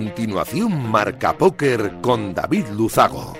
[0.00, 3.34] continuación Marca Póker con David Luzago.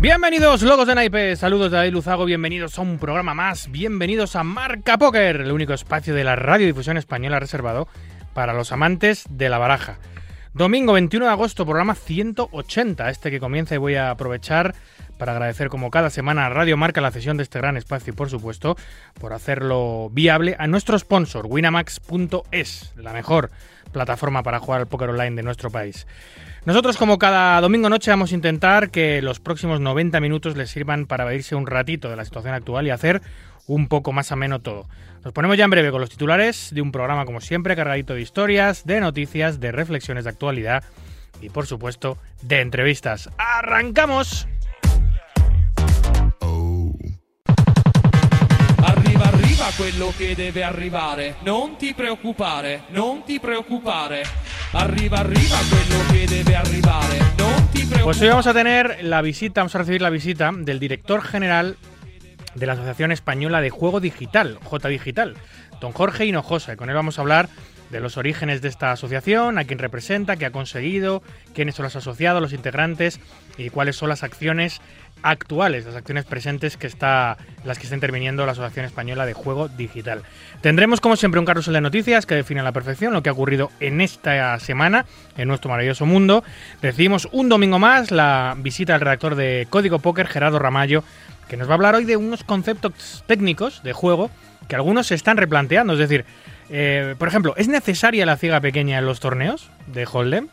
[0.00, 4.98] Bienvenidos, logos de naipe, saludos David Luzago, bienvenidos a un programa más, bienvenidos a Marca
[4.98, 7.86] Póker, el único espacio de la radiodifusión española reservado
[8.34, 10.00] para los amantes de la baraja.
[10.52, 14.74] Domingo 21 de agosto, programa 180, este que comienza y voy a aprovechar
[15.20, 18.16] para agradecer como cada semana a Radio Marca la cesión de este gran espacio y
[18.16, 18.78] por supuesto
[19.20, 23.50] por hacerlo viable a nuestro sponsor, winamax.es, la mejor
[23.92, 26.06] plataforma para jugar al póker online de nuestro país.
[26.64, 31.04] Nosotros como cada domingo noche vamos a intentar que los próximos 90 minutos les sirvan
[31.04, 33.20] para irse un ratito de la situación actual y hacer
[33.66, 34.88] un poco más ameno todo.
[35.22, 38.22] Nos ponemos ya en breve con los titulares de un programa como siempre cargadito de
[38.22, 40.82] historias, de noticias, de reflexiones de actualidad
[41.42, 43.28] y por supuesto de entrevistas.
[43.36, 44.48] ¡Arrancamos!
[49.60, 51.36] Arriva, quello che deve arrivare.
[51.42, 54.22] Non ti preoccupare, non ti preoccupare.
[54.72, 56.00] Arriva, arriva quello.
[58.02, 61.76] Pues hoy vamos a tener la visita, vamos a recibir la visita del director general
[62.54, 65.36] de la Asociación Española de Juego Digital, J Digital,
[65.78, 66.72] don Jorge Hinojosa.
[66.72, 67.50] Y con él vamos a hablar
[67.90, 71.22] de los orígenes de esta asociación, a quién representa, qué ha conseguido,
[71.54, 73.20] quiénes son los asociados, los integrantes
[73.58, 74.80] y cuáles son las acciones
[75.22, 79.68] actuales, las acciones presentes que está, las que está interviniendo la Asociación Española de Juego
[79.68, 80.22] Digital.
[80.60, 83.32] Tendremos como siempre un carrusel de noticias que define a la perfección lo que ha
[83.32, 85.06] ocurrido en esta semana
[85.36, 86.44] en nuestro maravilloso mundo.
[86.82, 91.04] Recibimos un domingo más la visita al redactor de Código Póker, Gerardo Ramallo,
[91.48, 94.30] que nos va a hablar hoy de unos conceptos técnicos de juego
[94.68, 95.94] que algunos se están replanteando.
[95.94, 96.24] Es decir,
[96.70, 100.48] eh, por ejemplo, ¿es necesaria la ciega pequeña en los torneos de Hold'em?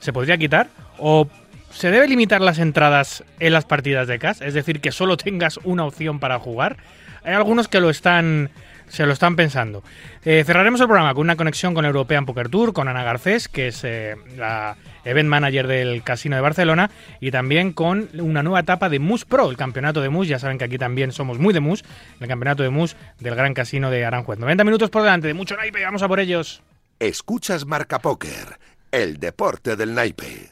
[0.00, 0.68] ¿Se podría quitar?
[0.98, 1.28] ¿O
[1.76, 4.40] se debe limitar las entradas en las partidas de CAS?
[4.40, 6.78] Es decir, que solo tengas una opción para jugar.
[7.22, 8.50] Hay algunos que lo están
[8.88, 9.82] se lo están pensando.
[10.24, 13.68] Eh, cerraremos el programa con una conexión con European Poker Tour, con Ana Garcés, que
[13.68, 18.88] es eh, la event manager del Casino de Barcelona, y también con una nueva etapa
[18.88, 20.28] de Mus Pro, el campeonato de Mus.
[20.28, 21.84] Ya saben que aquí también somos muy de Mus,
[22.20, 24.38] el campeonato de Mus del Gran Casino de Aranjuez.
[24.38, 26.62] 90 minutos por delante, de mucho naipe, vamos a por ellos.
[27.00, 28.58] Escuchas Marca Póker,
[28.92, 30.45] el deporte del naipe.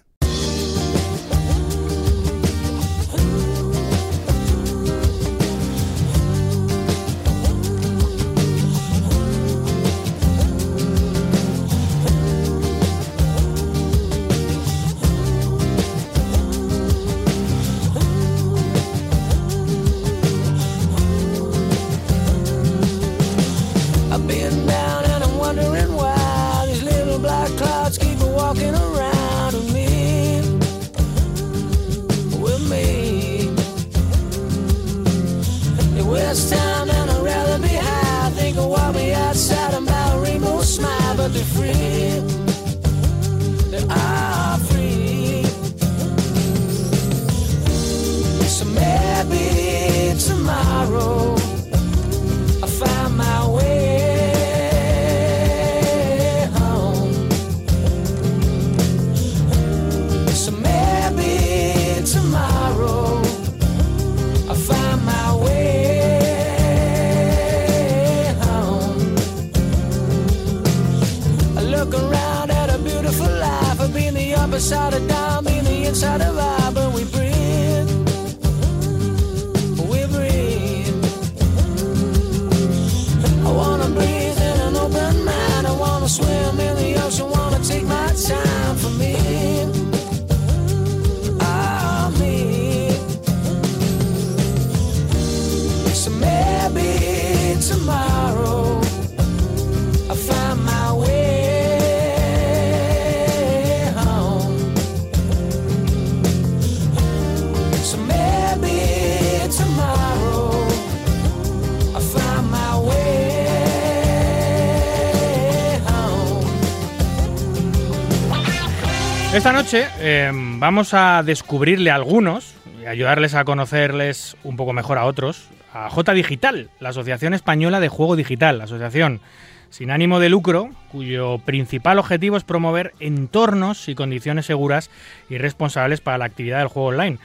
[120.06, 125.48] Eh, vamos a descubrirle a algunos y ayudarles a conocerles un poco mejor a otros
[125.72, 129.22] a J Digital, la Asociación Española de Juego Digital, asociación
[129.70, 134.90] sin ánimo de lucro, cuyo principal objetivo es promover entornos y condiciones seguras
[135.30, 137.16] y responsables para la actividad del juego online,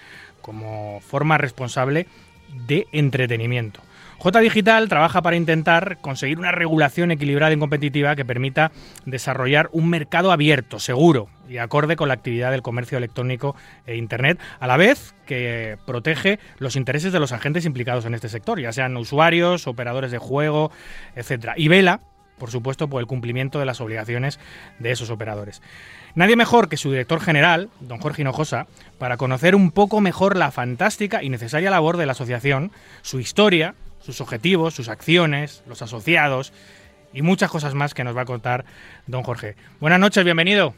[0.42, 2.08] como forma responsable
[2.66, 3.81] de entretenimiento.
[4.21, 8.74] J Digital trabaja para intentar conseguir una regulación equilibrada y competitiva que permita
[9.06, 13.56] desarrollar un mercado abierto, seguro y acorde con la actividad del comercio electrónico
[13.88, 18.27] e Internet, a la vez que protege los intereses de los agentes implicados en este
[18.27, 20.69] sector, ya sean usuarios, operadores de juego,
[21.16, 22.01] etcétera, y vela
[22.38, 24.39] por supuesto, por el cumplimiento de las obligaciones
[24.80, 25.62] de esos operadores.
[26.16, 28.66] Nadie mejor que su director general, don Jorge Hinojosa,
[28.98, 32.71] para conocer un poco mejor la fantástica y necesaria labor de la asociación,
[33.01, 36.54] su historia, sus objetivos, sus acciones, los asociados
[37.13, 38.66] y muchas cosas más que nos va a contar
[39.07, 39.56] don Jorge.
[39.80, 40.74] Buenas noches, bienvenido.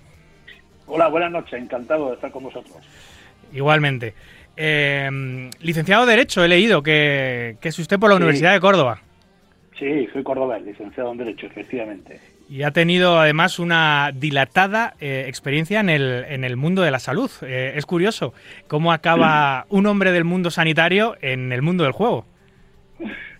[0.88, 2.78] Hola, buenas noches, encantado de estar con vosotros.
[3.54, 4.14] Igualmente.
[4.58, 8.24] Eh, licenciado de Derecho, he leído que, que es usted por la Sí.
[8.24, 9.02] Universidad de Córdoba.
[9.80, 12.20] Sí, soy cordobés, licenciado en Derecho, efectivamente.
[12.48, 17.00] Y ha tenido además una dilatada eh, experiencia en el, en el mundo de la
[17.00, 17.32] salud.
[17.42, 18.34] Eh, es curioso
[18.68, 22.26] cómo acaba un hombre del mundo sanitario en el mundo del juego.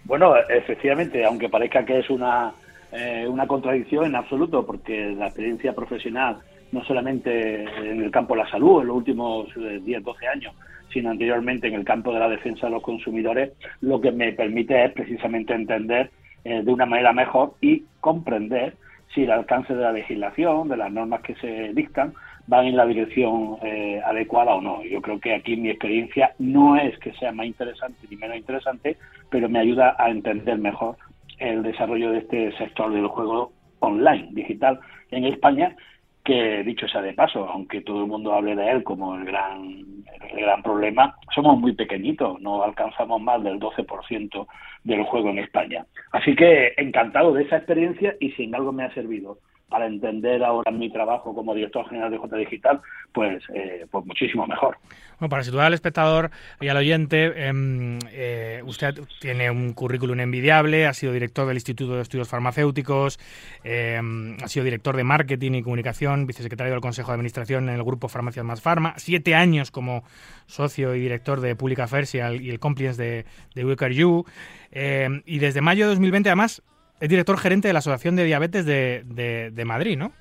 [0.04, 2.54] Bueno, efectivamente, aunque parezca que es una,
[2.92, 6.38] eh, una contradicción en absoluto, porque la experiencia profesional,
[6.72, 10.54] no solamente en el campo de la salud en los últimos eh, 10, 12 años,
[10.92, 14.86] sino anteriormente en el campo de la defensa de los consumidores, lo que me permite
[14.86, 16.12] es precisamente entender
[16.44, 18.76] eh, de una manera mejor y comprender
[19.14, 22.14] si el alcance de la legislación, de las normas que se dictan,
[22.48, 24.84] van en la dirección eh, adecuada o no.
[24.84, 28.98] Yo creo que aquí mi experiencia no es que sea más interesante ni menos interesante,
[29.32, 30.98] pero me ayuda a entender mejor
[31.40, 34.80] el desarrollo de este sector del juego online, digital,
[35.10, 35.76] en España,
[36.24, 40.04] que dicho sea de paso, aunque todo el mundo hable de él como el gran,
[40.32, 44.48] el gran problema, somos muy pequeñitos, no alcanzamos más del 12%
[44.84, 45.86] del juego en España.
[46.12, 49.40] Así que encantado de esa experiencia y si en algo me ha servido
[49.72, 52.82] para entender ahora mi trabajo como director general de J Digital,
[53.14, 54.78] pues, eh, pues muchísimo mejor.
[55.18, 56.30] Bueno, para situar al espectador
[56.60, 61.96] y al oyente, em, eh, usted tiene un currículum envidiable, ha sido director del Instituto
[61.96, 63.18] de Estudios Farmacéuticos,
[63.64, 67.84] em, ha sido director de Marketing y Comunicación, vicesecretario del Consejo de Administración en el
[67.84, 70.04] grupo Farmacias Más Pharma, siete años como
[70.48, 73.26] socio y director de Public Affairs y el, y compliance de,
[73.56, 74.26] de
[74.72, 76.62] em, y desde mayo de 2020 además
[77.02, 80.12] es director gerente de la Asociación de Diabetes de, de- Madrid, ¿no?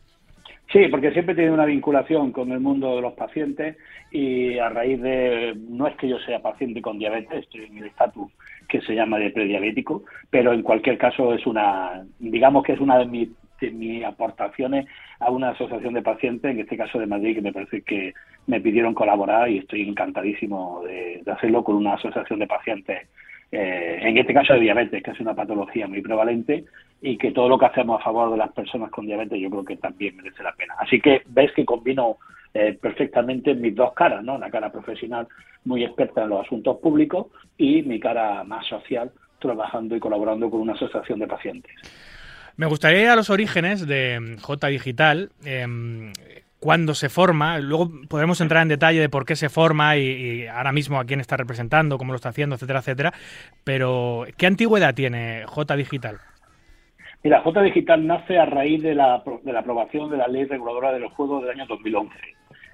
[0.72, 3.76] Sí, porque siempre he tenido una vinculación con el mundo de los pacientes
[4.12, 7.86] y a raíz de, no es que yo sea paciente con diabetes, estoy en el
[7.86, 8.30] estatus
[8.68, 12.98] que se llama de prediabético, pero en cualquier caso es una, digamos que es una
[12.98, 13.28] de mis,
[13.60, 14.86] de mis aportaciones
[15.18, 18.14] a una asociación de pacientes, en este caso de Madrid, que me parece que
[18.46, 23.08] me pidieron colaborar y estoy encantadísimo de hacerlo con una asociación de pacientes
[23.52, 26.64] eh, en este caso de diabetes, que es una patología muy prevalente
[27.02, 29.64] y que todo lo que hacemos a favor de las personas con diabetes yo creo
[29.64, 30.74] que también merece la pena.
[30.78, 32.18] Así que ves que combino
[32.54, 34.38] eh, perfectamente mis dos caras, ¿no?
[34.38, 35.26] La cara profesional
[35.64, 40.60] muy experta en los asuntos públicos y mi cara más social trabajando y colaborando con
[40.60, 41.72] una asociación de pacientes.
[42.56, 46.12] Me gustaría ir a los orígenes de J Digital, em,
[46.60, 50.46] cuándo se forma, luego podremos entrar en detalle de por qué se forma y, y
[50.46, 53.12] ahora mismo a quién está representando, cómo lo está haciendo, etcétera, etcétera.
[53.64, 56.18] Pero, ¿qué antigüedad tiene J Digital?
[57.22, 60.92] Mira, J Digital nace a raíz de la, de la aprobación de la ley reguladora
[60.92, 62.14] de los juegos del año 2011.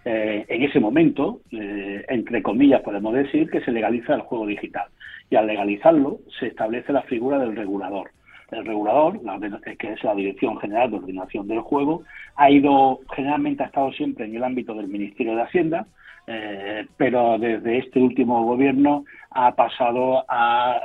[0.05, 4.87] Eh, en ese momento, eh, entre comillas, podemos decir que se legaliza el juego digital.
[5.31, 8.11] Y al legalizarlo, se establece la figura del regulador.
[8.51, 9.39] El regulador, la
[9.79, 12.03] que es la Dirección General de Ordenación del Juego,
[12.37, 15.87] ha ido, generalmente ha estado siempre en el ámbito del Ministerio de Hacienda,
[16.29, 20.81] eh, pero desde este último gobierno ha pasado a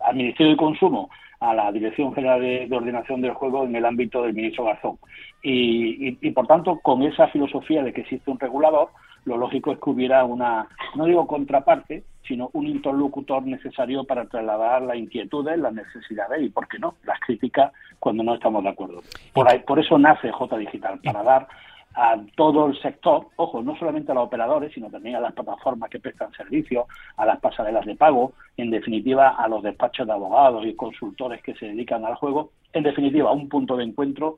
[0.00, 1.08] al Ministerio de Consumo,
[1.40, 4.98] a la Dirección General de, de Ordenación del Juego en el ámbito del ministro Garzón.
[5.42, 8.88] Y, y- y, por tanto, con esa filosofía de que existe un regulador,
[9.24, 14.82] lo lógico es que hubiera una, no digo contraparte, sino un interlocutor necesario para trasladar
[14.82, 19.02] las inquietudes, las necesidades y, ¿por qué no?, las críticas cuando no estamos de acuerdo.
[19.32, 21.48] Por, ahí- por eso nace J Digital, para dar
[21.96, 25.90] a todo el sector, ojo, no solamente a los operadores, sino también a las plataformas
[25.90, 30.66] que prestan servicios, a las pasarelas de pago, en definitiva a los despachos de abogados
[30.66, 34.36] y consultores que se dedican al juego, en definitiva un punto de encuentro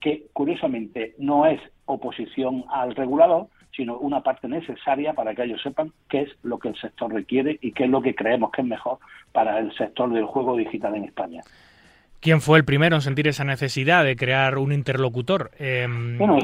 [0.00, 5.92] que curiosamente no es oposición al regulador, sino una parte necesaria para que ellos sepan
[6.08, 8.66] qué es lo que el sector requiere y qué es lo que creemos que es
[8.66, 8.98] mejor
[9.32, 11.42] para el sector del juego digital en España.
[12.20, 15.50] ¿Quién fue el primero en sentir esa necesidad de crear un interlocutor?
[15.58, 16.38] Em, Bueno,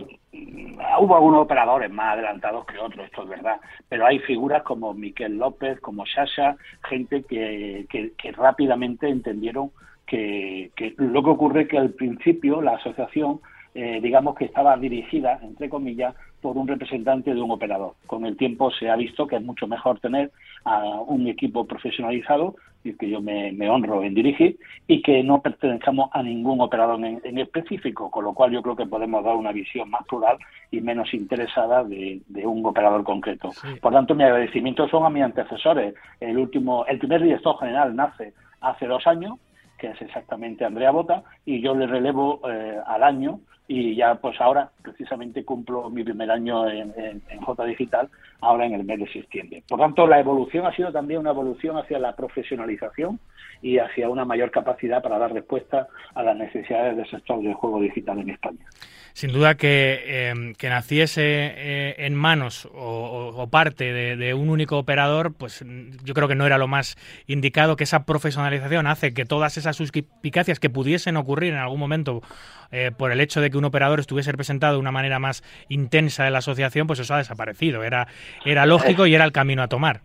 [1.01, 3.57] hubo algunos operadores más adelantados que otros, esto es verdad,
[3.89, 6.57] pero hay figuras como Miquel López, como Sasha,
[6.89, 9.71] gente que, que, que rápidamente entendieron
[10.07, 13.41] que, que, lo que ocurre es que al principio la asociación,
[13.75, 17.95] eh, digamos que estaba dirigida, entre comillas, por un representante de un operador.
[18.07, 20.31] Con el tiempo se ha visto que es mucho mejor tener
[20.65, 25.41] a un equipo profesionalizado y que yo me, me honro en dirigir, y que no
[25.41, 29.37] pertenezcamos a ningún operador en, en específico, con lo cual yo creo que podemos dar
[29.37, 30.37] una visión más plural
[30.73, 33.51] y menos interesada de, de un operador concreto.
[33.81, 35.95] Por tanto, mi agradecimiento son a mis antecesores.
[36.19, 39.39] El último, el primer director general nace hace dos años,
[39.83, 44.41] que es exactamente Andrea Bota, y yo le relevo eh, al año y ya pues
[44.41, 48.09] ahora precisamente cumplo mi primer año en, en, J Digital,
[48.41, 49.65] ahora en el mes de septiembre.
[49.69, 53.19] Por tanto, la evolución ha sido también una evolución hacia la profesionalización
[53.61, 57.81] y hacia una mayor capacidad para dar respuesta a las necesidades del sector del juego
[57.81, 58.65] digital en España
[59.13, 64.49] sin duda que, eh, que naciese eh, en manos o, o parte de, de, un
[64.49, 65.65] único operador, pues
[66.05, 69.77] yo creo que no era lo más indicado, que esa profesionalización hace que todas esas
[69.77, 72.23] suspicacias que pudiesen ocurrir en algún momento
[72.71, 76.27] eh, por el hecho de que un operador estuviese representado de una manera más intensa
[76.27, 77.85] en la asociación, pues eso ha desaparecido.
[77.85, 78.07] Era,
[78.45, 80.01] era lógico y era el camino a tomar.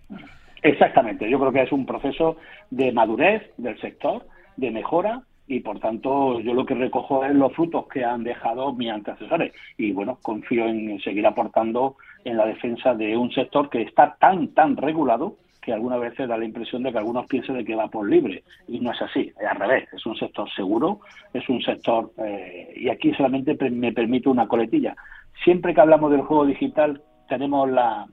[0.63, 2.37] Exactamente, yo creo que es un proceso
[2.71, 4.25] de madurez del sector,
[4.57, 8.73] de mejora y por tanto yo lo que recojo es los frutos que han dejado
[8.73, 9.53] mis antecesores.
[9.77, 14.49] Y bueno, confío en seguir aportando en la defensa de un sector que está tan,
[14.49, 17.89] tan regulado que algunas veces da la impresión de que algunos piensan de que va
[17.89, 18.43] por libre.
[18.67, 21.01] Y no es así, es al revés, es un sector seguro,
[21.33, 24.95] es un sector, eh, y aquí solamente me permito una coletilla,
[25.43, 28.07] siempre que hablamos del juego digital tenemos la,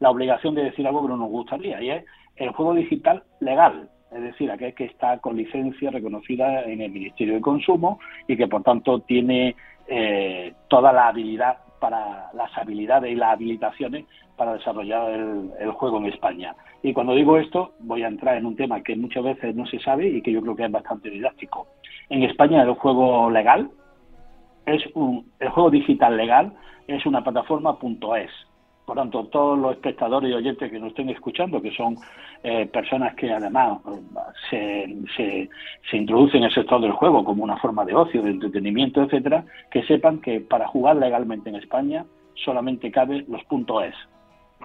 [0.00, 2.04] la obligación de decir algo que no nos gustaría y es
[2.36, 7.34] el juego digital legal, es decir, aquel que está con licencia reconocida en el Ministerio
[7.34, 9.54] de Consumo y que por tanto tiene
[9.86, 14.04] eh, toda la habilidad para las habilidades y las habilitaciones
[14.36, 16.54] para desarrollar el, juego en España.
[16.82, 19.78] Y cuando digo esto, voy a entrar en un tema que muchas veces no se
[19.80, 21.66] sabe y que yo creo que es bastante didáctico.
[22.08, 23.70] En España el juego legal
[24.66, 26.52] es un, el juego digital legal
[26.86, 27.78] es una plataforma
[28.18, 28.30] .es,
[28.90, 31.96] por tanto, todos los espectadores y oyentes que nos estén escuchando, que son
[32.42, 33.78] eh, personas que además
[34.50, 35.48] se, se,
[35.88, 39.44] se, introducen en el sector del juego como una forma de ocio, de entretenimiento, etcétera,
[39.70, 42.04] que sepan que para jugar legalmente en España
[42.34, 43.42] solamente cabe los
[43.84, 43.94] .es.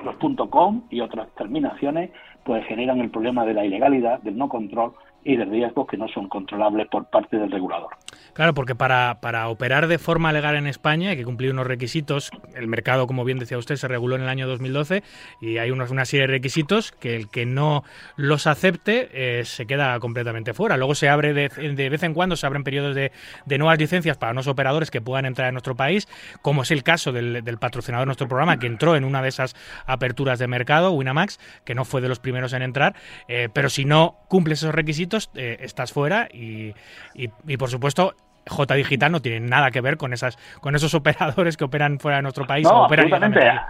[0.04, 0.16] Los
[0.50, 2.10] .com y otras terminaciones
[2.44, 4.94] pues generan el problema de la ilegalidad, del no control
[5.26, 7.90] y de riesgos que no son controlables por parte del regulador.
[8.34, 12.32] Claro, porque para, para, operar de forma legal en España hay que cumplir unos requisitos.
[12.54, 15.04] El mercado, como bien decía usted, se reguló en el año 2012
[15.42, 17.84] y hay unos, una serie de requisitos que el que no
[18.18, 20.78] los acepte eh, se queda completamente fuera.
[20.78, 23.12] Luego se abre de, de vez en cuando, se abren periodos de,
[23.46, 26.08] de, nuevas licencias para nuevos operadores que puedan entrar en nuestro país,
[26.44, 29.56] como es el caso del, patrocinador de nuestro programa, que entró en una de esas
[29.88, 32.96] aperturas de mercado, Winamax, que no fue de los primeros en entrar,
[33.28, 36.74] eh, pero si no cumples esos requisitos, eh, estás fuera y,
[37.14, 38.14] y, y, por supuesto
[38.48, 42.18] J Digital no tiene nada que ver con esas con esos operadores que operan fuera
[42.18, 42.68] de nuestro país.
[42.68, 43.62] No, operan absolutamente.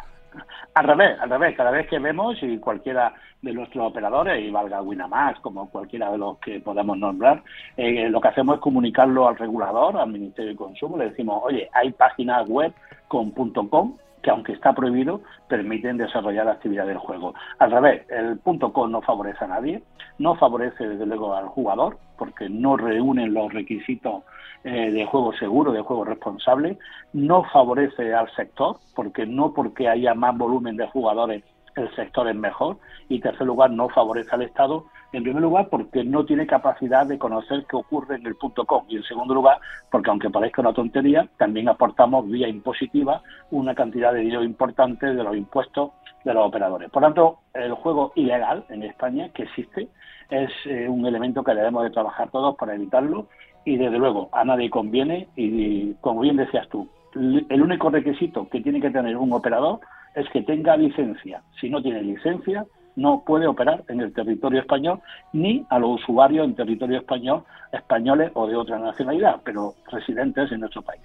[0.73, 4.81] Al revés, al revés, cada vez que vemos y cualquiera de nuestros operadores, y valga
[4.81, 7.41] Winamax como cualquiera de los que podamos nombrar,
[7.77, 11.69] eh, lo que hacemos es comunicarlo al regulador, al Ministerio de Consumo, le decimos, oye,
[11.71, 12.73] hay páginas web
[13.07, 13.95] con .com
[14.25, 17.35] que aunque está prohibido, permiten desarrollar la actividad del juego.
[17.59, 19.83] Al revés, el punto .com no favorece a nadie,
[20.17, 24.23] no favorece desde luego al jugador, porque no reúnen los requisitos
[24.63, 26.79] eh, de juego seguro, de juego responsable,
[27.13, 31.43] no favorece al sector, porque no porque haya más volumen de jugadores
[31.75, 32.77] el sector es mejor
[33.09, 34.85] y tercer lugar no favorece al Estado.
[35.11, 38.85] En primer lugar porque no tiene capacidad de conocer qué ocurre en el punto com.
[38.87, 39.59] Y en segundo lugar
[39.91, 45.23] porque aunque parezca una tontería también aportamos vía impositiva una cantidad de dinero importante de
[45.23, 45.91] los impuestos
[46.23, 46.89] de los operadores.
[46.89, 49.87] Por tanto, el juego ilegal en España que existe
[50.29, 53.27] es eh, un elemento que debemos de trabajar todos para evitarlo.
[53.63, 58.61] Y desde luego a nadie conviene y como bien decías tú, el único requisito que
[58.61, 59.79] tiene que tener un operador
[60.15, 61.41] es que tenga licencia.
[61.59, 65.01] Si no tiene licencia, no puede operar en el territorio español
[65.33, 70.61] ni a los usuarios en territorio español, españoles o de otra nacionalidad, pero residentes en
[70.61, 71.03] nuestro país.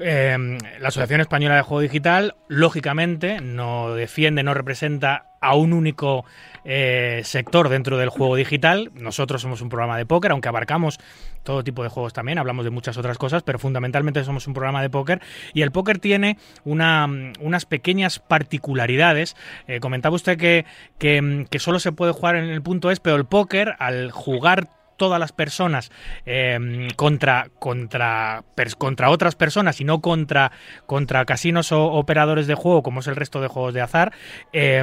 [0.00, 0.36] Eh,
[0.80, 6.24] la Asociación Española de Juego Digital, lógicamente, no defiende, no representa a un único
[6.64, 8.90] eh, sector dentro del juego digital.
[8.94, 10.98] Nosotros somos un programa de póker, aunque abarcamos
[11.42, 14.80] todo tipo de juegos también, hablamos de muchas otras cosas, pero fundamentalmente somos un programa
[14.80, 15.20] de póker
[15.52, 17.06] y el póker tiene una,
[17.40, 19.36] unas pequeñas particularidades.
[19.68, 20.64] Eh, comentaba usted que,
[20.98, 24.68] que, que solo se puede jugar en el punto es, pero el póker, al jugar
[24.96, 25.90] todas las personas
[26.26, 28.44] eh, contra, contra,
[28.78, 30.52] contra otras personas y no contra,
[30.86, 34.12] contra casinos o operadores de juego, como es el resto de juegos de azar,
[34.52, 34.82] eh,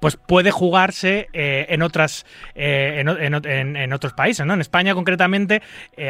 [0.00, 4.46] pues puede jugarse eh, en otras en, en, en, otros países.
[4.46, 4.54] ¿no?
[4.54, 5.62] En España, concretamente,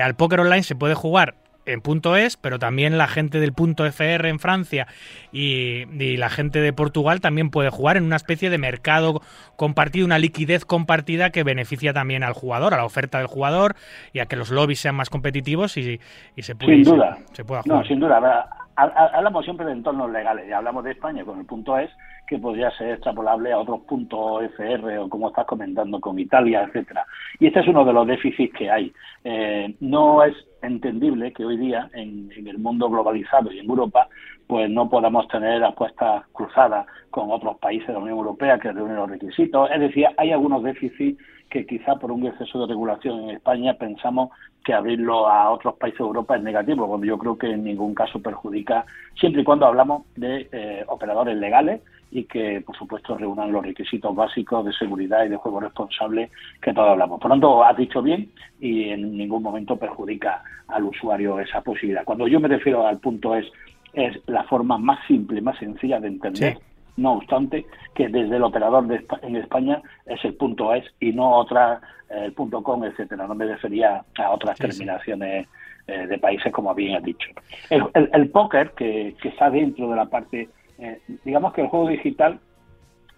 [0.02, 3.86] al póker online se puede jugar en punto es, pero también la gente del punto
[3.86, 4.86] FR en Francia
[5.32, 9.20] y, y, la gente de Portugal también puede jugar en una especie de mercado
[9.56, 13.76] compartido, una liquidez compartida que beneficia también al jugador, a la oferta del jugador
[14.12, 16.00] y a que los lobbies sean más competitivos y,
[16.36, 17.18] y se, puede, sin duda.
[17.28, 17.78] Se, se pueda jugar.
[17.78, 18.48] No, sin duda.
[18.76, 21.90] Hablamos siempre de entornos legales y hablamos de España con el punto es
[22.32, 27.04] que podría ser extrapolable a otros puntos FR o como estás comentando con Italia, etcétera.
[27.38, 28.90] Y este es uno de los déficits que hay.
[29.22, 34.08] Eh, no es entendible que hoy día en, el mundo globalizado y en Europa
[34.46, 38.96] pues no podamos tener apuestas cruzadas con otros países de la Unión Europea que reúnen
[38.96, 39.70] los requisitos.
[39.70, 44.30] Es decir, hay algunos déficits que quizá por un exceso de regulación en España pensamos
[44.64, 47.94] que abrirlo a otros países de Europa es negativo, cuando yo creo que en ningún
[47.94, 48.86] caso perjudica,
[49.20, 51.82] siempre y cuando hablamos de eh, operadores legales
[52.12, 56.74] y que, por supuesto, reúnan los requisitos básicos de seguridad y de juego responsable que
[56.74, 57.18] todos hablamos.
[57.18, 62.04] Por lo tanto, has dicho bien y en ningún momento perjudica al usuario esa posibilidad.
[62.04, 63.46] Cuando yo me refiero al punto es,
[63.94, 66.54] es la forma más simple, más sencilla de entender.
[66.54, 66.62] Sí
[66.96, 67.64] no obstante
[67.94, 72.26] que desde el operador de, en España es el punto es y no otra eh,
[72.26, 75.52] el punto com etcétera no me refería a otras sí, terminaciones sí.
[75.88, 77.28] Eh, de países como bien has dicho
[77.70, 80.48] el, el, el póker que, que, está dentro de la parte
[80.82, 82.40] eh, digamos que el juego digital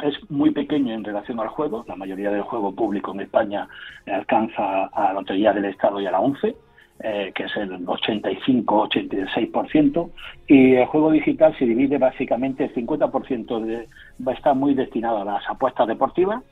[0.03, 1.85] es muy pequeño en relación al juego.
[1.89, 3.69] La mayoría del juego público en España
[4.07, 6.55] alcanza a la Lotería del Estado y a la ONCE
[7.01, 10.11] eh, que es el 85-86%,
[10.47, 13.89] y el juego digital se divide básicamente, el 50% de,
[14.27, 16.45] va a estar muy destinado a las apuestas deportivas,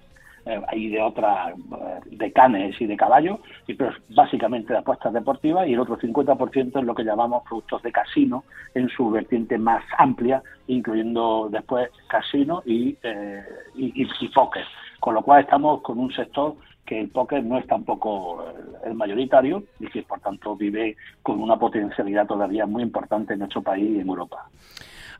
[0.46, 1.54] eh, y de otras,
[2.06, 6.84] de canes y de caballos, pero básicamente de apuestas deportivas, y el otro 50% es
[6.84, 8.44] lo que llamamos productos de casino
[8.74, 13.44] en su vertiente más amplia, incluyendo después casino y, eh,
[13.74, 14.64] y, y, y póker.
[15.00, 18.44] Con lo cual estamos con un sector que el póker no es tampoco
[18.84, 23.62] el mayoritario y que por tanto vive con una potencialidad todavía muy importante en nuestro
[23.62, 24.48] país y en Europa.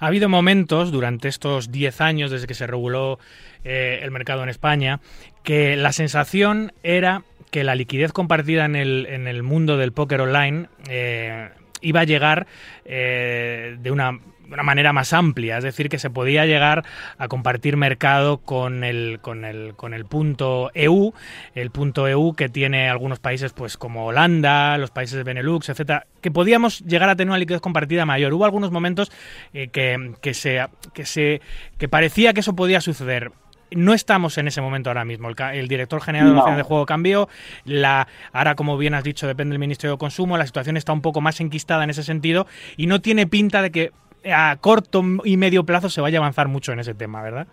[0.03, 3.21] Ha habido momentos durante estos 10 años desde que se reguló
[3.63, 4.99] eh, el mercado en España
[5.45, 10.23] que la sensación era que la liquidez compartida en el, en el mundo del póker
[10.23, 11.51] online eh,
[11.83, 12.49] iba a llegar
[12.85, 16.85] eh, de una de una manera más amplia, es decir, que se podía llegar
[17.19, 21.13] a compartir mercado con el, con el, con el punto EU,
[21.55, 26.07] el punto EU que tiene algunos países pues como Holanda, los países de Benelux, etcétera,
[26.21, 28.33] que podíamos llegar a tener una liquidez compartida mayor.
[28.33, 29.11] Hubo algunos momentos
[29.53, 31.41] eh, que, que, se, que, se,
[31.79, 33.33] que parecía que eso podía suceder
[33.75, 35.29] no estamos en ese momento ahora mismo.
[35.29, 36.57] El, el director general no.
[36.57, 37.29] de juego cambió.
[37.65, 40.37] La, ahora, como bien has dicho, depende del Ministerio de Consumo.
[40.37, 43.71] La situación está un poco más enquistada en ese sentido y no tiene pinta de
[43.71, 43.93] que
[44.31, 47.47] a corto y medio plazo se vaya a avanzar mucho en ese tema, ¿verdad?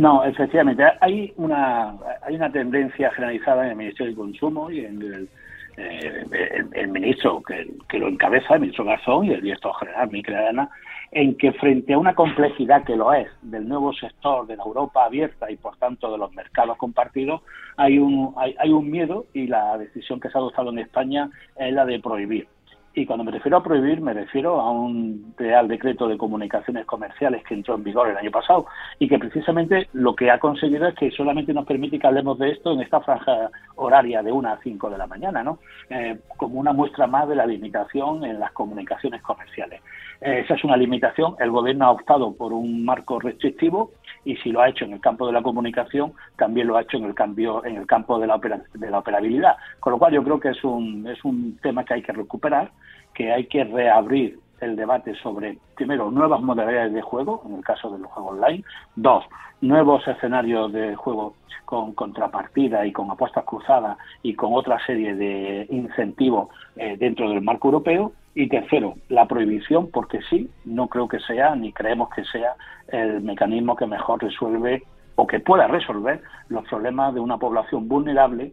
[0.00, 0.82] No, efectivamente.
[1.00, 5.28] Hay una, hay una tendencia generalizada en el Ministerio de Consumo y en el,
[5.76, 6.24] eh,
[6.72, 10.70] el, ministro que, que, lo encabeza, el ministro Garzón y el director general, Miquel Arana,
[11.12, 15.04] en que frente a una complejidad que lo es del nuevo sector de la Europa
[15.04, 17.42] abierta y por tanto de los mercados compartidos,
[17.76, 21.30] hay un, hay, hay un miedo y la decisión que se ha adoptado en España
[21.56, 22.48] es la de prohibir.
[22.92, 27.44] Y cuando me refiero a prohibir, me refiero a un Real Decreto de Comunicaciones Comerciales
[27.44, 28.66] que entró en vigor el año pasado
[28.98, 32.50] y que precisamente lo que ha conseguido es que solamente nos permite que hablemos de
[32.50, 35.60] esto en esta franja horaria de 1 a 5 de la mañana, ¿no?
[35.88, 39.80] Eh, como una muestra más de la limitación en las comunicaciones comerciales.
[40.20, 41.36] Eh, esa es una limitación.
[41.38, 43.92] El Gobierno ha optado por un marco restrictivo
[44.24, 46.98] y si lo ha hecho en el campo de la comunicación, también lo ha hecho
[46.98, 49.56] en el cambio en el campo de la, opera, de la operabilidad.
[49.78, 52.70] Con lo cual yo creo que es un, es un tema que hay que recuperar,
[53.14, 57.90] que hay que reabrir el debate sobre, primero, nuevas modalidades de juego, en el caso
[57.90, 58.62] del juego online,
[58.94, 59.24] dos,
[59.60, 65.66] nuevos escenarios de juego con contrapartida y con apuestas cruzadas y con otra serie de
[65.70, 71.20] incentivos eh, dentro del marco europeo, y tercero, la prohibición, porque sí, no creo que
[71.20, 72.54] sea, ni creemos que sea
[72.88, 74.82] el mecanismo que mejor resuelve
[75.16, 78.52] o que pueda resolver los problemas de una población vulnerable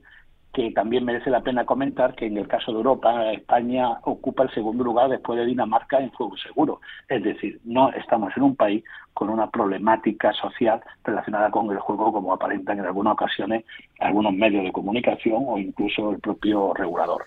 [0.57, 4.49] que también merece la pena comentar que en el caso de Europa, España ocupa el
[4.49, 6.81] segundo lugar después de Dinamarca en juego seguro.
[7.07, 12.11] Es decir, no estamos en un país con una problemática social relacionada con el juego
[12.11, 13.65] como aparentan en algunas ocasiones
[13.99, 17.25] algunos medios de comunicación o incluso el propio regulador.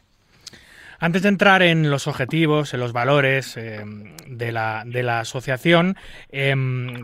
[1.02, 3.80] Antes de entrar en los objetivos, en los valores eh,
[4.28, 5.96] de, la, de, la, asociación,
[6.30, 6.54] eh,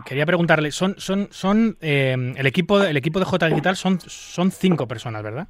[0.05, 4.51] quería preguntarle, son, son, son eh, el equipo el equipo de J Digital son, son
[4.51, 5.47] cinco personas, ¿verdad?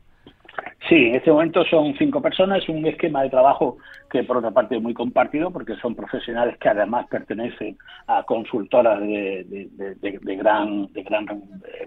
[0.87, 3.77] Sí, en este momento son cinco personas, es un esquema de trabajo
[4.09, 9.01] que por otra parte es muy compartido porque son profesionales que además pertenecen a consultoras
[9.01, 11.25] de, de, de, de gran, de gran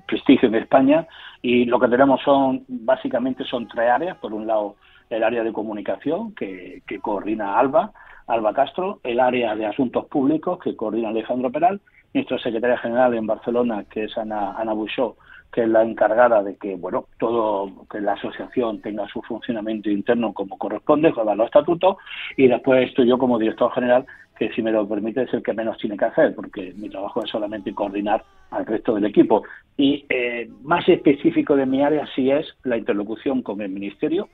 [0.07, 1.07] prestigio en España
[1.41, 4.77] y lo que tenemos son básicamente son tres áreas, por un lado
[5.11, 7.93] el área de comunicación que, coordina ALBA,
[8.27, 11.81] Alba Castro, el área de asuntos públicos que coordina Alejandro Peral,
[12.15, 15.17] nuestra secretaria general en Barcelona, que es Ana, Ana Buchó,
[15.53, 20.33] que es la encargada de que bueno todo que la asociación tenga su funcionamiento interno
[20.33, 21.97] como corresponde con los estatutos
[22.37, 24.07] y después estoy yo como director general
[24.39, 27.23] que si me lo permite es el que menos tiene que hacer porque mi trabajo
[27.23, 29.43] es solamente coordinar al resto del equipo.
[29.77, 34.31] Y eh, más específico de mi área sí es la interlocución con el ministerio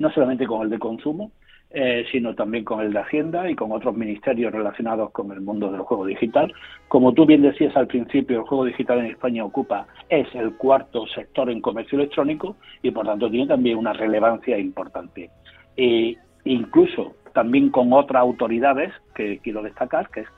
[0.00, 1.30] no solamente con el de consumo
[1.72, 5.70] eh, sino también con el de Hacienda y con otros ministerios relacionados con el mundo
[5.70, 6.52] del juego digital.
[6.88, 11.06] Como tú bien decías al principio, el juego digital en España ocupa, es el cuarto
[11.06, 15.30] sector en comercio electrónico y por tanto tiene también una relevancia importante.
[15.76, 20.28] E incluso también con otras autoridades que quiero destacar, que es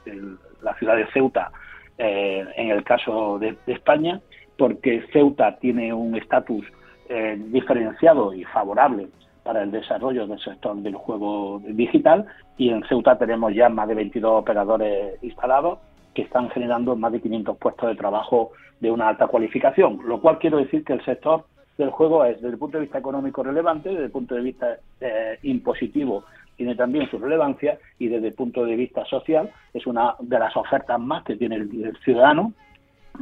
[0.60, 1.50] la ciudad de Ceuta
[1.96, 4.20] eh, en el caso de, España,
[4.58, 6.66] porque Ceuta tiene un estatus
[7.08, 9.08] eh, diferenciado y favorable
[9.42, 12.26] para el desarrollo del sector del juego digital.
[12.56, 15.78] Y en Ceuta tenemos ya más de 22 operadores instalados
[16.14, 20.38] que están generando más de 500 puestos de trabajo de una alta cualificación, lo cual
[20.38, 21.44] quiero decir que el sector
[21.78, 24.76] del juego es, desde el punto de vista económico, relevante, desde el punto de vista
[25.00, 26.24] eh, impositivo
[26.56, 30.56] tiene también su relevancia y desde el punto de vista social es una de las
[30.56, 32.52] ofertas más que tiene el ciudadano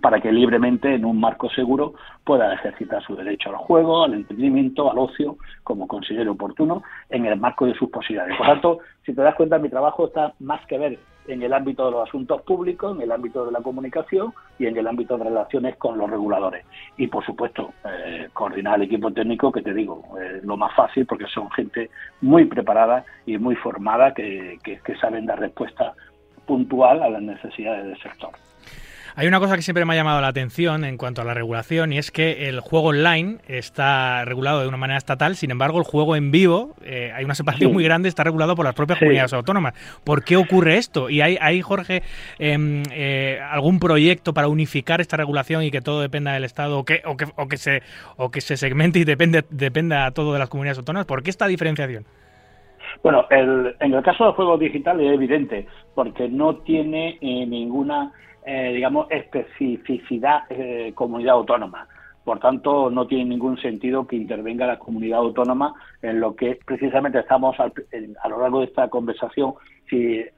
[0.00, 4.90] para que libremente, en un marco seguro, pueda ejercitar su derecho al juego, al entretenimiento,
[4.90, 8.36] al ocio, como considere oportuno, en el marco de sus posibilidades.
[8.36, 11.84] Por tanto, si te das cuenta, mi trabajo está más que ver en el ámbito
[11.84, 15.24] de los asuntos públicos, en el ámbito de la comunicación y en el ámbito de
[15.24, 16.64] relaciones con los reguladores.
[16.96, 21.06] Y, por supuesto, eh, coordinar el equipo técnico, que te digo, es lo más fácil
[21.06, 25.94] porque son gente muy preparada y muy formada que, que saben dar respuesta
[26.46, 28.30] puntual a las necesidades del sector.
[29.20, 31.92] Hay una cosa que siempre me ha llamado la atención en cuanto a la regulación
[31.92, 35.84] y es que el juego online está regulado de una manera estatal, sin embargo el
[35.84, 39.34] juego en vivo, eh, hay una separación muy grande, está regulado por las propias comunidades
[39.34, 39.74] autónomas.
[40.04, 41.10] ¿Por qué ocurre esto?
[41.10, 42.02] ¿Y hay, hay Jorge,
[42.38, 46.86] em, eh, algún proyecto para unificar esta regulación y que todo dependa del Estado o
[46.86, 47.82] que, o que, o que, se,
[48.16, 51.04] o que se segmente y depende, dependa todo de las comunidades autónomas?
[51.04, 52.06] ¿Por qué esta diferenciación?
[53.02, 58.14] Bueno, el, en el caso del juego digital es evidente, porque no tiene eh, ninguna
[58.44, 61.86] eh, digamos, especificidad eh, comunidad autónoma.
[62.24, 67.18] Por tanto, no tiene ningún sentido que intervenga la comunidad autónoma en lo que precisamente
[67.18, 69.54] estamos a lo largo de esta conversación.
[69.88, 70.32] Si eh,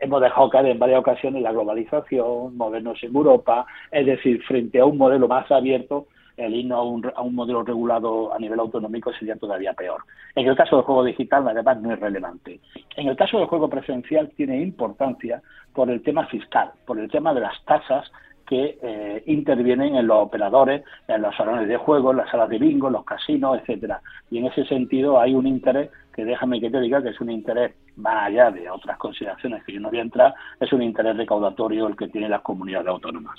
[0.00, 4.84] hemos dejado caer en varias ocasiones la globalización, movernos en Europa, es decir, frente a
[4.84, 6.08] un modelo más abierto,
[6.40, 10.02] el irnos a un, a un modelo regulado a nivel autonómico sería todavía peor.
[10.34, 12.60] En el caso del juego digital, además, no es relevante.
[12.96, 15.42] En el caso del juego presencial, tiene importancia
[15.74, 18.10] por el tema fiscal, por el tema de las tasas
[18.50, 22.58] que eh, intervienen en los operadores, en los salones de juego, en las salas de
[22.58, 24.00] bingo, los casinos, etcétera.
[24.28, 27.30] Y en ese sentido hay un interés que déjame que te diga que es un
[27.30, 31.16] interés más allá de otras consideraciones que yo no voy a entrar, es un interés
[31.16, 33.38] recaudatorio el que tienen las comunidades autónomas.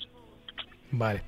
[0.92, 1.22] Vale.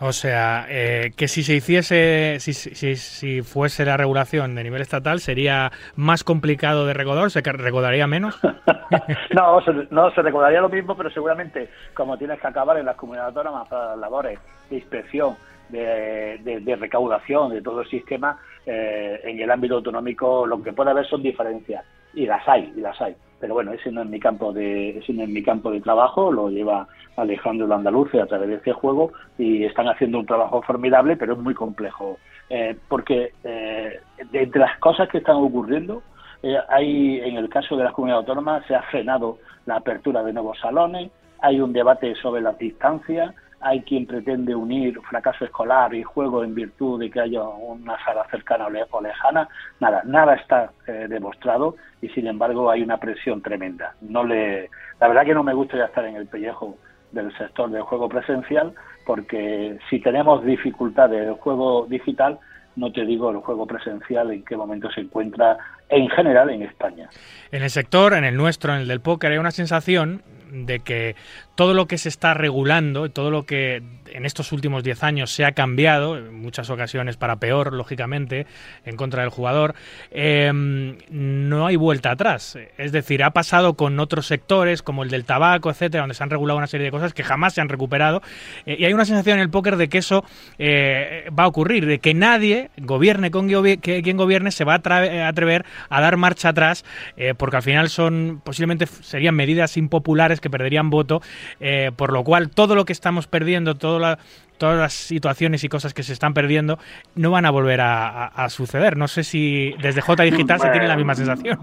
[0.00, 4.82] O sea, eh, que si se hiciese, si, si, si, fuese la regulación de nivel
[4.82, 7.30] estatal, ¿sería más complicado de recaudar?
[7.30, 8.38] ¿Se recaudaría menos?
[9.34, 12.96] no, se, no, se recaudaría lo mismo, pero seguramente, como tienes que acabar en las
[12.96, 15.36] comunidades autónomas para las labores de inspección,
[15.70, 20.90] de, de, recaudación de todo el sistema, eh, en el ámbito autonómico lo que puede
[20.90, 21.84] haber son diferencias.
[22.18, 23.14] Y las hay, y las hay.
[23.38, 26.32] Pero bueno, ese no es mi campo de ese no es mi campo de trabajo,
[26.32, 31.16] lo lleva Alejandro Andaluce a través de este juego y están haciendo un trabajo formidable,
[31.16, 32.18] pero es muy complejo,
[32.50, 34.00] eh, porque eh,
[34.32, 36.02] entre las cosas que están ocurriendo,
[36.42, 40.32] eh, hay en el caso de las comunidades autónomas se ha frenado la apertura de
[40.32, 46.02] nuevos salones, hay un debate sobre las distancias, hay quien pretende unir fracaso escolar y
[46.02, 49.48] juego en virtud de que haya una sala cercana o lejana.
[49.80, 53.94] Nada, nada está eh, demostrado y sin embargo hay una presión tremenda.
[54.00, 56.76] No le, la verdad que no me gusta ya estar en el pellejo
[57.12, 58.74] del sector del juego presencial
[59.06, 62.38] porque si tenemos dificultades del juego digital,
[62.76, 65.56] no te digo el juego presencial en qué momento se encuentra
[65.88, 67.08] en general en España.
[67.50, 71.16] En el sector, en el nuestro, en el del póker, hay una sensación de que
[71.54, 73.82] todo lo que se está regulando, todo lo que
[74.12, 78.46] en estos últimos 10 años se ha cambiado, en muchas ocasiones para peor, lógicamente,
[78.84, 79.74] en contra del jugador,
[80.10, 82.58] em, no hay vuelta atrás.
[82.76, 86.30] Es decir, ha pasado con otros sectores, como el del tabaco, etcétera, donde se han
[86.30, 88.22] regulado una serie de cosas que jamás se han recuperado.
[88.66, 90.24] Eh, y hay una sensación en el póker de que eso
[90.58, 95.64] eh, va a ocurrir, de que nadie, gobierne con quien gobierne, se va a atrever
[95.88, 96.84] a dar marcha atrás,
[97.16, 101.20] eh, porque al final son, posiblemente serían medidas impopulares que perderían voto
[101.60, 104.18] eh, por lo cual todo lo que estamos perdiendo, todas
[104.60, 106.78] las situaciones y cosas que se están perdiendo,
[107.14, 108.96] no van a volver a, suceder.
[108.96, 111.58] No sé si desde J Digital se tiene la misma sensación.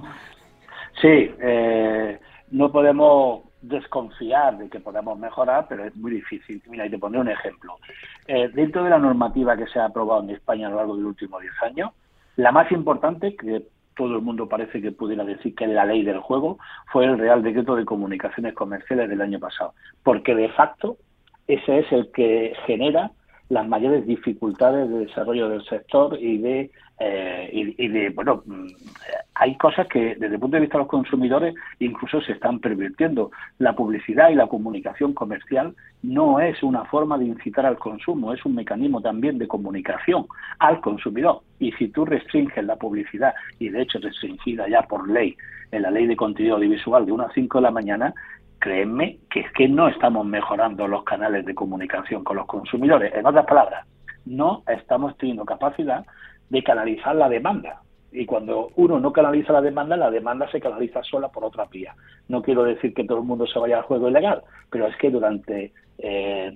[1.01, 2.19] Sí, eh,
[2.51, 6.61] no podemos desconfiar de que podamos mejorar, pero es muy difícil.
[6.67, 7.77] Mira, y te pondré un ejemplo.
[8.27, 11.01] Eh, dentro de la normativa que se ha aprobado en España a lo largo de
[11.01, 11.91] los últimos 10 años,
[12.35, 13.63] la más importante, que
[13.95, 16.59] todo el mundo parece que pudiera decir que la ley del juego,
[16.91, 20.97] fue el Real Decreto de Comunicaciones Comerciales del año pasado, porque de facto
[21.47, 23.11] ese es el que genera
[23.49, 28.67] las mayores dificultades de desarrollo del sector y de eh, y, de bueno mm,
[29.33, 33.31] hay cosas que desde el punto de vista de los consumidores incluso se están pervirtiendo.
[33.57, 38.45] La publicidad y la comunicación comercial no es una forma de incitar al consumo es
[38.45, 40.25] un mecanismo también de comunicación
[40.59, 41.41] al consumidor.
[41.59, 45.35] Y si tú restringes la publicidad y de hecho restringida ya por ley
[45.71, 48.13] en la ley de contenido audiovisual de 1 a 5 de la mañana
[48.59, 53.13] créeme que es que no estamos mejorando los canales de comunicación con los consumidores.
[53.13, 53.85] En otras palabras,
[54.25, 56.05] no estamos teniendo capacidad
[56.49, 57.81] de canalizar la demanda.
[58.11, 61.95] Y cuando uno no canaliza la demanda, la demanda se canaliza sola por otra vía.
[62.29, 64.41] No quiero decir que todo el mundo se vaya al juego ilegal,
[64.71, 66.55] pero es que durante eh,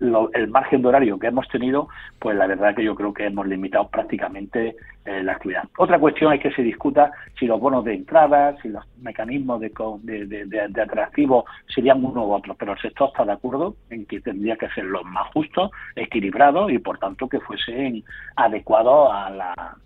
[0.00, 1.88] el, margen de horario que hemos tenido,
[2.18, 5.64] pues la verdad que yo creo que hemos limitado prácticamente eh, la actividad.
[5.78, 9.70] Otra cuestión es que se discuta si los bonos de entrada, si los mecanismos de,
[10.02, 14.56] de, atractivo serían uno u otro, pero el sector está de acuerdo en que tendría
[14.56, 18.02] que ser los más justos, equilibrados y por tanto que fuesen
[18.36, 19.76] adecuados a, la,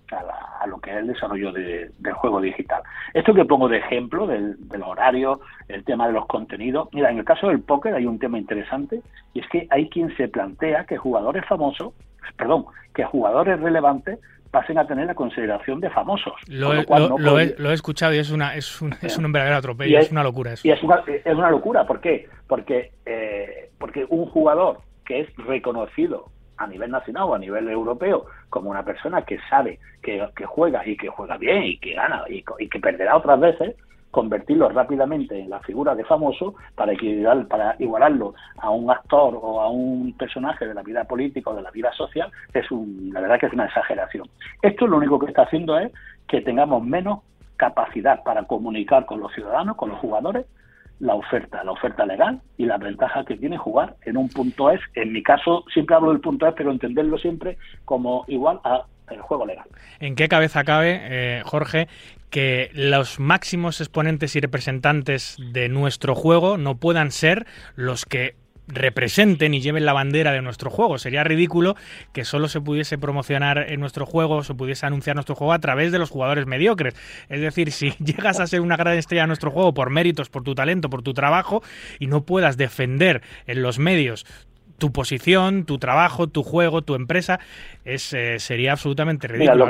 [0.60, 2.82] a, lo que es el desarrollo del juego digital.
[3.12, 7.24] Esto que pongo de ejemplo del horario, el tema de los contenidos, mira, en el
[7.24, 9.00] caso del póker hay un tema interesante
[9.32, 11.94] y es que hay quien se plantea que jugadores famosos,
[12.36, 14.18] perdón, que jugadores relevantes
[14.50, 16.34] pasen a tener la consideración de famosos.
[16.46, 20.52] Lo, he, escuchado y es una es un, es un verdadero atropello, es, una locura
[20.52, 20.68] eso.
[20.68, 22.28] Y es una, es una locura, ¿por qué?
[22.46, 28.26] Porque, eh, porque un jugador que es reconocido a nivel nacional o a nivel europeo
[28.48, 32.22] como una persona que sabe que, que juega y que juega bien y que gana
[32.28, 33.74] y, y que perderá otras veces,
[34.14, 39.60] convertirlo rápidamente en la figura de famoso para, equilibrar, para igualarlo a un actor o
[39.60, 43.20] a un personaje de la vida política o de la vida social, es un, la
[43.20, 44.28] verdad que es una exageración.
[44.62, 45.90] Esto lo único que está haciendo es
[46.28, 47.22] que tengamos menos
[47.56, 50.46] capacidad para comunicar con los ciudadanos, con los jugadores,
[51.00, 54.80] la oferta, la oferta legal y la ventaja que tiene jugar en un punto es,
[54.94, 59.20] en mi caso siempre hablo del punto es, pero entenderlo siempre como igual a el
[59.20, 59.66] juego legal.
[60.00, 61.88] ¿En qué cabeza cabe, eh, Jorge,
[62.30, 68.34] que los máximos exponentes y representantes de nuestro juego no puedan ser los que
[68.66, 70.98] representen y lleven la bandera de nuestro juego.
[70.98, 71.76] Sería ridículo
[72.12, 75.92] que solo se pudiese promocionar en nuestro juego, se pudiese anunciar nuestro juego a través
[75.92, 76.94] de los jugadores mediocres.
[77.28, 80.42] Es decir, si llegas a ser una gran estrella en nuestro juego por méritos, por
[80.42, 81.62] tu talento, por tu trabajo
[81.98, 84.26] y no puedas defender en los medios
[84.78, 87.40] tu posición, tu trabajo, tu juego, tu empresa,
[87.84, 89.68] es, eh, sería absolutamente ridículo.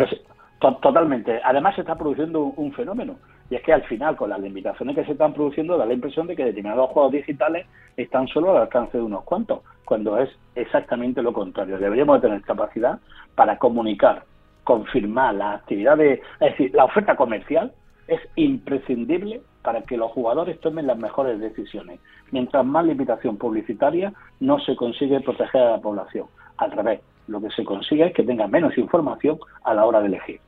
[0.60, 1.40] totalmente.
[1.44, 3.16] Además se está produciendo un, fenómeno
[3.50, 6.26] y es que al final con las limitaciones que se están produciendo da la impresión
[6.26, 11.22] de que determinados juegos digitales están solo al alcance de unos cuantos, cuando es exactamente
[11.22, 11.78] lo contrario.
[11.78, 12.98] Deberíamos tener capacidad
[13.34, 14.24] para comunicar,
[14.64, 17.72] confirmar la actividad de, es decir, la oferta comercial
[18.08, 21.98] es imprescindible para que los jugadores tomen las mejores decisiones.
[22.30, 26.26] Mientras más limitación publicitaria, no se consigue proteger a la población.
[26.58, 30.08] Al revés, lo que se consigue es que tenga menos información a la hora de
[30.08, 30.40] elegir.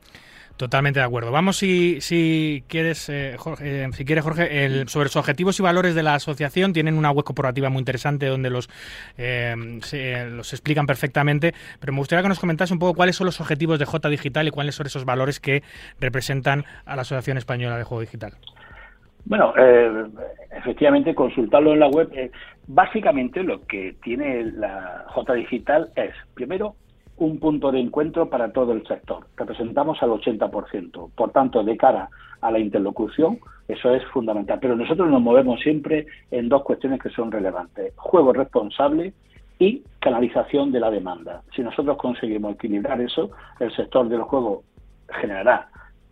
[0.59, 1.31] Totalmente de acuerdo.
[1.33, 5.95] Vamos, si, quieres, eh, Jorge, eh, si quieres, Jorge, el, sobre los objetivos y valores
[5.95, 6.73] de la asociación.
[6.73, 8.69] Tienen una web corporativa muy interesante donde los,
[9.19, 9.55] eh,
[10.31, 11.55] los explican perfectamente.
[11.79, 14.49] Pero me gustaría que nos comentase un poco cuáles son los objetivos de J Digital
[14.49, 15.63] y cuáles son esos valores que
[16.01, 18.33] representan a la Asociación Española de Juego Digital.
[19.27, 19.53] Bueno,
[20.53, 22.31] efectivamente, consultarlo en la web.
[22.69, 26.77] básicamente, lo que tiene la J Digital es, primero,
[27.17, 29.27] un punto de encuentro para todo el sector.
[29.37, 31.11] Representamos al 80%.
[31.15, 32.09] Por tanto, de cara
[32.41, 34.59] a la interlocución, eso es fundamental.
[34.61, 37.95] Pero nosotros nos movemos siempre en dos cuestiones que son relevantes.
[37.97, 39.13] Juego responsable
[39.59, 41.43] y canalización de la demanda.
[41.55, 44.63] Si nosotros conseguimos equilibrar eso, el sector del juego
[45.09, 45.69] generará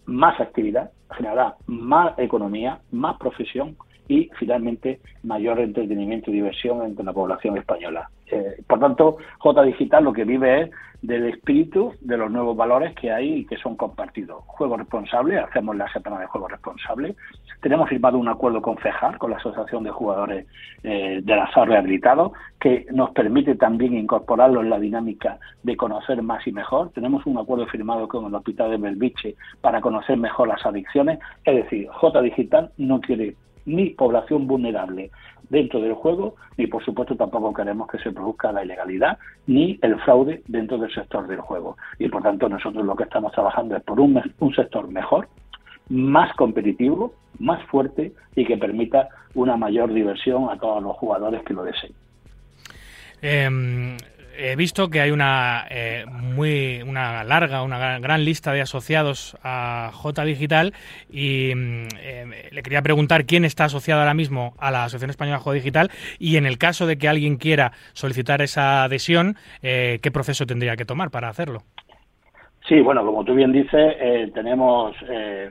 [0.06, 3.76] más actividad, generará más economía, más profesión
[4.08, 8.10] y finalmente mayor entretenimiento y diversión entre la población española.
[8.26, 10.70] Eh, por tanto, J Digital lo que vive es
[11.02, 14.42] del espíritu de los nuevos valores que hay y que son compartidos.
[14.46, 17.14] Juego responsable, hacemos la semana de juego responsable.
[17.60, 20.46] Tenemos firmado un acuerdo con FEJAR, con la Asociación de Jugadores
[20.82, 26.22] eh, de la SAR Rehabilitados, que nos permite también incorporarlo en la dinámica de conocer
[26.22, 26.90] más y mejor.
[26.94, 31.18] Tenemos un acuerdo firmado con el Hospital de Belviche para conocer mejor las adicciones.
[31.44, 33.34] Es decir, J Digital no quiere
[33.66, 35.10] ni población vulnerable
[35.48, 40.00] dentro del juego, ni por supuesto tampoco queremos que se produzca la ilegalidad ni el
[40.00, 41.76] fraude dentro del sector del juego.
[41.98, 44.22] Y por tanto nosotros lo que estamos trabajando es por un,
[44.54, 45.28] sector mejor,
[45.88, 51.52] más competitivo más fuerte y que permita una mayor diversión a todos los jugadores que
[51.52, 51.92] lo deseen.
[53.22, 53.96] Em,
[54.36, 59.90] he visto que hay una eh, muy una larga, una gran, lista de asociados a
[59.92, 60.72] J Digital
[61.10, 65.38] y mm, eh, le quería preguntar quién está asociado ahora mismo a la Asociación Española
[65.38, 70.10] J Digital y en el caso de que alguien quiera solicitar esa adhesión, eh, ¿qué
[70.10, 71.62] proceso tendría que tomar para hacerlo?
[72.66, 74.96] Sí, bueno, como tú bien dices, tenemos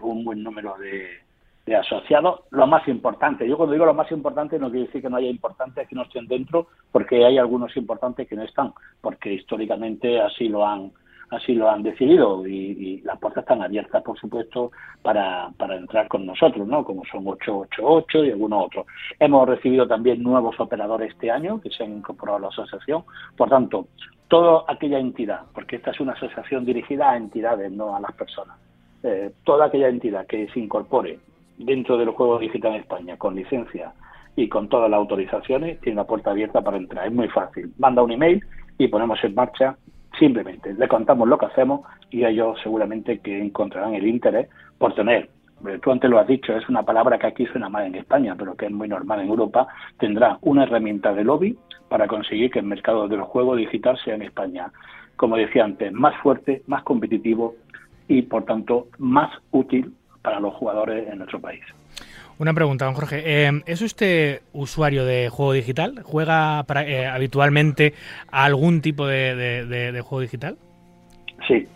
[0.02, 1.23] un buen número de,
[1.66, 3.48] de asociados, lo más importante.
[3.48, 6.04] Yo cuando digo lo más importante no quiere decir que no haya importantes que no
[6.04, 10.92] estén dentro, porque hay algunos importantes que no están, porque históricamente así lo han
[11.30, 14.72] así lo han decidido y, las puertas están abiertas, por supuesto,
[15.02, 16.86] para, para entrar con nosotros, ¿no?
[16.86, 18.86] Como son 888 y algunos otros.
[19.20, 23.04] Hemos recibido también nuevos operadores este año que se han incorporado a la asociación.
[23.36, 23.88] Por tanto,
[24.28, 28.58] toda aquella entidad, porque esta es una asociación dirigida a entidades, no a las personas.
[29.02, 31.20] Eh, toda aquella entidad que se incorpore
[31.58, 33.94] dentro del juego digital en España, con licencia
[34.36, 37.08] y con todas las autorizaciones, tiene la puerta abierta para entrar.
[37.08, 37.72] Es muy fácil.
[37.78, 38.44] Manda un email
[38.78, 39.78] y ponemos en marcha
[40.18, 40.74] simplemente.
[40.74, 45.30] Le contamos lo que hacemos y ellos seguramente que encontrarán el interés por tener
[45.68, 48.36] eh, tú antes lo has dicho, es una palabra que aquí suena mal en España,
[48.38, 52.60] pero que es muy normal en Europa, tendrá una herramienta de lobby para conseguir que
[52.60, 54.72] el mercado del juego digital sea en España,
[55.16, 57.56] como decía antes, más fuerte, más competitivo
[58.08, 61.62] y, por tanto, más útil para los jugadores en nuestro país.
[62.40, 63.22] Una pregunta, don Jorge.
[63.26, 66.02] Eh, ¿Es usted usuario de juego digital?
[66.04, 67.94] ¿Juega eh, habitualmente
[68.32, 70.58] a algún tipo de, juego digital?
[71.48, 71.68] Sí.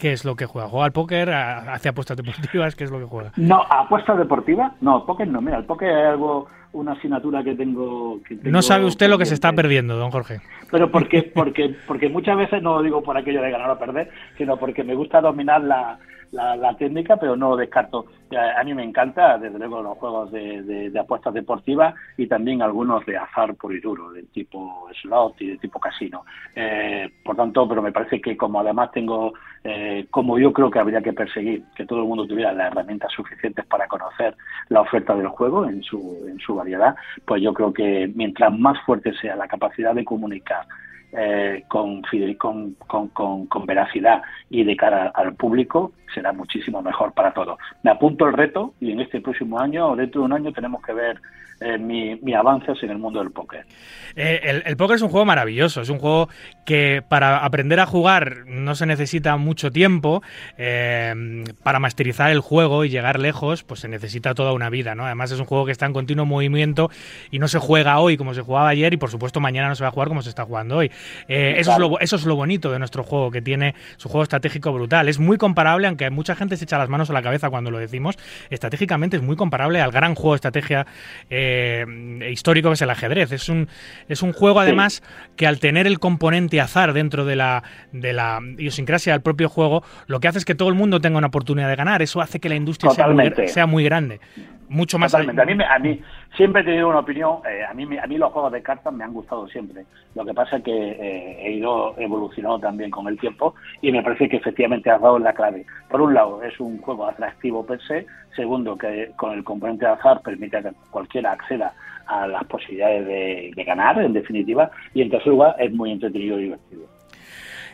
[0.00, 0.68] ¿Qué es lo que juega?
[0.68, 1.30] ¿Juega al póker?
[1.30, 2.74] ¿Hace apuestas deportivas?
[2.74, 3.32] ¿Qué es lo que juega?
[3.36, 4.72] No, apuestas deportivas.
[4.80, 5.40] No, póker no.
[5.40, 9.26] Mira, el póker es algo, una asignatura que tengo, que No sabe usted lo que
[9.26, 10.40] se está perdiendo, don Jorge.
[10.70, 14.10] Pero porque, porque, porque muchas veces no lo digo por aquello de ganar o perder,
[14.36, 15.98] sino porque me gusta dominar la,
[16.32, 18.06] la, técnica, pero no descarto.
[18.56, 23.16] A, mí me encanta, desde luego, los juegos de, apuestas deportivas y también algunos de
[23.16, 26.24] azar puro y duro, de tipo slot y de tipo casino.
[26.54, 29.32] Eh, por tanto, pero me parece que como además tengo,
[29.64, 33.12] eh, como yo creo que habría que perseguir, que todo el mundo tuviera las herramientas
[33.12, 34.36] suficientes para conocer
[34.68, 38.78] la oferta del juego en su, en su variedad, pues yo creo que mientras más
[38.84, 40.66] fuerte sea la capacidad de comunicar,
[41.12, 42.02] eh, con,
[42.38, 42.74] con,
[43.08, 47.58] con, con, veracidad y de cara al público, será muchísimo mejor para todos.
[47.82, 50.82] Me apunto el reto y en este próximo año o dentro de un año tenemos
[50.82, 51.20] que ver
[51.62, 53.66] eh, mi, mi, avances en el mundo del póker.
[54.16, 56.30] Eh, el, póker es un juego maravilloso, es un juego
[56.64, 60.22] que para aprender a jugar no se necesita mucho tiempo,
[60.56, 65.04] eh, para masterizar el juego y llegar lejos, pues se necesita toda una vida, ¿no?
[65.04, 66.88] Además es un juego que está en continuo movimiento
[67.30, 69.84] y no se juega hoy como se jugaba ayer y por supuesto mañana no se
[69.84, 70.90] va a jugar como se está jugando hoy.
[71.28, 74.72] Eso, es lo, eso es lo bonito de nuestro juego, que tiene su juego estratégico
[74.72, 75.08] brutal.
[75.08, 77.78] Es muy comparable, aunque mucha gente se echa las manos a la cabeza cuando lo
[77.78, 78.18] decimos,
[78.50, 80.86] estratégicamente es muy comparable al gran juego de estrategia.
[81.28, 81.84] Eh,
[82.30, 83.32] histórico que es el ajedrez.
[83.32, 83.68] Es un,
[84.08, 85.02] es un juego, además,
[85.36, 89.82] que al tener el componente azar dentro de la, de la idiosincrasia del propio juego,
[90.06, 92.02] lo que hace es que todo el mundo tenga una oportunidad de ganar.
[92.02, 94.20] Eso hace que la industria sea muy, sea muy, grande
[94.70, 95.10] mucho más.
[95.10, 95.42] Totalmente.
[95.42, 96.00] A mí, a mí
[96.36, 97.38] siempre he tenido una opinión.
[97.46, 99.84] Eh, a mí, a mí los juegos de cartas me han gustado siempre.
[100.14, 104.02] Lo que pasa es que eh, he ido evolucionando también con el tiempo y me
[104.02, 105.66] parece que efectivamente has dado la clave.
[105.88, 108.06] Por un lado, es un juego atractivo per se.
[108.36, 111.74] Segundo, que con el componente de azar permite que cualquiera acceda
[112.06, 114.70] a las posibilidades de, de ganar, en definitiva.
[114.94, 116.99] Y en tercer lugar, es muy entretenido y divertido.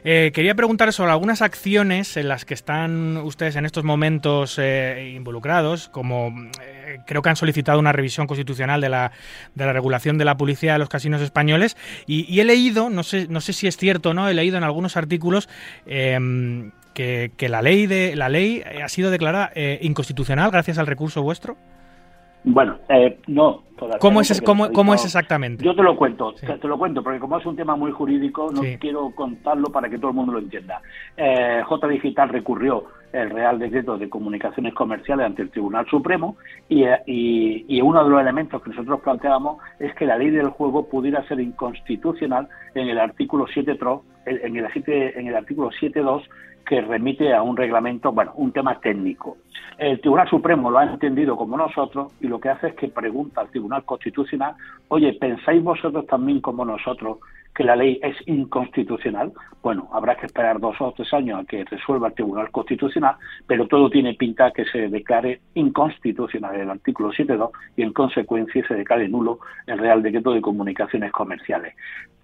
[0.08, 5.12] Eh, quería preguntar sobre algunas acciones en las que están ustedes en estos momentos eh,
[5.16, 9.10] involucrados, como eh, creo que han solicitado una revisión constitucional de la,
[9.56, 13.26] de la regulación de la publicidad de los casinos españoles, y, he leído, no sé,
[13.28, 15.48] no sé si es cierto o no, he leído en algunos artículos
[15.86, 21.20] em, que, que, la ley de la ley ha sido declarada inconstitucional gracias al recurso
[21.20, 21.56] vuestro.
[22.46, 23.64] Bueno, eh, no.
[23.98, 25.62] ¿Cómo, es, cómo, cómo es exactamente?
[25.62, 28.62] Yo te lo cuento, te, lo cuento, porque como es un tema muy jurídico, no
[28.80, 30.80] quiero contarlo para que todo el mundo lo entienda.
[31.16, 36.36] Eh, J Digital recurrió el Real Decreto de Comunicaciones Comerciales ante el Tribunal Supremo
[36.68, 40.88] y, y, uno de los elementos que nosotros planteábamos es que la ley del juego
[40.88, 43.78] pudiera ser inconstitucional en el artículo 7
[44.26, 44.66] en el,
[45.16, 46.22] en el artículo 7.2
[46.66, 49.36] que remite a un reglamento, bueno, un tema técnico.
[49.78, 53.42] El Tribunal Supremo lo ha entendido como nosotros y lo que hace es que pregunta
[53.42, 54.54] al Tribunal Constitucional,
[54.88, 57.18] oye, ¿pensáis vosotros también como nosotros
[57.56, 59.32] que la ley es inconstitucional,
[59.62, 63.66] bueno, habrá que esperar dos o tres años a que resuelva el Tribunal Constitucional, pero
[63.66, 69.08] todo tiene pinta que se declare inconstitucional el artículo 7.2 y en consecuencia se declare
[69.08, 71.74] nulo el Real Decreto de Comunicaciones Comerciales.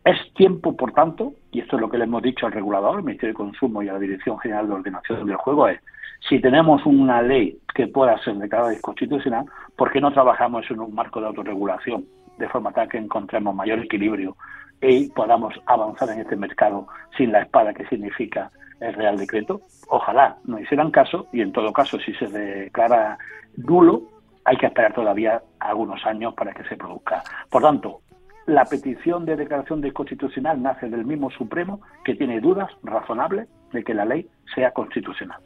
[0.04, 3.04] Es tiempo, por tanto, y esto es lo que le hemos dicho al regulador, al
[3.04, 5.80] Ministerio de Consumo y a la Dirección General de Ordenación del Juego, es
[6.28, 10.94] si tenemos una ley que pueda ser declarada inconstitucional, ¿por qué no trabajamos en un
[10.94, 12.04] marco de autorregulación
[12.38, 14.36] de forma tal que encontremos mayor equilibrio
[14.82, 19.60] y podamos avanzar en este mercado sin la espada que significa el Real Decreto?
[19.88, 23.16] Ojalá no hicieran caso y en todo caso si se declara
[23.56, 24.02] nulo
[24.44, 27.22] hay que esperar todavía algunos años para que se produzca.
[27.48, 28.00] Por tanto,
[28.46, 33.84] la petición de declaración de constitucional nace del mismo Supremo que tiene dudas razonables de
[33.84, 35.38] que la ley sea constitucional.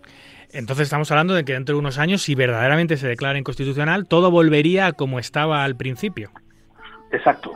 [0.50, 4.30] Entonces estamos hablando de que dentro de unos años, si verdaderamente se declara inconstitucional, todo
[4.30, 6.30] volvería a como estaba al principio.
[7.12, 7.52] Exacto.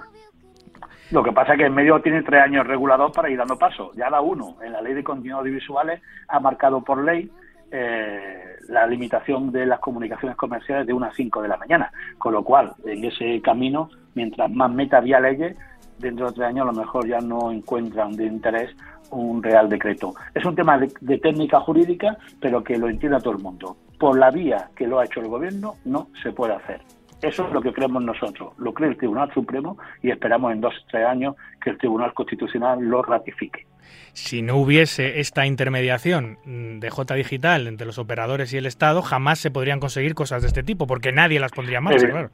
[1.11, 3.91] Lo que pasa es que en medio tiene tres años regulador para ir dando paso.
[3.97, 4.57] Ya da uno.
[4.63, 7.29] En la ley de contenidos audiovisuales ha marcado por ley
[7.73, 11.93] eh, la limitación de las comunicaciones comerciales de 1 a 5 de la mañana.
[12.17, 15.57] Con lo cual, en ese camino, mientras más meta vía leyes,
[15.99, 18.71] dentro de tres años a lo mejor ya no encuentran de interés
[19.11, 20.15] un real decreto.
[20.33, 23.77] Es un tema de, de, técnica jurídica, pero que lo entienda todo el mundo.
[23.99, 26.81] Por la vía que lo ha hecho el gobierno, no se puede hacer.
[27.23, 30.75] Eso es lo que creemos nosotros, lo cree el Tribunal Supremo y esperamos en dos
[30.75, 33.67] o tres años que el Tribunal Constitucional lo ratifique.
[34.13, 39.39] Si no hubiese esta intermediación de J Digital entre los operadores y el Estado, jamás
[39.39, 42.31] se podrían conseguir cosas de este tipo, porque nadie las pondría en marcha, Eh, claro.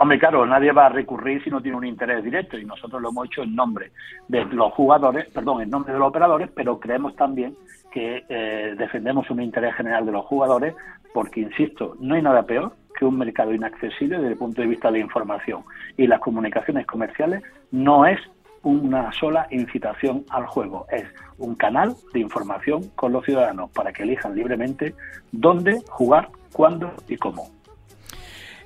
[0.00, 3.08] Hombre, claro, nadie va a recurrir si no tiene un interés directo y nosotros lo
[3.08, 3.90] hemos hecho en nombre
[4.28, 7.56] de los jugadores, perdón, en nombre de los operadores, pero creemos también
[7.90, 10.74] que eh, defendemos un interés general de los jugadores
[11.12, 14.90] porque, insisto, no hay nada peor que un mercado inaccesible desde el punto de vista
[14.90, 15.62] de información
[15.96, 18.18] y las comunicaciones comerciales no es
[18.62, 21.04] una sola incitación al juego, es
[21.38, 24.94] un canal de información con los ciudadanos para que elijan libremente
[25.30, 27.50] dónde jugar, cuándo y cómo.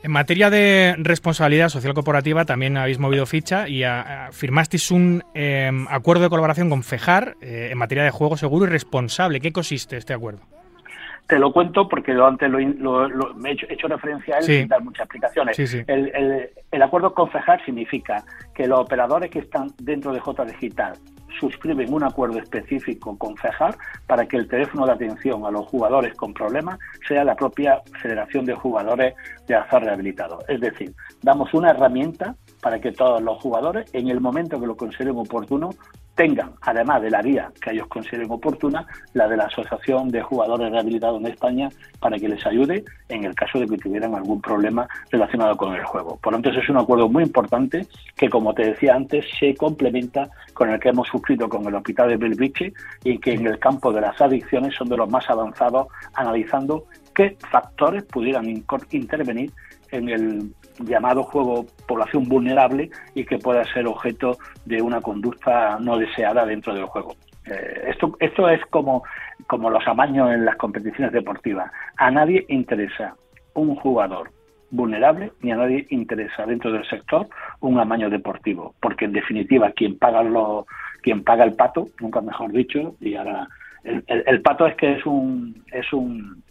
[0.03, 3.85] En materia de responsabilidad social corporativa también habéis movido ficha y
[4.33, 8.69] firmasteis un eh, acuerdo de colaboración con FEJAR eh, en materia de juego seguro y
[8.69, 9.41] responsable.
[9.41, 10.41] ¿Qué consiste este acuerdo?
[11.27, 14.35] Te lo cuento porque lo, antes lo, lo, lo me he, hecho, he, hecho, referencia
[14.35, 14.59] a él sí.
[14.59, 15.57] sin dar muchas explicaciones.
[15.57, 15.83] Sí, sí.
[15.87, 20.45] El, el, el, acuerdo con FEJAR significa que los operadores que están dentro de J
[20.45, 20.95] Digital
[21.41, 26.15] suscriben un acuerdo específico con FEJAR para que el teléfono de atención a los jugadores
[26.15, 29.15] con problemas sea la propia Federación de Jugadores
[29.47, 30.45] de Azar Rehabilitados.
[30.49, 30.93] Es decir,
[31.23, 35.71] damos una herramienta para que todos los jugadores, en el momento que lo consideren oportuno,
[36.15, 40.71] tengan, además de la vía que ellos consideren oportuna, la de la Asociación de Jugadores
[40.71, 44.87] Rehabilitados en España para que les ayude en el caso de que tuvieran algún problema
[45.11, 46.19] relacionado con el juego.
[46.23, 47.87] Por lo tanto, es un acuerdo muy importante
[48.17, 52.11] que, como te decía antes, se complementa con el que hemos suscrito con el Hospital
[52.11, 55.89] de Belviche y que en el campo de las adicciones son de los más avanzados
[56.15, 58.45] analizando qué factores pudieran
[58.93, 59.51] intervenir
[59.91, 65.99] en el llamado juego población vulnerable y que pueda ser objeto de una conducta no
[65.99, 67.15] deseada dentro del juego.
[67.47, 69.03] Eh, esto, esto es como,
[69.47, 71.71] como los amaños en las competiciones deportivas.
[71.97, 73.17] A nadie interesa
[73.55, 74.31] un jugador
[74.71, 77.29] vulnerable ni a nadie interesa dentro del sector
[77.61, 80.67] un amaño deportivo, porque en definitiva quien paga lo,
[81.03, 83.49] quien paga el pato, nunca mejor dicho, y ahora
[83.85, 86.43] el, el, el pato es que es un es un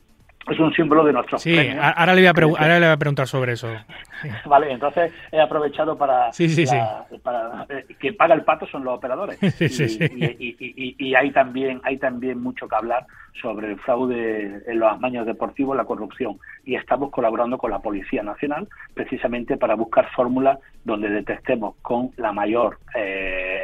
[0.50, 1.84] es un símbolo de nuestros sí, premios.
[1.84, 3.68] ahora le, voy a ahora le voy a preguntar sobre eso.
[4.22, 4.30] Sí.
[4.46, 8.84] Vale, entonces he aprovechado para, sí, sí, la, para eh, que paga el pato son
[8.84, 13.08] los operadores sí, y, y, y, y, hay también hay también mucho que hablar
[13.40, 18.24] sobre el fraude en los amaños deportivos, la corrupción y estamos colaborando con la Policía
[18.24, 23.64] Nacional precisamente para buscar fórmulas donde detectemos con la mayor eh,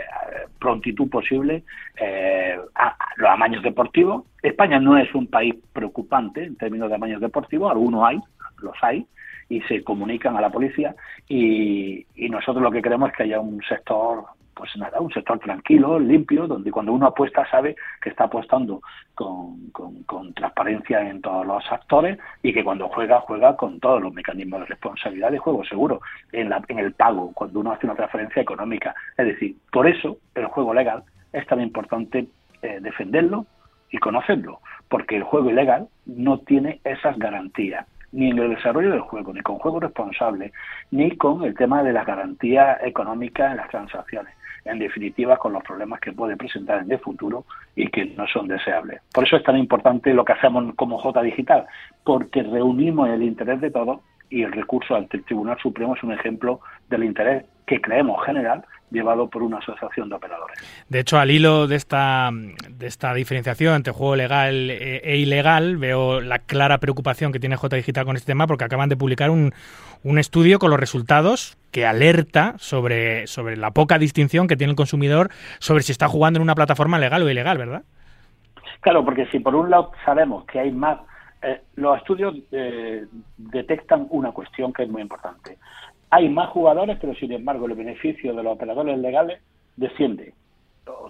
[0.59, 1.63] prontitud posible
[1.99, 2.57] eh,
[3.17, 4.25] los amaños deportivos.
[4.41, 8.19] España no es un país preocupante en términos de amaños deportivos, algunos hay,
[8.61, 9.05] los hay,
[9.49, 10.95] y se comunican a la policía
[11.27, 14.25] y, y, nosotros lo que queremos es que haya un sector
[14.57, 18.81] pues nada, un sector tranquilo, limpio, donde cuando uno apuesta sabe que está apostando
[19.13, 24.13] con, con, transparencia en todos los actores y que cuando juega, juega con todos los
[24.13, 26.01] mecanismos de responsabilidad de juego seguro,
[26.31, 28.95] en, la, en el pago, cuando uno hace una transferencia económica.
[29.15, 31.03] Es decir, por eso el juego legal
[31.33, 32.27] es tan importante
[32.63, 33.45] eh, defenderlo
[33.91, 39.01] y conocerlo, porque el juego ilegal no tiene esas garantías ni en el desarrollo del
[39.01, 40.51] juego, ni con juego responsable,
[40.91, 44.33] ni con el tema de las garantías económicas en las transacciones.
[44.67, 47.45] En definitiva, con los problemas que puede presentar en el futuro
[47.75, 49.01] y que no son deseables.
[49.13, 51.65] Por eso es tan importante lo que hacemos como J Digital,
[52.03, 56.11] porque reunimos el interés de todos y el recurso ante el Tribunal Supremo es un
[56.11, 56.59] ejemplo
[56.89, 60.57] del interés que creemos general llevado por una asociación de operadores.
[60.87, 65.77] De hecho, al hilo de esta, de esta diferenciación entre juego legal e, e ilegal,
[65.77, 69.29] veo la clara preocupación que tiene J Digital con este tema porque acaban de publicar
[69.29, 69.53] un,
[70.03, 74.77] un estudio con los resultados que alerta sobre, sobre la poca distinción que tiene el
[74.77, 75.29] consumidor
[75.59, 77.83] sobre si está jugando en una plataforma legal o ilegal, ¿verdad?
[78.81, 80.99] Claro, porque si por un lado sabemos que hay más,
[81.41, 83.05] eh, los estudios eh,
[83.37, 85.57] detectan una cuestión que es muy importante.
[86.09, 89.41] Hay más jugadores, pero sin embargo el beneficio de los operadores legales
[89.75, 90.33] desciende.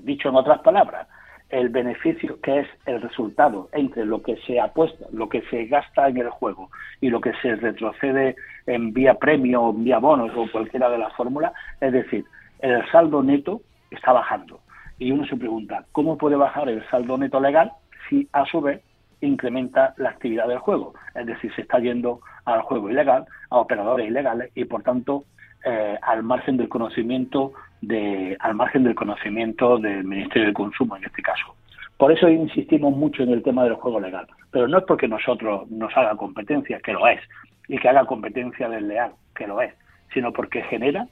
[0.02, 1.08] Dicho en otras palabras,
[1.50, 6.08] el beneficio que es el resultado entre lo que se apuesta, lo que se gasta
[6.08, 6.70] en el juego
[7.00, 8.36] y lo que se retrocede
[8.66, 12.26] en vía premio o vía bonos o cualquiera de las fórmulas, es decir,
[12.60, 14.60] el saldo neto está bajando.
[15.00, 17.72] Y uno se pregunta, ¿cómo puede bajar el saldo neto legal
[18.10, 18.82] si a su vez
[19.22, 20.94] incrementa la actividad del juego?
[21.16, 25.26] Es decir, se está yendo al juego ilegal, a operadores ilegales y por tanto
[25.66, 31.06] eh, al margen del conocimiento de, al margen del conocimiento del Ministerio de Consumo en
[31.06, 31.56] este caso.
[31.98, 35.70] Por eso insistimos mucho en el tema del juego legal, pero no es porque nosotros
[35.72, 37.20] nos haga competencia, que lo es,
[37.68, 39.74] y que haga competencia desleal, que lo es,
[40.14, 41.08] sino porque genera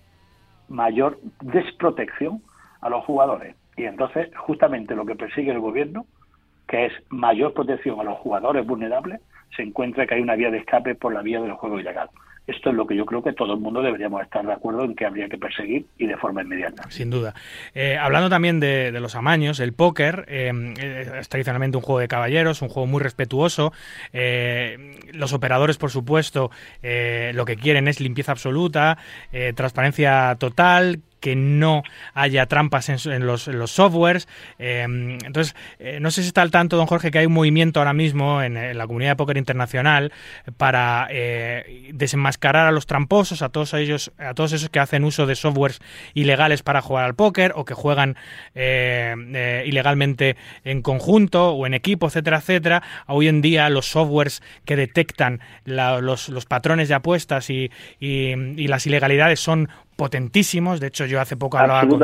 [0.70, 2.42] mayor desprotección
[2.82, 3.56] a los jugadores.
[3.78, 6.06] Y entonces, justamente lo que persigue el gobierno,
[6.68, 9.22] que es mayor protección a los jugadores vulnerables,
[9.56, 12.10] se encuentra que hay una vía de escape por la vía del juego ilegal.
[12.48, 14.96] Esto es lo que yo creo que todo el mundo deberíamos estar de acuerdo en
[14.96, 16.84] que habría que perseguir y de forma inmediata.
[16.90, 17.34] Sin duda.
[17.74, 20.52] Eh, hablando también de, los amaños, el póker eh,
[21.18, 23.74] es tradicionalmente un juego de caballeros, un juego muy respetuoso.
[24.14, 26.52] Eh, los operadores, por supuesto,
[26.84, 29.00] lo que quieren es limpieza absoluta,
[29.56, 31.82] transparencia total, que no
[32.14, 34.28] haya trampas en, los, softwares.
[34.60, 37.80] Em, entonces, eh, no sé si está al tanto, don Jorge, que hay un movimiento
[37.80, 40.14] ahora mismo en, la comunidad de póker internacional
[40.58, 45.26] para eh, desenmascarar a los tramposos, a todos ellos, a todos esos que hacen uso
[45.26, 45.80] de softwares
[46.14, 48.18] ilegales para jugar al póker o que juegan
[48.54, 52.84] eh, ilegalmente en conjunto o en equipo, etcétera, etcétera.
[53.08, 59.70] Hoy en día los softwares que detectan los, patrones de apuestas y las ilegalidades son
[59.96, 60.80] potentísimos.
[60.80, 62.02] De hecho, yo hace poco hablaba con,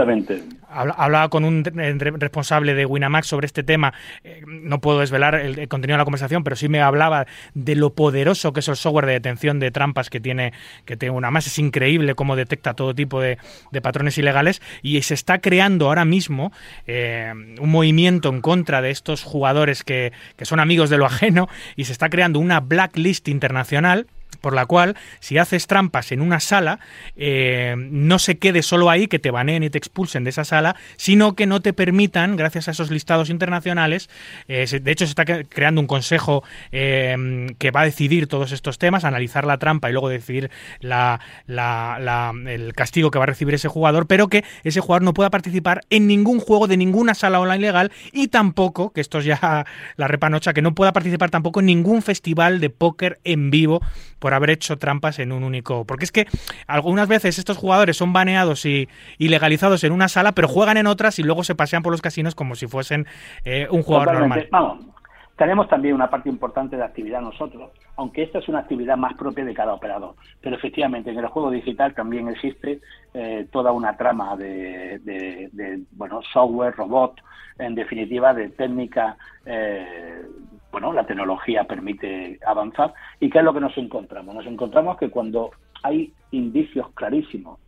[0.69, 3.93] hablaba con un responsable de Winamax sobre este tema.
[4.23, 7.93] Eh, no puedo desvelar el, contenido de la conversación, pero sí me hablaba de lo
[7.93, 10.53] poderoso que es el software de detención de trampas que tiene,
[10.85, 11.47] que tiene Winamax.
[11.47, 13.37] Es increíble cómo detecta todo tipo de,
[13.81, 16.51] patrones ilegales y se está creando ahora mismo
[16.85, 21.49] eh, un movimiento en contra de estos jugadores que, que son amigos de lo ajeno
[21.75, 24.07] y se está creando una blacklist internacional
[24.39, 26.79] por la cual si haces trampas en una sala,
[27.15, 30.75] eh, no se quede solo ahí, que te baneen y te expulsen de esa sala,
[30.97, 34.09] sino que no te permitan, gracias a esos listados internacionales,
[34.47, 38.77] eh, de hecho se está creando un consejo eh, que va a decidir todos estos
[38.77, 40.49] temas, analizar la trampa y luego decidir
[40.81, 45.81] el castigo que va a recibir ese jugador, pero que ese jugador no pueda participar
[45.89, 49.65] en ningún juego de ninguna sala online legal y tampoco, que esto es ya
[49.95, 53.81] la repanocha, que no pueda participar tampoco en ningún festival de póker en vivo
[54.21, 55.83] por haber hecho trampas en un único.
[55.85, 56.27] Porque es que
[56.67, 61.17] algunas veces estos jugadores son baneados y, legalizados en una sala, pero juegan en otras
[61.19, 63.07] y luego se pasean por los casinos como si fuesen
[63.43, 64.47] eh, un jugador normal.
[64.51, 64.85] Vamos,
[65.41, 69.43] tenemos también una parte importante de actividad nosotros, aunque esta es una actividad más propia
[69.43, 70.13] de cada operador.
[70.39, 72.79] Pero efectivamente, en el juego digital también existe
[73.15, 77.19] eh, toda una trama de, de, bueno, software, robot,
[77.57, 80.21] en definitiva, de técnica eh,
[80.71, 82.93] bueno, la tecnología permite avanzar.
[83.19, 84.33] ¿Y qué es lo que nos encontramos?
[84.33, 85.51] Nos encontramos que cuando
[85.83, 87.59] hay indicios clarísimos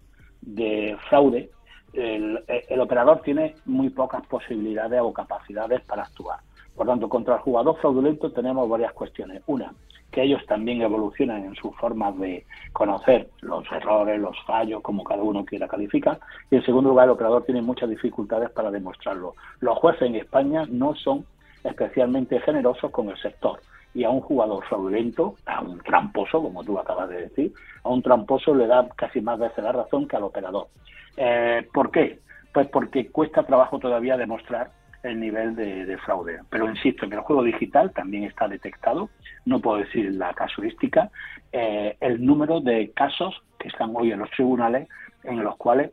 [0.41, 1.49] de fraude,
[1.93, 2.39] el,
[2.79, 6.39] operador tiene muy pocas posibilidades o capacidades para actuar.
[6.75, 9.43] Por tanto, contra el jugador fraudulento tenemos varias cuestiones.
[9.45, 9.73] Una,
[10.11, 15.21] que ellos también evolucionan en sus formas de conocer los errores, los fallos, como cada
[15.21, 16.19] uno quiera calificar.
[16.49, 19.35] Y en segundo lugar, el operador tiene muchas dificultades para demostrarlo.
[19.59, 21.25] Los jueces en España no son
[21.63, 23.59] especialmente generosos con el sector.
[23.93, 27.53] Y a un jugador fraudulento, a un tramposo, como tú acabas de decir,
[27.83, 30.67] a un tramposo le da casi más veces la razón que al operador.
[31.15, 32.19] Eh, ¿Por qué?
[32.53, 34.71] Pues porque cuesta trabajo todavía demostrar
[35.03, 36.39] el nivel de, fraude.
[36.49, 39.09] Pero insisto, en el juego digital también está detectado,
[39.45, 41.09] no puedo decir la casuística,
[41.51, 44.87] eh, el número de casos que están hoy en los tribunales
[45.23, 45.91] en los cuales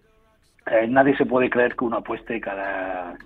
[0.67, 3.17] eh, nadie se puede creer que uno apueste cada,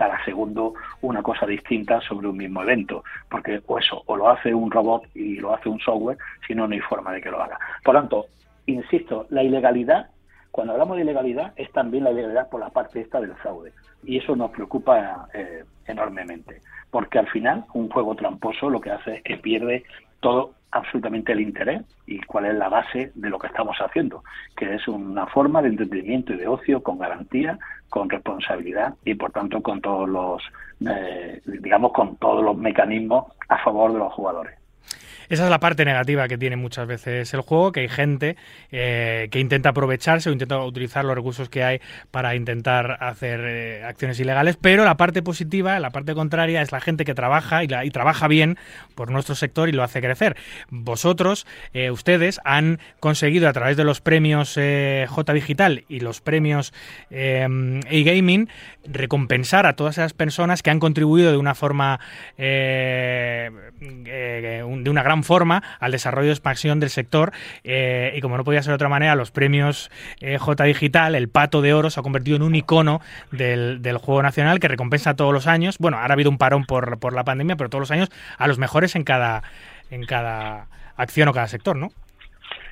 [0.00, 0.72] cada segundo
[1.02, 5.04] una cosa distinta sobre un mismo evento, porque o eso, o lo hace un robot
[5.14, 7.58] y lo hace un software, si no, no hay forma de que lo haga.
[7.84, 8.24] Por tanto,
[8.64, 10.08] insisto, la ilegalidad,
[10.50, 13.74] cuando hablamos de ilegalidad, es también la ilegalidad por la parte esta del fraude.
[14.02, 19.16] Y eso nos preocupa eh, enormemente, porque al final un juego tramposo lo que hace
[19.16, 19.84] es que pierde
[20.20, 24.22] todo absolutamente el interés y cuál es la base de lo que estamos haciendo,
[24.56, 27.58] que es una forma de entretenimiento y de ocio con garantía,
[27.88, 30.42] con responsabilidad y por tanto con todos los,
[30.88, 34.59] eh, digamos, con todos los mecanismos a favor de los jugadores.
[35.30, 38.36] Esa es la parte negativa que tiene muchas veces el juego, que hay gente
[38.72, 43.84] eh, que intenta aprovecharse o intenta utilizar los recursos que hay para intentar hacer eh,
[43.84, 47.68] acciones ilegales, pero la parte positiva, la parte contraria, es la gente que trabaja y,
[47.68, 48.58] trabaja bien
[48.96, 50.36] por nuestro sector y lo hace crecer.
[50.68, 56.74] Vosotros, eh, ustedes, han conseguido a través de los premios J Digital y los premios
[57.10, 58.48] e-gaming
[58.84, 62.00] recompensar a todas esas personas que han contribuido de una forma,
[62.36, 63.52] de
[64.90, 67.32] una gran forma al desarrollo y expansión del sector
[67.64, 69.90] eh, y como no podía ser de otra manera, los premios
[70.20, 73.00] eh, J Digital, el Pato de Oro se ha convertido en un icono
[73.30, 76.98] del, juego nacional que recompensa todos los años, bueno, ahora ha habido un parón por,
[76.98, 79.42] por la pandemia, pero todos los años a los mejores en cada,
[79.90, 81.88] en cada acción o cada sector, ¿no?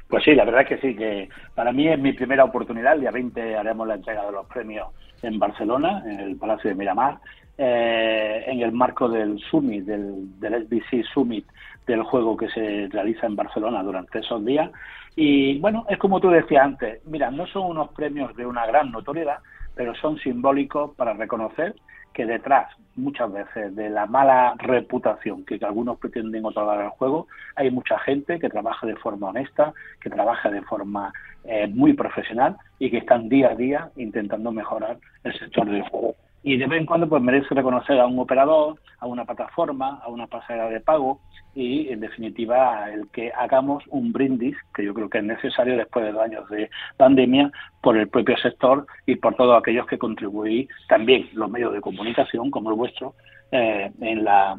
[0.09, 2.95] Pues sí, la verdad que sí, que para mí es mi primera oportunidad.
[2.95, 4.89] El día 20 haremos la entrega de los premios
[5.23, 7.19] en Barcelona, en el Palacio de Miramar,
[7.59, 11.45] eh, en el marco del Summit, del, del SBC Summit
[11.89, 14.71] del juego que se realiza en Barcelona durante esos días.
[15.17, 18.93] Y bueno, es como tú decías antes, mira, no son unos premios de una gran
[18.93, 19.39] notoriedad,
[19.75, 21.75] pero son simbólicos para reconocer
[22.13, 27.27] que detrás, muchas veces, de la mala reputación que algunos pretenden otorgar al juego,
[27.57, 31.13] hay mucha gente que trabaja de forma honesta, que trabaja de forma
[31.45, 36.15] eh, muy profesional y que están día a día intentando mejorar el sector del juego
[36.43, 40.09] y de vez en cuando pues merece reconocer a un operador, a una plataforma, a
[40.09, 41.21] una pasarela de pago
[41.55, 46.05] y en definitiva el que hagamos un brindis que yo creo que es necesario después
[46.05, 50.69] de dos años de pandemia por el propio sector y por todos aquellos que contribuís
[50.89, 53.15] también los medios de comunicación como el vuestro
[53.51, 54.59] eh, en la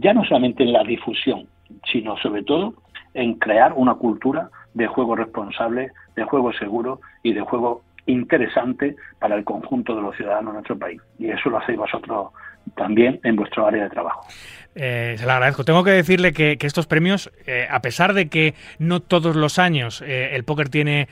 [0.00, 1.46] ya no solamente en la difusión
[1.92, 2.74] sino sobre todo
[3.14, 9.36] en crear una cultura de juego responsable, de juego seguro y de juego interesante para
[9.36, 11.00] el conjunto de los ciudadanos de nuestro país.
[11.18, 12.32] Y eso lo hacéis vosotros
[12.74, 14.26] también en vuestro área de trabajo.
[14.74, 15.64] Eh, se lo agradezco.
[15.64, 20.02] Tengo que decirle que, estos premios, eh, a pesar de que no todos los años
[20.06, 21.08] eh, el póker tiene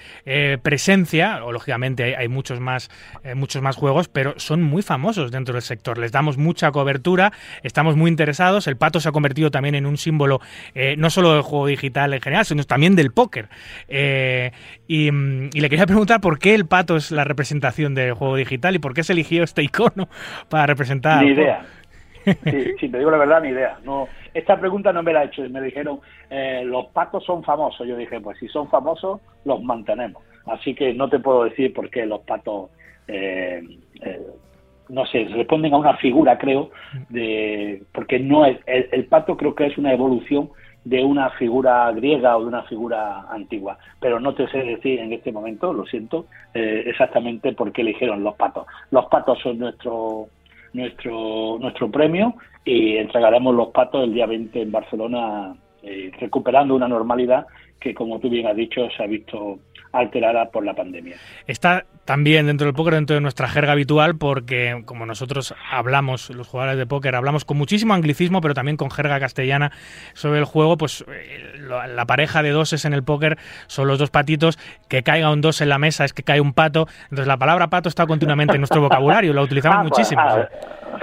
[0.63, 2.91] presencia, o lógicamente hay, muchos más
[3.35, 5.99] muchos más juegos, pero son muy famosos dentro del sector.
[5.99, 7.33] Les damos mucha cobertura,
[7.63, 8.67] estamos muy interesados.
[8.67, 10.41] El pato se ha convertido también en un símbolo
[10.97, 13.49] no solo del juego digital en general, sino también del póker.
[13.89, 18.75] Y, y, le quería preguntar por qué el pato es la representación del juego digital
[18.75, 20.09] y por qué se eligió este icono
[20.49, 21.25] para representar.
[21.25, 21.67] Ni idea.
[22.45, 23.79] Sí, sí, te digo la verdad, ni idea.
[23.85, 25.43] No, esta pregunta no me la he hecho.
[25.49, 27.87] Me dijeron, eh, los patos son famosos.
[27.87, 30.23] Yo dije, pues si son famosos, los mantenemos.
[30.47, 32.71] Así que no te puedo decir por qué los patos,
[33.09, 33.63] eh,
[34.03, 34.27] eh,
[34.89, 36.71] no sé, responden a una figura, creo,
[37.09, 40.51] de porque no es el, pato creo que es una evolución
[40.85, 43.79] de una figura griega o de una figura antigua.
[44.01, 48.35] Pero no te sé decir en este momento, lo siento, exactamente por qué eligieron los
[48.35, 48.67] patos.
[48.91, 50.29] Los patos son nuestro
[50.73, 56.89] nuestro, nuestro premio y entregaremos los patos el día 20 en Barcelona, eh, recuperando una
[56.89, 57.47] normalidad
[57.79, 59.59] que, como tú bien has dicho, se ha visto
[59.93, 61.17] alterada por la pandemia.
[61.47, 66.49] Está también dentro del póker, dentro de nuestra jerga habitual, porque como nosotros hablamos, los
[66.49, 69.71] jugadores de póker, hablamos con muchísimo anglicismo, pero también con jerga castellana
[70.15, 74.11] sobre el juego, pues eh, la pareja de doses en el póker son los dos
[74.11, 77.37] patitos, que caiga un dos en la mesa es que cae un pato, entonces la
[77.37, 80.23] palabra pato está continuamente en nuestro vocabulario, la utilizamos ah, pues, muchísimo.
[80.23, 80.49] Ah,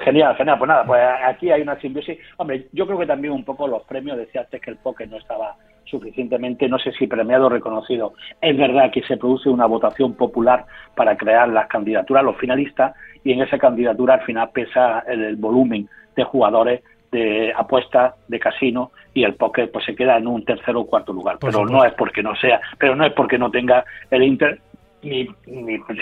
[0.03, 2.17] genial, genial, pues nada, pues aquí hay una simbiosis.
[2.37, 5.17] Hombre, yo creo que también un poco los premios, decía antes que el póker no
[5.17, 5.55] estaba
[5.89, 8.13] suficientemente, no sé si premiado o reconocido.
[8.41, 10.65] Es verdad que se produce una votación popular
[10.95, 15.87] para crear las candidaturas, los finalistas, y en esa candidatura al final pesa el, volumen
[16.15, 20.81] de jugadores de apuestas, de casino y el póker pues se queda en un tercero
[20.81, 21.37] o cuarto lugar.
[21.39, 24.59] pero no es porque no sea, pero no es porque no tenga el Inter,
[25.03, 25.27] ni,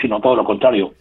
[0.00, 0.92] sino todo lo contrario.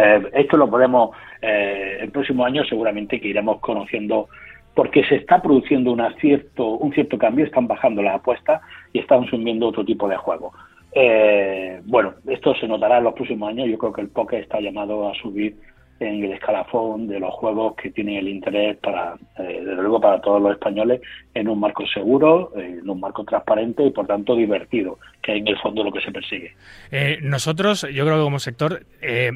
[0.00, 1.10] Eh, esto lo podemos,
[1.42, 4.28] eh, el próximo año seguramente que iremos conociendo
[4.76, 8.60] porque se está produciendo una cierto, un cierto cambio, están bajando las apuestas
[8.92, 10.52] y están subiendo otro tipo de juego.
[10.92, 13.68] Eh, bueno, esto se notará en los próximos años.
[13.68, 15.56] Yo creo que el póker está llamado a subir
[15.98, 20.20] en el escalafón de los juegos que tienen el interés para, eh, desde luego, para
[20.20, 21.00] todos los españoles
[21.34, 25.48] en un marco seguro, en un marco transparente y, por tanto, divertido, que es en
[25.48, 26.54] el fondo lo que se persigue.
[26.90, 29.30] Eh, nosotros, yo creo que como sector, eh,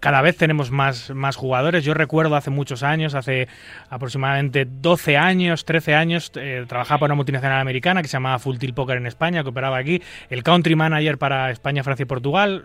[0.00, 1.84] cada vez tenemos más, más jugadores.
[1.84, 3.48] Yo recuerdo hace muchos años, hace
[3.90, 8.74] aproximadamente 12 años, 13 años, trabajaba para una multinacional americana que se llamaba Full Tilt
[8.74, 10.02] Poker en España, que operaba aquí.
[10.30, 12.64] El country manager para España, Francia y Portugal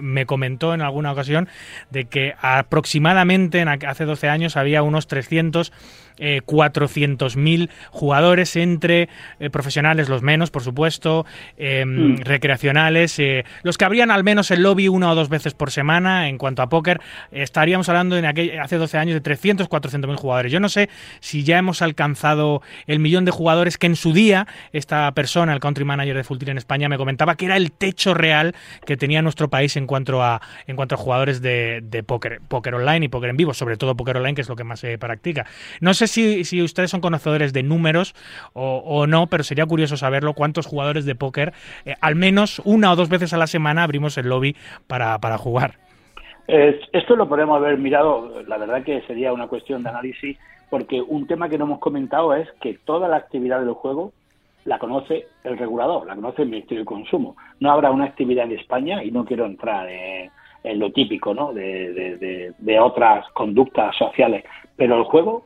[0.00, 1.48] me comentó en alguna ocasión
[1.90, 5.72] de que aproximadamente hace 12 años había unos 300
[6.18, 9.08] eh, 400.000 jugadores entre
[9.38, 11.84] eh, profesionales, los menos, por supuesto, eh,
[12.20, 16.28] recreacionales, eh, los que habrían al menos el lobby una o dos veces por semana
[16.28, 17.00] en cuanto a póker,
[17.30, 20.52] estaríamos hablando en aquel, hace 12 años de 300, 400.000 jugadores.
[20.52, 20.88] Yo no sé
[21.20, 25.60] si ya hemos alcanzado el millón de jugadores que en su día esta persona, el
[25.60, 28.54] country manager de Full Tilt en España, me comentaba que era el techo real
[28.86, 32.74] que tenía nuestro país en cuanto a, en cuanto a jugadores de, de póker, póker
[32.74, 34.98] online y póker en vivo, sobre todo póker online, que es lo que más se
[34.98, 35.46] practica.
[35.80, 38.14] No sé si, si ustedes son conocedores de números
[38.52, 41.52] o, no, pero sería curioso saberlo, cuántos jugadores de póker,
[41.84, 45.38] eh, al menos una o dos veces a la semana abrimos el lobby para, para
[45.38, 45.74] jugar.
[46.46, 50.36] Es- esto lo podemos haber mirado, la verdad que sería una cuestión de análisis,
[50.70, 54.12] porque un tema que no hemos comentado es que toda la actividad del juego
[54.64, 57.36] la conoce el regulador, la conoce el Ministerio de Consumo.
[57.60, 60.30] No habrá una actividad en España, y no quiero entrar en,
[60.64, 61.52] en lo típico ¿no?
[61.52, 64.44] de, de- de- de otras conductas sociales,
[64.76, 65.44] pero el juego,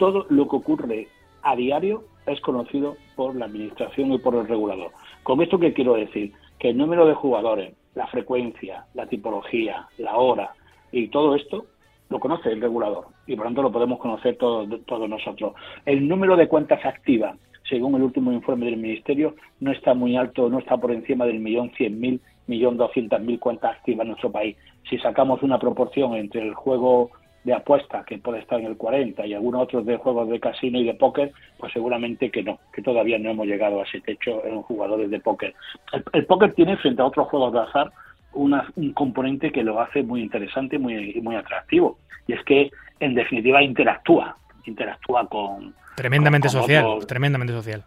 [0.00, 1.08] todo lo que ocurre
[1.42, 4.92] a diario es conocido por la Administración y por el regulador.
[5.22, 6.32] ¿Con esto qué quiero decir?
[6.58, 10.54] Que el número de jugadores, la frecuencia, la tipología, la hora
[10.90, 11.66] y todo esto
[12.08, 15.52] lo conoce el regulador y por tanto lo podemos conocer todos, todos nosotros.
[15.84, 17.38] El número de cuentas activas,
[17.68, 21.40] según el último informe del Ministerio, no está muy alto, no está por encima del
[21.40, 24.56] millón cien mil, millón doscientas mil cuentas activas en nuestro país.
[24.88, 27.10] Si sacamos una proporción entre el juego
[27.44, 30.78] de apuestas, que puede estar en el 40, y algunos otros de juegos de casino
[30.78, 34.44] y de póker, pues seguramente que no, que todavía no hemos llegado a ese techo
[34.44, 35.54] en jugadores de póker.
[35.92, 37.90] El, el póker tiene, frente a otros juegos de azar,
[38.34, 41.98] una- un componente que lo hace muy interesante y muy, muy atractivo.
[42.26, 42.70] Y es que,
[43.00, 44.36] en definitiva, interactúa.
[44.66, 45.74] Interactúa con.
[45.96, 47.82] Tremendamente con- con social, otros- tremendamente social.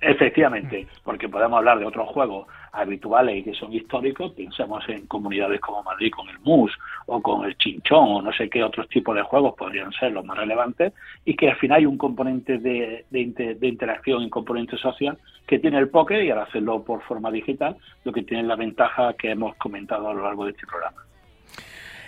[0.00, 5.60] Efectivamente, porque podemos hablar de otros juegos habituales y que son históricos, pensemos en comunidades
[5.60, 6.72] como Madrid con el MUS
[7.06, 10.24] o con el Chinchón o no sé qué otros tipos de juegos podrían ser los
[10.24, 10.92] más relevantes
[11.24, 15.16] y que al final hay un componente de, de inter- de interacción y componente social
[15.46, 19.12] que tiene el póker y al hacerlo por forma digital, lo que tiene la ventaja
[19.14, 21.02] que hemos comentado a lo largo de este programa.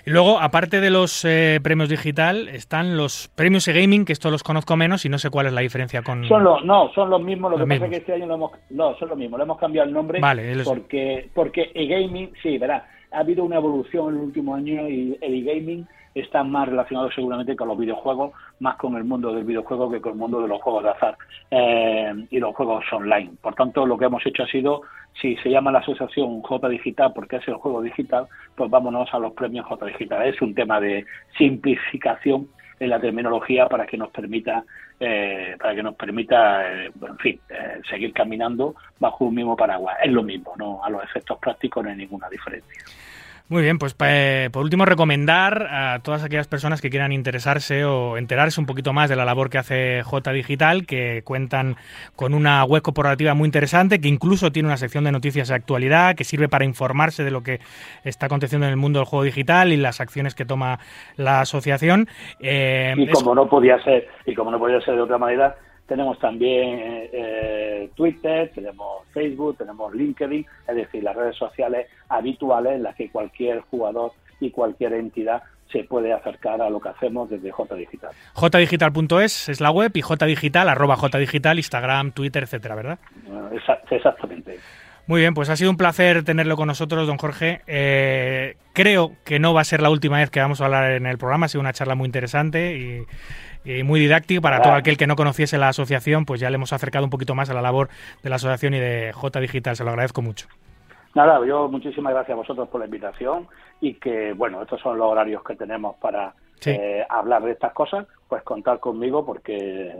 [0.07, 4.45] Y luego, aparte de los eh, premios digital, están los premios e-gaming, que estos los
[4.45, 6.25] conozco menos y no sé cuál es la diferencia con...
[6.29, 7.87] Son los, no, son los mismos, lo Los que pasa mismos.
[7.87, 10.21] es que este año lo hemos, no, son los mismos, le hemos cambiado el nombre
[10.21, 14.55] Vale, él es- porque, porque e-gaming, sí, verá, ha habido una evolución en el último
[14.55, 15.85] año y el e-gaming
[16.21, 20.13] está más relacionado seguramente con los videojuegos, más con el mundo del videojuego que con
[20.13, 21.17] el mundo de los juegos de azar
[21.51, 23.33] eh, y los juegos online.
[23.41, 24.83] Por tanto, lo que hemos hecho ha sido,
[25.21, 29.19] si se llama la asociación J Digital porque es el juego digital, pues vámonos a
[29.19, 30.27] los premios J Digital.
[30.27, 31.05] Es un tema de
[31.37, 32.49] simplificación
[32.79, 34.65] en la terminología para que nos permita
[34.99, 39.97] eh, para que nos permita eh, en fin eh, seguir caminando bajo un mismo paraguas
[40.03, 42.83] es lo mismo no a los efectos prácticos no hay ninguna diferencia
[43.49, 48.61] Muy bien, pues por último recomendar a todas aquellas personas que quieran interesarse o enterarse
[48.61, 51.77] un poquito más de la labor que hace J Digital, que cuentan
[52.17, 56.17] con una web corporativa muy interesante, que incluso tiene una sección de noticias de actualidad,
[56.17, 57.61] que sirve para informarse de lo que
[58.03, 60.81] está aconteciendo en el mundo del juego digital y las acciones que toma
[61.15, 62.09] la asociación.
[62.41, 65.55] Eh, y es- como no podía ser y como no podía ser de otra manera
[65.87, 66.79] tenemos también
[67.13, 73.11] eh, Twitter, tenemos Facebook, tenemos LinkedIn, es decir, las redes sociales habituales en las que
[73.11, 78.11] cualquier jugador y cualquier entidad se puede acercar a lo que hacemos desde J Digital.
[78.35, 82.99] jdigital.es es la web y jdigital, arroba jdigital, Instagram, Twitter, etcétera, ¿verdad?
[83.53, 84.59] Exa- Exactamente.
[85.09, 87.61] Muy bien, pues ha sido un placer tenerlo con nosotros, don Jorge.
[87.69, 91.07] Eh, creo que no va a ser la última vez que vamos a hablar en
[91.07, 93.03] el programa, ha sido una charla muy interesante y,
[93.67, 96.73] y muy didáctica para todo aquel que no conociese la asociación, pues ya le hemos
[96.73, 97.89] acercado un poquito más a la labor
[98.23, 100.47] de la asociación y de J Digital, se lo agradezco mucho.
[101.15, 103.47] Nada, yo muchísimas gracias a vosotros por la invitación
[103.81, 106.71] y que, bueno, estos son los horarios que tenemos para Sí.
[106.71, 109.95] eh, hablar de estas cosas, pues contar conmigo porque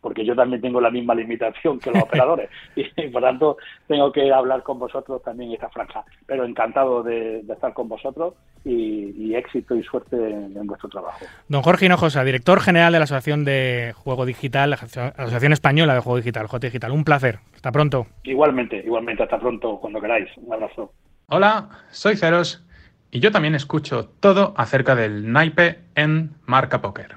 [0.00, 3.56] porque yo también tengo la misma limitación que los operadores y, por tanto
[3.86, 6.04] tengo que hablar con vosotros también esta franja.
[6.26, 10.88] Pero encantado de, de estar con vosotros y, y éxito y suerte en, en vuestro
[10.88, 11.24] trabajo.
[11.48, 16.00] Don Jorge Hinojosa, director general de la Asociación de Juego Digital, la Asociación Española de
[16.00, 16.92] Juego Digital, J Digital.
[16.92, 17.38] Un placer.
[17.54, 18.06] Hasta pronto.
[18.24, 20.28] Igualmente, igualmente, hasta pronto, cuando queráis.
[20.36, 20.92] Un abrazo.
[21.26, 22.66] Hola, soy Ceros
[23.10, 27.16] y yo también escucho todo acerca del naipe en Marca Póker.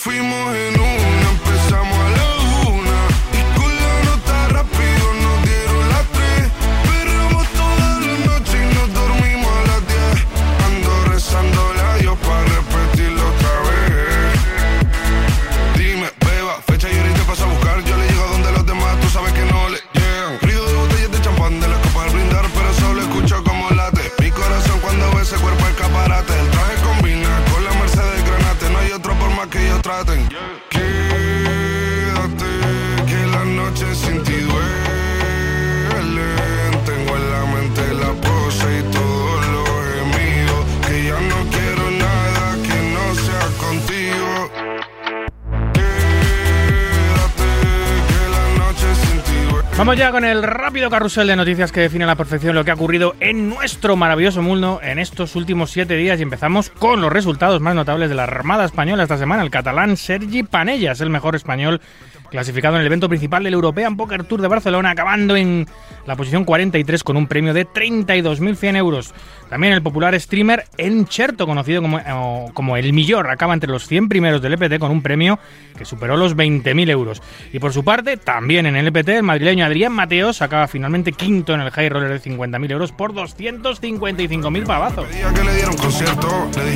[0.00, 1.19] fuimos en una,
[30.04, 30.29] traten.
[49.80, 52.70] Vamos ya con el rápido carrusel de noticias que define a la perfección lo que
[52.70, 57.10] ha ocurrido en nuestro maravilloso mundo en estos últimos siete días y empezamos con los
[57.10, 59.42] resultados más notables de la Armada Española esta semana.
[59.42, 61.80] El catalán Sergi Panellas, el mejor español
[62.30, 65.66] clasificado en el evento principal del European Poker Tour de Barcelona, acabando en
[66.06, 69.14] la posición 43 con un premio de 32.100 euros.
[69.48, 72.00] También el popular streamer Encherto, conocido como,
[72.54, 75.38] como El Millor, acaba entre los 100 primeros del EPT con un premio
[75.76, 77.22] que superó los 20.000 euros.
[77.52, 81.54] Y por su parte, también en el EPT, el madrileño Adrián Mateos acaba finalmente quinto
[81.54, 85.06] en el High Roller de 50.000 euros por 255.000 pavazos.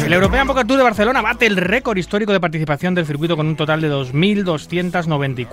[0.04, 3.46] El European Poker Tour de Barcelona bate el récord histórico de participación del circuito con
[3.46, 5.43] un total de 2.294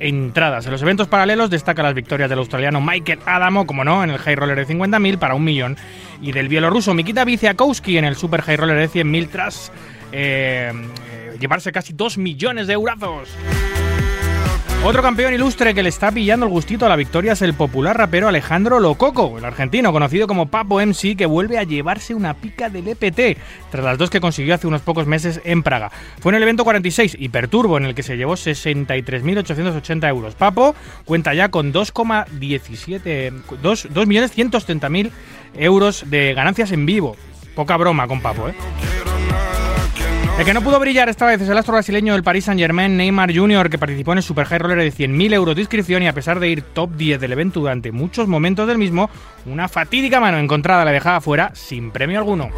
[0.00, 0.66] entradas.
[0.66, 4.18] En los eventos paralelos destaca las victorias del australiano Michael Adamo, como no, en el
[4.18, 5.76] High Roller de 50.000 para un millón,
[6.20, 9.72] y del bielorruso Mikita Viciakowski en el Super High Roller de 100.000 tras
[10.12, 10.72] eh,
[11.10, 13.28] eh, llevarse casi 2 millones de eurazos.
[14.82, 17.98] Otro campeón ilustre que le está pillando el gustito a la victoria es el popular
[17.98, 22.70] rapero Alejandro Lococo, el argentino, conocido como Papo MC, que vuelve a llevarse una pica
[22.70, 23.38] del EPT,
[23.70, 25.92] tras las dos que consiguió hace unos pocos meses en Praga.
[26.20, 30.34] Fue en el evento 46, Hiperturbo, en el que se llevó 63.880 euros.
[30.34, 30.74] Papo
[31.04, 35.10] cuenta ya con 2,17 2 2.170.000
[35.56, 37.16] euros de ganancias en vivo.
[37.54, 38.54] Poca broma con Papo, ¿eh?
[40.38, 43.34] El que no pudo brillar esta vez es el astro brasileño del Paris Saint-Germain, Neymar
[43.34, 46.14] Jr., que participó en el Super High Roller de 100.000 euros de inscripción y a
[46.14, 49.10] pesar de ir top 10 del evento durante muchos momentos del mismo,
[49.44, 52.48] una fatídica mano encontrada le dejaba fuera sin premio alguno.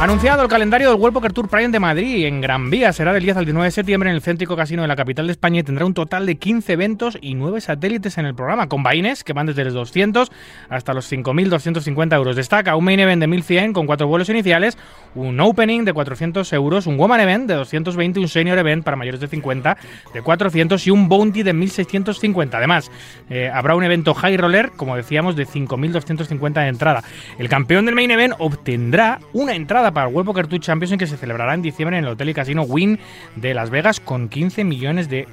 [0.00, 2.92] Anunciado el calendario del World Poker Tour Prime de Madrid en Gran Vía.
[2.92, 5.32] Será del 10 al 19 de septiembre en el céntrico casino de la capital de
[5.32, 8.82] España y tendrá un total de 15 eventos y 9 satélites en el programa, con
[8.82, 10.32] vaines que van desde los 200
[10.68, 12.34] hasta los 5.250 euros.
[12.34, 14.76] Destaca un main event de 1.100 con 4 vuelos iniciales,
[15.14, 19.20] un opening de 400 euros, un woman event de 220, un senior event para mayores
[19.20, 19.76] de 50
[20.12, 22.54] de 400 y un bounty de 1.650.
[22.54, 22.90] Además,
[23.30, 27.04] eh, habrá un evento high roller, como decíamos, de 5.250 de entrada.
[27.38, 31.06] El campeón del main event obtendrá una entrada para el World Poker Tour Champions que
[31.06, 32.98] se celebrará en diciembre en el Hotel y Casino Wynn
[33.36, 35.26] de Las Vegas con 15 millones de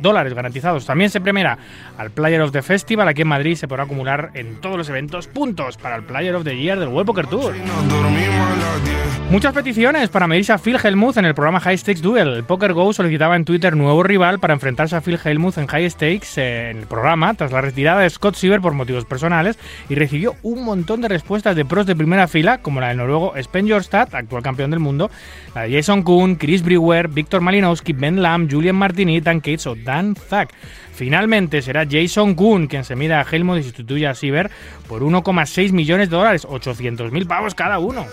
[0.00, 0.86] dólares garantizados.
[0.86, 1.58] También se premiará
[1.96, 3.08] al Player of the Festival.
[3.08, 6.44] Aquí en Madrid se podrá acumular en todos los eventos puntos para el Player of
[6.44, 7.54] the Year del World Poker Tour.
[7.56, 9.08] nos dormimos a las 10.
[9.30, 12.28] Muchas peticiones para medirse a Phil Hellmuth en el programa High Stakes Duel.
[12.28, 15.90] El Poker Go solicitaba en Twitter nuevo rival para enfrentarse a Phil Hellmuth en High
[15.90, 19.58] Stakes eh, en el programa tras la retirada de Scott Siever por motivos personales
[19.90, 23.34] y recibió un montón de respuestas de pros de primera fila como la del noruego
[23.36, 25.10] Spen Jorstad, actual campeón del mundo,
[25.54, 29.74] la de Jason Kuhn, Chris Brewer, Víctor Malinowski, Ben Lam, Julian Martini, Dan Cates o
[29.88, 30.52] Dan Zack.
[30.98, 34.50] Finalmente será Jason Kuhn quien se mida a Helmut y sustituya a Siever
[34.88, 38.04] por 1,6 millones de dólares, 800.000 pavos cada uno.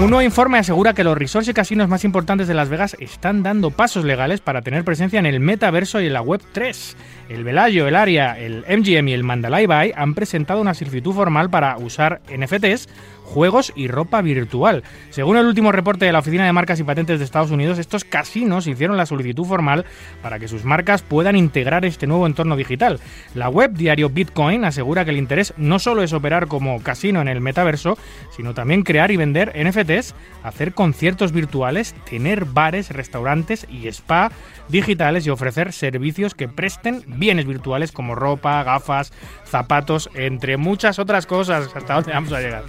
[0.00, 3.44] Un nuevo informe asegura que los resorts y casinos más importantes de Las Vegas están
[3.44, 6.96] dando pasos legales para tener presencia en el metaverso y en la Web 3.
[7.28, 11.50] El Velayo, el Aria, el MGM y el Mandalay Bay han presentado una solicitud formal
[11.50, 12.88] para usar NFTs,
[13.24, 14.84] juegos y ropa virtual.
[15.10, 18.04] Según el último reporte de la Oficina de Marcas y Patentes de Estados Unidos, estos
[18.04, 19.84] casinos hicieron la solicitud formal
[20.22, 23.00] para que sus marcas puedan integrar este nuevo entorno digital.
[23.34, 27.28] La web diario Bitcoin asegura que el interés no solo es operar como casino en
[27.28, 27.98] el metaverso,
[28.36, 34.30] sino también crear y vender NFTs, hacer conciertos virtuales, tener bares, restaurantes y spa
[34.68, 39.12] digitales y ofrecer servicios que presten bienes virtuales como ropa, gafas,
[39.46, 41.70] zapatos, entre muchas otras cosas.
[41.74, 42.64] ¿Hasta dónde vamos a llegar?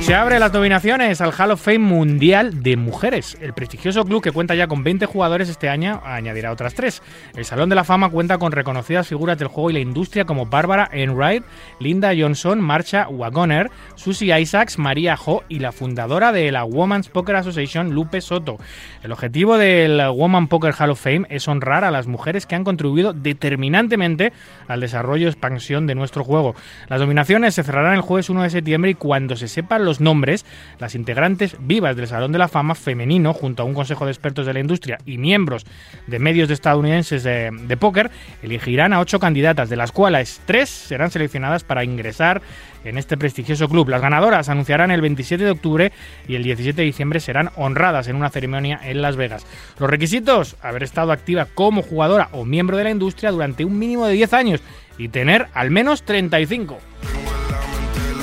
[0.00, 3.38] Se abre las nominaciones al Hall of Fame Mundial de Mujeres.
[3.40, 7.02] El prestigioso club que cuenta ya con 20 jugadores este año añadirá otras tres.
[7.36, 10.46] El Salón de la Fama cuenta con reconocidas figuras del juego y la industria como
[10.46, 11.44] Bárbara Enright,
[11.78, 17.36] Linda Johnson, Marcha Wagoner, Susie Isaacs, María Ho y la fundadora de la Women's Poker
[17.36, 18.58] Association, Lupe Soto.
[19.02, 22.64] El objetivo del Woman Poker Hall of Fame es honrar a las mujeres que han
[22.64, 24.32] contribuido determinantemente
[24.68, 26.54] al desarrollo y expansión de nuestro juego.
[26.88, 30.44] Las nominaciones se cerrarán el jueves 1 de septiembre y cuando se sepan los nombres,
[30.78, 34.46] las integrantes vivas del Salón de la Fama femenino, junto a un consejo de expertos
[34.46, 35.64] de la industria y miembros
[36.06, 38.10] de medios de estadounidenses de, de póker,
[38.42, 42.42] elegirán a ocho candidatas, de las cuales tres serán seleccionadas para ingresar
[42.84, 43.88] en este prestigioso club.
[43.88, 45.92] Las ganadoras anunciarán el 27 de octubre
[46.26, 49.46] y el 17 de diciembre serán honradas en una ceremonia en Las Vegas.
[49.78, 54.06] Los requisitos, haber estado activa como jugadora o miembro de la industria durante un mínimo
[54.06, 54.60] de 10 años
[54.98, 56.78] y tener al menos 35.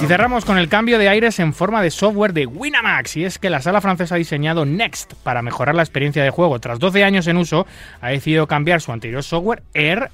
[0.02, 3.18] Y cerramos con el cambio de aires en forma de software de Winamax.
[3.18, 6.60] Y es que la sala francesa ha diseñado Next para mejorar la experiencia de juego.
[6.60, 7.68] Tras 12 años en uso,
[8.00, 10.10] ha decidido cambiar su anterior software Air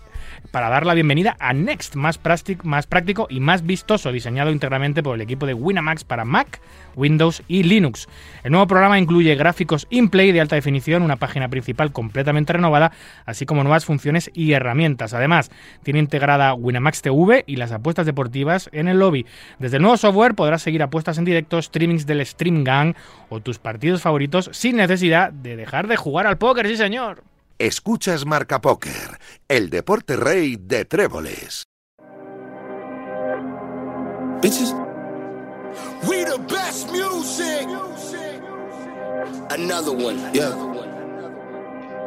[0.52, 5.04] para dar la bienvenida a Next, más, práctico, más práctico y más vistoso, diseñado íntegramente
[5.04, 6.62] por el equipo de Winamax para Mac,
[6.96, 8.08] Windows y Linux.
[8.43, 12.91] El nuevo programa incluye gráficos in-play de alta definición, una página principal completamente renovada,
[13.26, 15.14] así como nuevas funciones y herramientas.
[15.14, 15.52] Además,
[15.84, 19.26] tiene integrada Winamax TV y las apuestas deportivas en el lobby.
[19.60, 22.96] Desde el nuevo software podrás seguir apuestas en directo, streamings del Stream Gang
[23.30, 27.24] o tus partidos favoritos sin necesidad de dejar de jugar al póker, sí señor.
[27.58, 31.64] Escuchas Marca Póker, el deporte rey de tréboles.
[34.41, 34.74] Bitches.
[36.06, 37.66] We the best music.
[39.49, 40.18] Another one.
[40.34, 40.95] Yeah.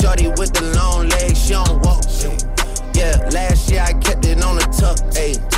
[0.00, 2.04] Shorty with the long legs, she don't walk.
[2.94, 4.98] Yeah, last year I kept it on the tuck.
[5.16, 5.57] Ay.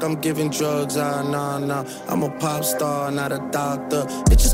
[0.00, 1.22] I'm giving drugs, ah.
[2.08, 4.06] I'm a pop star, not a doctor.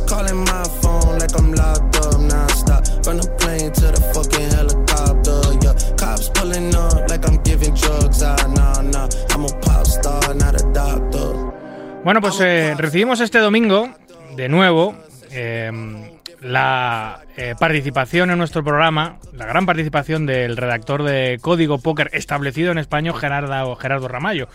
[0.07, 2.09] Calling my phone like I'm locked up.
[12.05, 13.89] Bueno, pues eh, recibimos este domingo,
[14.37, 14.95] de nuevo,
[15.31, 15.71] eh,
[16.41, 22.73] la eh, participación en nuestro programa, la gran participación del redactor de Código Póker establecido
[22.73, 24.49] en España, Gerardo, Gerardo Ramallo.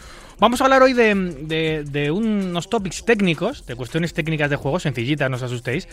[0.44, 5.38] Vamos a hablar hoy de, unos topics técnicos, de cuestiones técnicas de juego, sencillitas, no
[5.38, 5.88] os asustéis,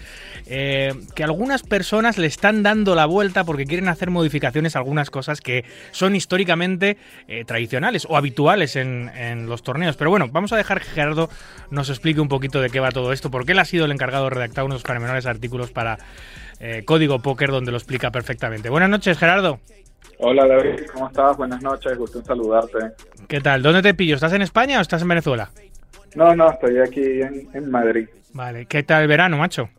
[0.46, 5.08] eh, que algunas personas le están dando la vuelta porque quieren hacer modificaciones a algunas
[5.08, 6.96] cosas que son históricamente
[7.28, 9.96] eh, tradicionales o habituales en, en los torneos.
[9.96, 11.30] Pero bueno, vamos a dejar que Gerardo
[11.70, 14.24] nos explique un poquito de qué va todo esto, porque él ha sido el encargado
[14.24, 15.98] de redactar unos menores artículos para
[16.58, 18.68] eh, Código Póker donde lo explica perfectamente.
[18.68, 19.60] Buenas noches, Gerardo.
[20.22, 21.36] Hola David, ¿cómo estás?
[21.36, 22.78] Buenas noches, gusto en saludarte.
[23.26, 23.62] ¿Qué tal?
[23.62, 24.14] ¿Dónde te pillo?
[24.16, 25.50] ¿Estás en España o estás en Venezuela?
[26.14, 28.08] No, no, estoy aquí en, en Madrid.
[28.34, 29.70] Vale, ¿qué tal el verano, macho?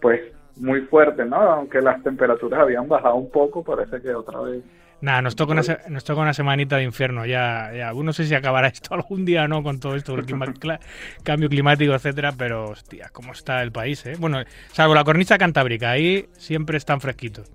[0.00, 0.20] Pues
[0.56, 1.36] muy fuerte, ¿no?
[1.36, 4.62] Aunque las temperaturas habían bajado un poco, parece que otra vez.
[5.00, 7.26] Nada, nos toca, una, nos toca una semanita de infierno.
[7.26, 7.92] Ya, ya.
[7.92, 10.78] No sé si acabará esto algún día no con todo esto, el clima- cla-
[11.24, 12.32] cambio climático, etcétera.
[12.38, 14.14] Pero, hostia, cómo está el país, ¿eh?
[14.18, 14.38] Bueno,
[14.70, 17.50] salvo la cornisa cantábrica, ahí siempre están fresquitos.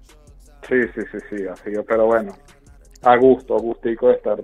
[0.68, 2.34] Sí, sí, sí, sí, así que, pero bueno,
[3.04, 4.38] a gusto, a gustico de estar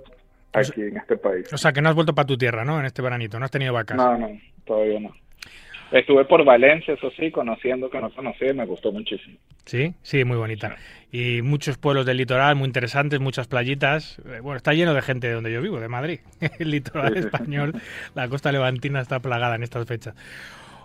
[0.52, 1.52] aquí en este país.
[1.52, 2.78] O sea, que no has vuelto para tu tierra, ¿no?
[2.80, 3.96] En este veranito, no has tenido vacas.
[3.96, 4.28] No, no,
[4.64, 5.14] todavía no.
[5.92, 9.36] Estuve por Valencia, eso sí, conociendo que no conocía me gustó muchísimo.
[9.66, 10.76] Sí, sí, muy bonita.
[11.12, 14.18] Y muchos pueblos del litoral muy interesantes, muchas playitas.
[14.26, 16.20] Eh, Bueno, está lleno de gente de donde yo vivo, de Madrid.
[16.58, 17.26] El litoral Sí, sí, sí.
[17.26, 17.74] español,
[18.14, 20.14] la costa levantina está plagada en estas fechas.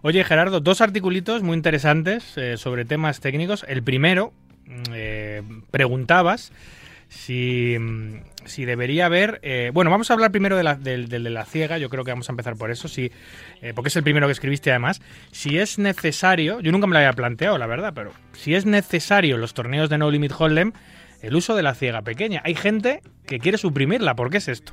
[0.01, 3.65] Oye, Gerardo, dos articulitos muy interesantes eh, sobre temas técnicos.
[3.67, 4.31] El primero,
[4.93, 5.41] eh,
[5.72, 6.51] preguntabas
[7.09, 9.39] si, mm, si debería haber...
[9.41, 12.11] eh, bueno, vamos a hablar primero de la, del, de la ciega, yo creo que
[12.11, 13.11] vamos a empezar por eso, si,
[13.61, 15.01] eh, porque es el primero que escribiste además.
[15.32, 19.38] Si es necesario, yo nunca me lo había planteado, la verdad, pero si es necesario
[19.38, 20.72] los torneos de No Limit Hold'em
[21.22, 22.41] el uso de la ciega pequeña.
[22.45, 24.72] Hay gente que quiere suprimirla, ¿por qué es esto?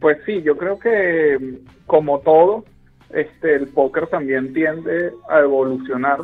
[0.00, 2.64] Pues sí, yo creo que mm, como todo,
[3.10, 6.20] este, el póker también tiende a evolucionar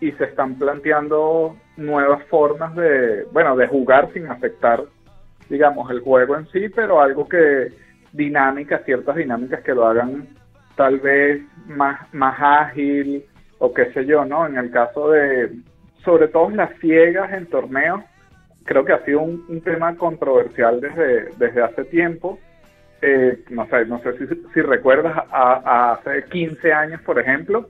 [0.00, 4.82] y se están planteando nuevas formas de, bueno, de jugar sin afectar,
[5.48, 7.68] digamos, el juego en sí, pero algo que
[8.12, 10.28] dinámicas, ciertas dinámicas que lo hagan
[10.76, 13.24] tal vez más, más ágil
[13.58, 14.46] o qué sé yo, ¿no?
[14.46, 15.50] En el caso de,
[16.04, 18.02] sobre todo las ciegas en torneos,
[18.64, 22.38] creo que ha sido un, tema controversial desde, desde hace tiempo.
[23.00, 27.68] Eh, no sé, no sé si, si recuerdas, a hace 15 años, por ejemplo,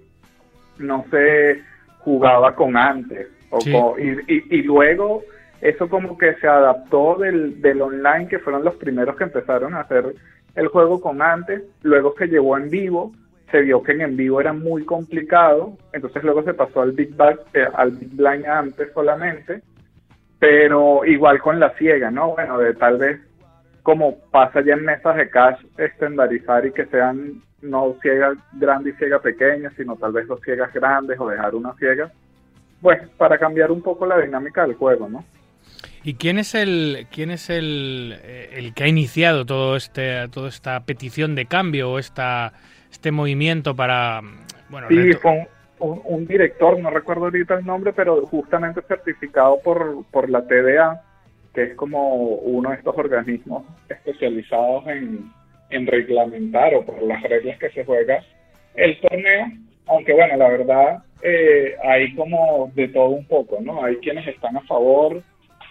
[0.78, 1.62] no se
[1.98, 3.28] jugaba con antes.
[3.52, 3.72] O Sí.
[3.98, 5.22] y, y- y luego
[5.60, 9.80] eso como que se adaptó del, del online, que fueron los primeros que empezaron a
[9.80, 10.14] hacer
[10.56, 13.12] el juego con antes, luego se llevó en vivo,
[13.50, 17.14] se vio que en en vivo era muy complicado, entonces luego se pasó al Big
[17.14, 19.60] Bang, eh, al Big Blind antes solamente,
[20.38, 22.30] pero igual con la ciega, ¿no?
[22.34, 23.20] Bueno, de tal vez
[23.82, 28.92] como pasa ya en mesas de cash, estandarizar y que sean no ciega grande y
[28.94, 32.10] ciega pequeña, sino tal vez dos ciegas grandes o dejar una ciega,
[32.82, 35.24] pues para cambiar un poco la dinámica del juego, ¿no?
[36.04, 40.48] ¿Y quién es el quién es el, eh, el que ha iniciado todo este toda
[40.48, 42.52] esta petición de cambio o esta
[42.90, 44.20] este movimiento para
[44.68, 45.46] bueno Sí, un,
[45.78, 51.02] un- un director, no recuerdo ahorita el nombre, pero justamente certificado por, por la TDA,
[51.54, 55.30] que es como uno de estos organismos especializados en,
[55.70, 58.22] en reglamentar o por las reglas que se juega
[58.74, 59.46] el torneo,
[59.86, 63.84] aunque bueno, la verdad eh, hay como de todo un poco, ¿no?
[63.84, 65.22] Hay quienes están a favor,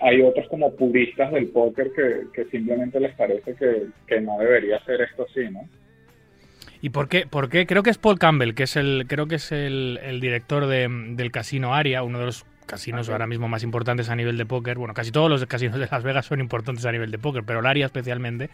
[0.02, 4.84] hay otros como puristas del póker que, que simplemente les parece que, que no debería
[4.86, 5.62] ser esto así, ¿no?
[6.84, 7.28] ¿Y por qué?
[7.28, 7.68] por qué?
[7.68, 10.88] Creo que es Paul Campbell, que es el creo que es el, el director de-
[11.16, 14.46] del casino Aria, uno de los casinos Ah, ahora mismo más importantes a nivel de
[14.48, 14.78] póker.
[14.80, 17.60] Bueno, casi todos los casinos de Las Vegas son importantes a nivel de póker, pero
[17.60, 18.50] el Aria especialmente.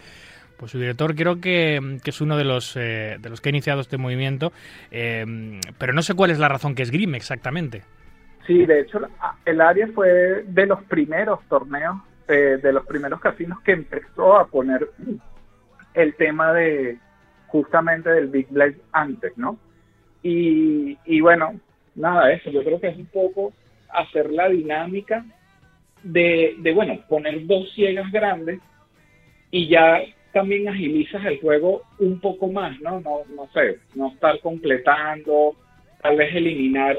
[0.58, 3.52] Pues su director creo que, que es uno de los eh, de los que ha
[3.52, 4.52] iniciado este movimiento,
[4.92, 7.84] eh, pero no sé cuál es la razón que esgrime exactamente.
[8.48, 9.10] Sí, de hecho, la-
[9.46, 11.98] el área fue de los primeros torneos,
[12.28, 14.90] eh, de los primeros casinos que empezó a poner
[15.94, 16.98] el tema de
[17.48, 19.58] justamente del Big Blind antes, ¿no?
[20.24, 21.60] Y, y bueno,
[21.96, 23.54] nada, eso, yo creo que es un poco
[23.94, 25.24] hacer la dinámica
[26.04, 28.60] de, de, bueno, poner dos ciegas grandes
[29.52, 30.00] y ya
[30.38, 33.00] también agilizas el juego un poco más, ¿no?
[33.00, 35.56] No, no sé, no estar completando,
[36.00, 36.96] tal vez eliminar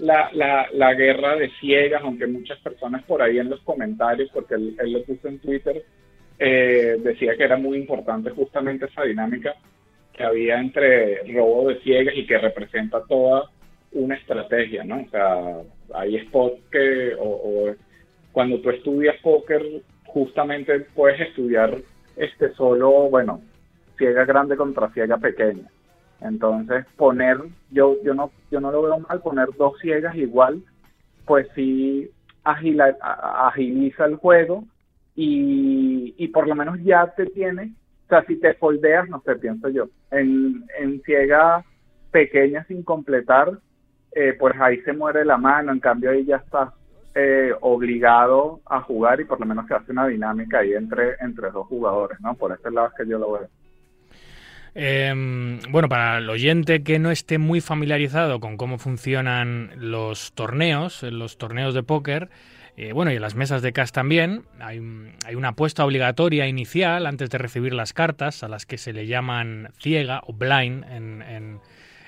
[0.00, 4.56] la, la, la guerra de ciegas, aunque muchas personas por ahí en los comentarios, porque
[4.56, 5.82] él, él lo puso en Twitter,
[6.38, 9.54] eh, decía que era muy importante justamente esa dinámica
[10.12, 13.48] que había entre robo de ciegas y que representa toda
[13.92, 15.00] una estrategia, ¿no?
[15.00, 15.56] O sea,
[15.94, 17.74] hay spots que, o, o
[18.30, 19.62] cuando tú estudias póker,
[20.04, 21.78] justamente puedes estudiar
[22.16, 23.40] este solo, bueno,
[23.96, 25.68] ciega grande contra ciega pequeña.
[26.20, 27.38] Entonces, poner,
[27.70, 30.62] yo, yo no, yo no lo veo mal, poner dos ciegas igual,
[31.26, 32.10] pues sí
[32.44, 34.64] agila- agiliza el juego
[35.16, 37.74] y, y por lo menos ya te tiene,
[38.06, 41.64] o sea, si te foldeas, no sé, pienso yo, en, en ciega
[42.10, 43.58] pequeña sin completar,
[44.12, 46.70] eh, pues ahí se muere la mano, en cambio ahí ya estás
[47.14, 51.50] eh, obligado a jugar y por lo menos se hace una dinámica ahí entre, entre
[51.50, 52.34] dos jugadores, ¿no?
[52.34, 53.48] Por ese lado es que yo lo veo.
[54.76, 61.02] Eh, bueno, para el oyente que no esté muy familiarizado con cómo funcionan los torneos,
[61.04, 62.28] los torneos de póker,
[62.76, 64.80] eh, bueno, y en las mesas de cash también, hay,
[65.24, 69.06] hay una apuesta obligatoria inicial antes de recibir las cartas, a las que se le
[69.06, 71.60] llaman ciega o blind en, en-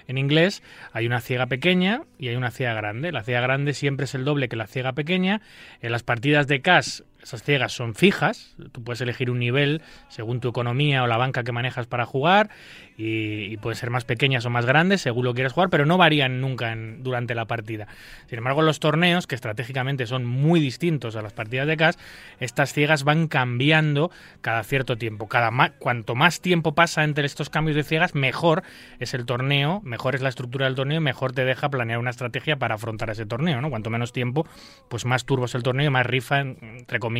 [0.09, 0.63] en inglés.
[0.93, 3.13] Hay una ciega pequeña y hay una ciega grande.
[3.13, 5.41] La ciega grande siempre es el doble que la ciega pequeña.
[5.81, 10.41] En las partidas de cash esas ciegas son fijas, tú puedes elegir un nivel según
[10.41, 12.51] tu economía o la banca que manejas para jugar
[12.97, 15.99] y, y pueden ser más pequeñas o más grandes según lo quieres jugar, pero no
[15.99, 17.89] varían nunca durante la partida.
[18.29, 21.95] Sin embargo, los torneos, que estratégicamente son muy distintos a las partidas de cash,
[22.39, 24.11] estas ciegas van cambiando
[24.41, 25.27] cada cierto tiempo.
[25.29, 28.63] Cada cuanto más tiempo pasa entre estos cambios de ciegas, mejor
[29.01, 32.11] es el torneo, mejor es la estructura del torneo y mejor te deja planear una
[32.11, 33.61] estrategia para afrontar ese torneo.
[33.61, 33.71] ¿no?
[33.71, 34.47] Cuanto menos tiempo,
[34.89, 37.16] pues más turbo el torneo y más rifa, en- entre comillas,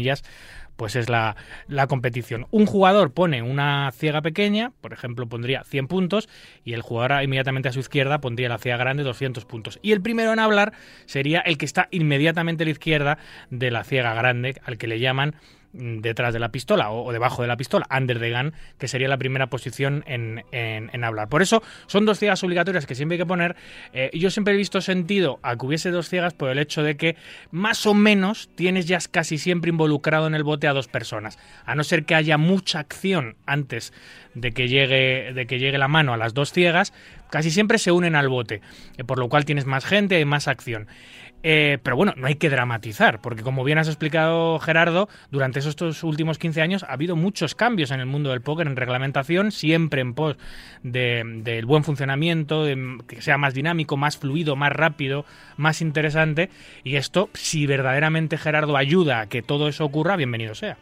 [0.77, 1.37] pues es la,
[1.69, 2.47] la competición.
[2.51, 6.29] Un jugador pone una ciega pequeña, por ejemplo, pondría 100 puntos,
[6.65, 9.79] y el jugador inmediatamente a su izquierda pondría la ciega grande 200 puntos.
[9.83, 10.73] Y el primero en hablar
[11.07, 13.19] sería el que está inmediatamente a la izquierda
[13.51, 15.37] de la ciega grande, al que le llaman
[15.73, 19.19] detrás de la pistola o, debajo de la pistola, under the gun, que sería la
[19.19, 21.29] primera posición en, en- en hablar.
[21.29, 23.57] Por eso son dos ciegas obligatorias que siempre hay que poner.
[23.93, 26.97] Eh, yo siempre he visto sentido a que hubiese dos ciegas por el hecho de
[26.97, 27.17] que
[27.51, 31.39] más o menos tienes ya casi siempre involucrado en el bote a dos personas.
[31.65, 33.93] A no ser que haya mucha acción antes
[34.35, 36.93] de que llegue, de que llegue la mano a las dos ciegas,
[37.31, 38.61] casi siempre se unen al bote,
[38.97, 40.87] eh, por lo cual tienes más gente y más acción.
[41.43, 45.71] Eh, pero bueno, no hay que dramatizar, porque como bien has explicado Gerardo, durante esos
[45.71, 49.53] estos últimos 15 años ha habido muchos cambios en el mundo del póker, en reglamentación,
[49.53, 50.37] siempre en pos
[50.83, 55.25] de- del buen funcionamiento, de que sea más dinámico, más fluido, más rápido,
[55.57, 56.51] más interesante.
[56.83, 60.79] Y esto, si verdaderamente Gerardo ayuda a que todo eso ocurra, bienvenido sea.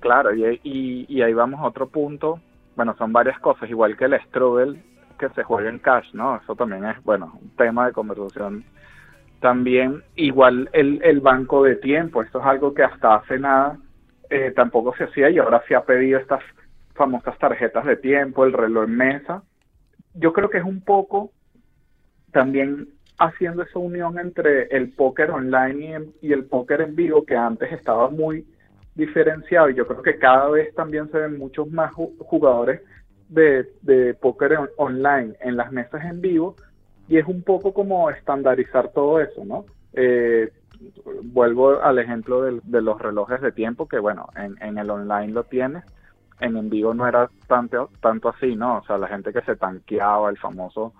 [0.00, 2.40] Claro, y, ahí vamos a otro punto.
[2.76, 4.80] Bueno, son varias cosas, igual que el struggle
[5.18, 6.36] que se juega en cash, ¿no?
[6.36, 8.64] Eso también es, bueno, un tema de conversación.
[9.40, 13.78] También, igual el, el banco de tiempo, esto es algo que hasta hace nada
[14.30, 16.42] eh, tampoco se hacía y ahora se ha pedido estas
[16.94, 19.42] famosas tarjetas de tiempo, el reloj en mesa.
[20.14, 21.30] Yo creo que es un poco
[22.32, 22.88] también
[23.18, 28.10] haciendo esa unión entre el póker online y, el póker en vivo que antes estaba
[28.10, 28.44] muy
[28.94, 32.80] diferenciado y yo creo que cada vez también se ven muchos más ju- jugadores
[33.28, 36.56] de, de póker on- online en las mesas en vivo
[37.08, 39.64] y es un poco como estandarizar todo eso, ¿no?
[39.94, 40.52] Eh,
[41.22, 45.44] vuelvo al ejemplo de los relojes de tiempo que bueno, en, en el online lo
[45.44, 45.84] tienes,
[46.40, 48.78] en en vivo no era tanto, tanto así, ¿no?
[48.78, 50.92] O sea, la gente que se tanqueaba, el famoso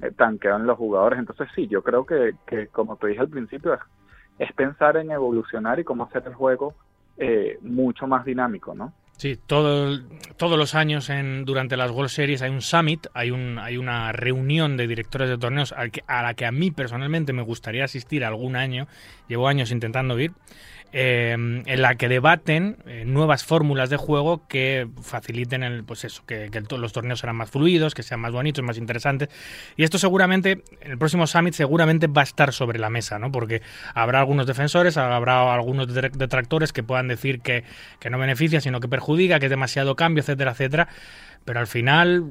[0.00, 3.28] eh, tanqueo en los jugadores, entonces sí, yo creo que, que como te dije al
[3.28, 3.80] principio, es,
[4.38, 6.74] es pensar en evolucionar y cómo hacer el juego
[7.18, 8.94] eh, mucho más dinámico, ¿no?
[9.20, 10.00] Sí, todo,
[10.38, 14.12] todos los años en, durante las World Series hay un summit, hay, un, hay una
[14.12, 17.84] reunión de directores de torneos al que- a la que a mí personalmente me gustaría
[17.84, 18.88] asistir algún año,
[19.28, 20.32] llevo años intentando ir,
[20.92, 26.22] eh, en la que debaten eh, nuevas fórmulas de juego que faciliten el, pues eso,
[26.26, 29.28] que, los torneos serán más fluidos, que sean más bonitos, más interesantes.
[29.76, 33.30] Y esto seguramente, en el próximo summit seguramente va a estar sobre la mesa, ¿no?
[33.30, 33.62] Porque
[33.94, 37.64] habrá algunos defensores, habrá algunos detra- detractores que puedan decir que,
[37.98, 40.88] que no beneficia, sino que perjudica, que es demasiado cambio, etcétera, etcétera.
[41.44, 42.24] Pero al final,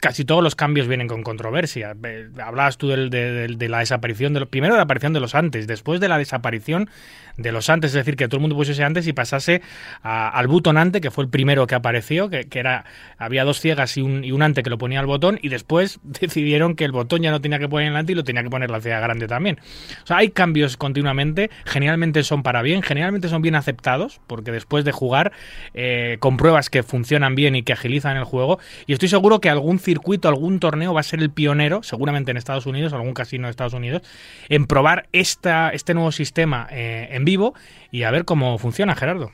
[0.00, 1.94] casi todos los cambios vienen con controversia.
[2.42, 6.00] Hablabas tú de, de- la desaparición, de primero de la aparición de los antes, después
[6.00, 6.88] de la desaparición
[7.36, 9.60] de los antes, es decir, que todo el mundo pusiese antes y pasase
[10.02, 12.84] a- al botón ante, que fue el primero que apareció, que, que era
[13.18, 16.00] había dos ciegas y un, y un ante que lo ponía al botón, y después
[16.20, 18.50] decidieron que el botón ya no tenía que poner el ante y lo tenía que
[18.50, 19.58] poner la ciega grande también.
[20.02, 24.84] O sea, hay cambios continuamente, generalmente son para bien, generalmente son bien aceptados, porque después
[24.84, 25.32] de jugar
[25.74, 28.53] eh, compruebas que funcionan bien y que agilizan el juego,
[28.86, 32.36] y estoy seguro que algún circuito, algún torneo va a ser el pionero, seguramente en
[32.36, 34.02] Estados Unidos, algún casino de Estados Unidos,
[34.48, 37.54] en probar esta, este nuevo sistema eh, en vivo
[37.90, 39.30] y a ver cómo funciona, Gerardo.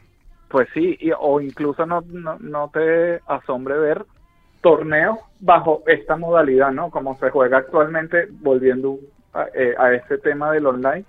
[0.49, 4.05] Pues sí, y- o incluso no, no, no te asombre ver
[4.61, 6.91] torneos bajo esta modalidad, ¿no?
[6.91, 8.99] Como se juega actualmente, volviendo
[9.33, 11.05] a, eh, a este tema del online,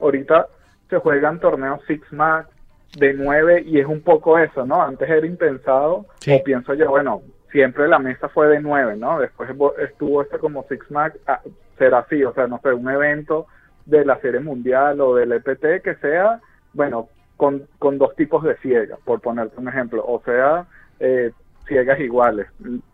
[0.00, 0.46] ahorita
[0.90, 2.48] se juegan torneos Six Max
[2.96, 4.80] de 9 y es un poco eso, ¿no?
[4.82, 6.32] Antes era impensado, Sí.
[6.32, 7.20] o pienso yo, bueno,
[7.50, 9.18] siempre la mesa fue de 9, ¿no?
[9.20, 11.40] Después vo- estuvo este como Six Max, ah,
[11.78, 13.46] será así, o sea, no sé, un evento
[13.84, 16.40] de la serie mundial o del EPT que sea,
[16.72, 20.66] bueno, con, con dos tipos de ciegas, por ponerte un ejemplo, o sea,
[21.00, 21.32] eh,
[21.66, 22.46] ciegas iguales,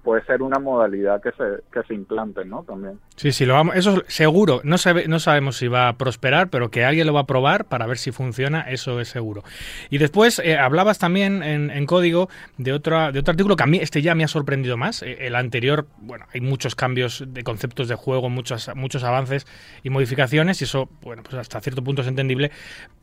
[0.02, 2.64] puede ser una modalidad que se, que se implante, ¿no?
[2.64, 2.98] También.
[3.16, 4.60] Sí, sí, lo vamos, eso seguro.
[4.64, 7.66] No, sabe, no sabemos si va a prosperar, pero que alguien lo va a probar
[7.66, 9.42] para ver si funciona, eso es seguro.
[9.90, 13.66] Y después eh, hablabas también en, en código de, otra, de otro artículo que a
[13.66, 15.02] mí este ya me ha sorprendido más.
[15.02, 19.46] Eh, El anterior, bueno, hay muchos cambios de conceptos de juego, muchos, muchos avances
[19.82, 22.50] y modificaciones, y eso, bueno, pues hasta cierto punto es entendible.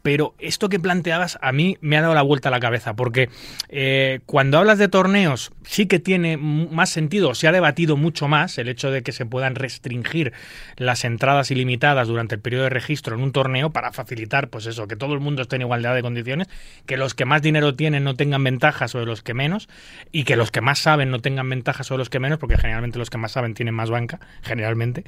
[0.02, 3.30] Pero esto que planteabas a mí me ha dado la vuelta a la cabeza, porque
[3.70, 8.58] eh, cuando hablas de torneos, sí que tiene más sentido, se ha debatido mucho más
[8.58, 10.34] el hecho de que se puedan restringir
[10.78, 14.88] las entradas ilimitadas durante el periodo de registro en un torneo para facilitar, pues eso,
[14.88, 16.48] que todo el mundo esté en igualdad de condiciones,
[16.86, 19.70] que los que más dinero tienen no tengan ventaja sobre los que menos
[20.12, 23.00] y que los que más saben no tengan ventaja sobre los que menos, porque generalmente
[23.00, 25.04] los que más saben tienen más banca, generalmente.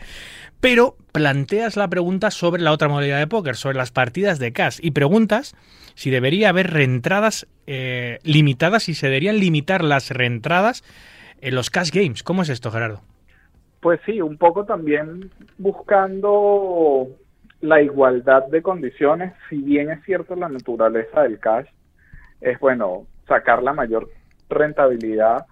[0.60, 4.80] Pero planteas la pregunta sobre la otra modalidad de póker, sobre las partidas de cash,
[4.82, 5.56] y preguntas
[5.96, 10.84] si debería haber reentradas eh, limitadas, si se deberían limitar las reentradas
[11.42, 12.24] en los cash games.
[12.24, 13.02] ¿Cómo es esto, Gerardo?
[13.82, 17.08] Pues sí, un poco también buscando
[17.62, 21.68] la igualdad de condiciones, si bien es cierto la naturaleza del cash,
[22.40, 24.10] es bueno sacar la mayor
[24.50, 25.46] rentabilidad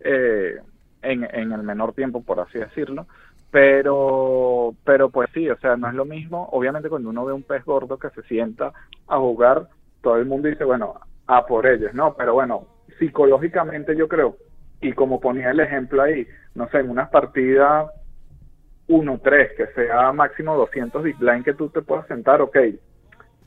[0.00, 0.56] eh,
[1.02, 3.06] en, en el menor tiempo, por así decirlo,
[3.54, 7.44] pero pero pues sí, o sea, no es lo mismo, obviamente cuando uno ve un
[7.44, 8.72] pez gordo que se sienta
[9.06, 9.68] a jugar,
[10.02, 10.94] todo el mundo dice, bueno,
[11.28, 12.14] a por ellos, ¿no?
[12.14, 12.66] Pero bueno,
[12.98, 14.38] psicológicamente yo creo,
[14.80, 16.26] y como ponía el ejemplo ahí,
[16.56, 17.92] no sé, en una partida
[18.88, 22.58] 1-3, que sea máximo 200 big blind que tú te puedas sentar, ok,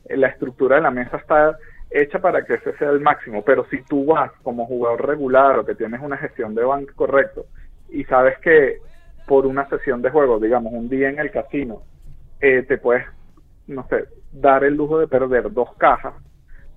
[0.08, 1.58] la estructura de la mesa está
[1.90, 5.66] hecha para que ese sea el máximo, pero si tú vas como jugador regular o
[5.66, 7.44] que tienes una gestión de banco correcto
[7.90, 8.78] y sabes que
[9.28, 11.82] por una sesión de juego, digamos, un día en el casino,
[12.40, 13.04] eh, te puedes,
[13.66, 16.14] no sé, dar el lujo de perder dos cajas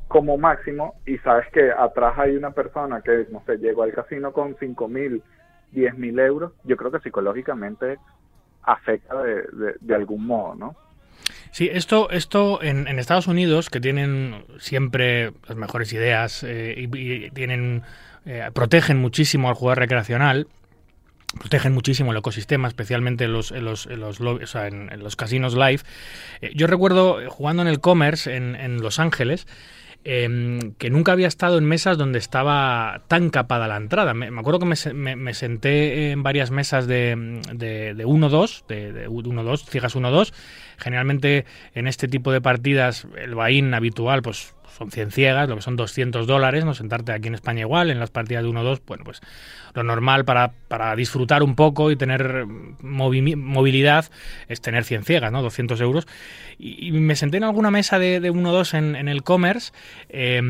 [0.08, 4.34] como máximo y sabes que atrás hay una persona que, no sé, llegó al casino
[4.34, 5.24] con cinco mil,
[5.72, 7.98] diez mil euros, yo creo que psicológicamente
[8.64, 10.76] afecta de, de, de algún modo, ¿no?
[11.52, 16.98] Sí, esto, esto en, en, Estados Unidos, que tienen siempre las mejores ideas eh, y,
[16.98, 17.84] y, tienen
[18.26, 20.48] eh, protegen muchísimo al jugador recreacional,
[21.40, 25.82] protegen muchísimo el ecosistema, especialmente en los, los, los, o sea, en, los casinos live.
[26.42, 29.48] Eh, yo recuerdo jugando en el Commerce en, Los Ángeles,
[30.04, 34.14] eh, que nunca había estado en mesas donde estaba tan capada la entrada.
[34.14, 39.10] Me, acuerdo que me, me, senté en varias mesas de, de, de 1-2, de, de
[39.10, 40.34] 1-2, ciegas 1-2.
[40.78, 41.46] Generalmente
[41.76, 45.76] en este tipo de partidas el buy-in habitual pues son 100 ciegas, lo que son
[45.76, 49.22] 200 dólares, no sentarte aquí en España igual, en las partidas de 1-2, bueno, pues
[49.74, 52.46] lo normal para, para, disfrutar un poco y tener
[52.82, 54.06] movi movilidad
[54.48, 55.42] es tener 100 ciegas, ¿no?
[55.42, 56.08] 200 euros.
[56.58, 59.72] Y, y me senté en alguna mesa de, de 1-2 en, en, el commerce
[60.10, 60.42] eh,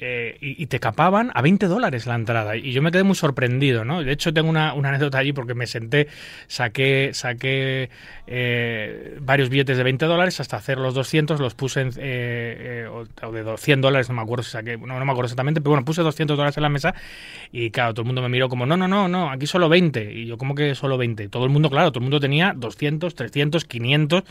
[0.00, 2.56] eh, y, y, te capaban a 20 dólares la entrada.
[2.56, 4.02] Y yo me quedé muy sorprendido, ¿no?
[4.02, 6.08] De hecho, tengo una, una anécdota allí porque me senté,
[6.46, 7.90] saqué, saqué
[8.26, 13.04] eh, varios billetes de 20 dólares hasta hacer los 200, los puse en, eh, o,
[13.26, 15.70] o de 100 dólares, no me acuerdo si saqué, no, no me acuerdo exactamente, pero
[15.70, 16.94] bueno, puse 200 dólares en la mesa
[17.52, 20.12] y claro, todo el mundo me miró como, no, no, no, no, aquí solo 20.
[20.12, 21.28] Y yo, ¿cómo que solo 20?
[21.28, 24.24] Todo el mundo, claro, todo el mundo tenía 200, 300, 500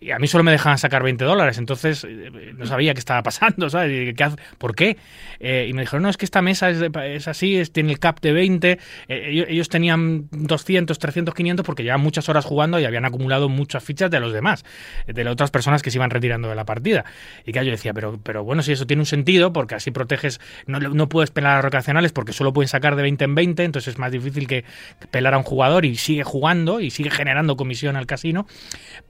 [0.00, 3.22] y a mí solo me dejaban sacar 20 dólares, entonces eh, no sabía qué estaba
[3.22, 4.14] pasando, ¿sabes?
[4.14, 4.36] ¿Qué hace?
[4.58, 4.96] ¿Por qué?
[5.40, 7.92] Eh, y me dijeron, no, es que esta mesa es, de, es así, es, tiene
[7.92, 8.78] el cap de 20,
[9.08, 13.82] eh, ellos, tenían 200, 300, 500 porque llevaban muchas horas jugando y habían acumulado muchas
[13.82, 14.64] fichas de los demás,
[15.06, 17.04] de las otras personas que se iban retirando de la partida.
[17.44, 20.40] Y que yo decía, pero, pero bueno, si eso tiene un sentido, porque así proteges,
[20.66, 23.64] no, no puedes pelar a los recreacionales porque solo pueden sacar de 20 en 20,
[23.64, 24.64] entonces es más difícil que
[25.10, 28.46] pelar a un jugador y sigue jugando y sigue generando comisión al casino,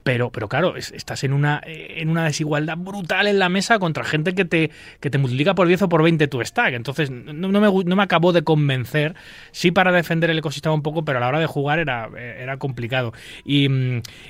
[0.03, 4.35] pero, pero claro, estás en una, en una desigualdad brutal en la mesa contra gente
[4.35, 4.71] que te,
[5.01, 6.75] que te multiplica por 10 o por 20 tu stack.
[6.75, 9.15] Entonces, no, me, no me acabó de convencer.
[9.53, 12.57] Sí para defender el ecosistema un poco, pero a la hora de jugar era, era
[12.59, 13.13] complicado.
[13.45, 13.69] Y,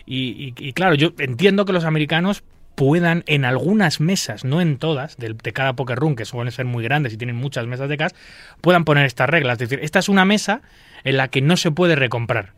[0.07, 2.43] y, y claro, yo entiendo que los americanos
[2.77, 6.67] puedan en algunas mesas, no en todas, de, de, cada poker room, que suelen ser
[6.67, 8.13] muy grandes y tienen muchas mesas de cash,
[8.61, 9.55] puedan poner estas reglas.
[9.55, 10.61] Es decir, esta es una mesa
[11.03, 12.53] en la que no se puede recomprar.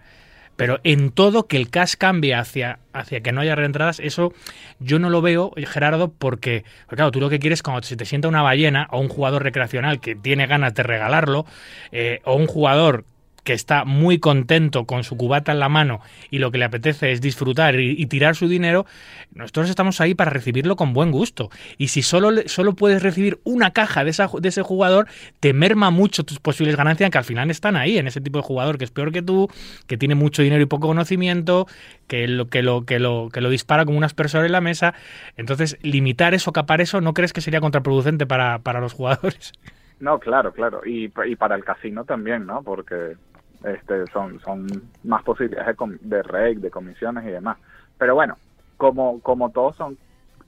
[0.58, 4.32] Pero en todo que el cash cambie hacia, hacia que no haya reentradas, eso
[4.80, 8.04] yo no lo veo, Gerardo, porque, porque, claro, tú lo que quieres cuando se te
[8.04, 11.46] sienta una ballena o un jugador recreacional que tiene ganas de regalarlo,
[11.92, 13.04] eh, o un jugador
[13.48, 17.12] que está muy contento con su cubata en la mano y lo que le apetece
[17.12, 18.84] es disfrutar y, tirar su dinero,
[19.32, 21.48] nosotros estamos ahí para recibirlo con buen gusto.
[21.78, 25.06] Y si solo, solo puedes recibir una caja de, ese jugador,
[25.40, 28.42] te merma mucho tus posibles ganancias, que al final están ahí, en ese tipo de
[28.42, 29.48] jugador que es peor que tú,
[29.86, 31.66] que tiene mucho dinero y poco conocimiento,
[32.06, 34.92] que lo, que lo, que lo, que lo dispara como un aspersor en la mesa.
[35.38, 39.54] Entonces, limitar eso, capar eso, ¿no crees que sería contraproducente para, para los jugadores?
[40.00, 40.82] No, claro, claro.
[40.84, 42.62] Y para el casino también, ¿no?
[42.62, 43.16] Porque
[43.64, 44.66] este, son, son
[45.04, 47.58] más posibilidades de, de de comisiones y demás.
[47.98, 48.36] Pero bueno,
[48.76, 49.98] como, como todos son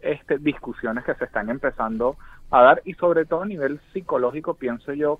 [0.01, 2.17] este, discusiones que se están empezando
[2.51, 5.19] a dar y sobre todo a nivel psicológico pienso yo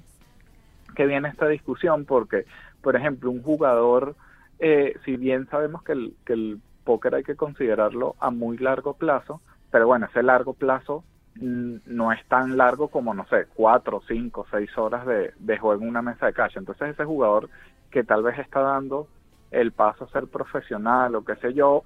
[0.95, 2.47] que viene esta discusión porque,
[2.83, 4.17] por ejemplo, un jugador,
[4.59, 8.95] eh, si bien sabemos que el, que el póker hay que considerarlo a muy largo
[8.95, 9.41] plazo,
[9.71, 11.05] pero bueno, ese largo plazo
[11.37, 15.89] no es tan largo como, no sé, cuatro, cinco, seis horas de, de juego en
[15.89, 16.57] una mesa de cash.
[16.57, 17.49] Entonces ese jugador
[17.91, 19.09] que tal vez está dando
[19.51, 21.83] el paso a ser profesional o qué sé yo,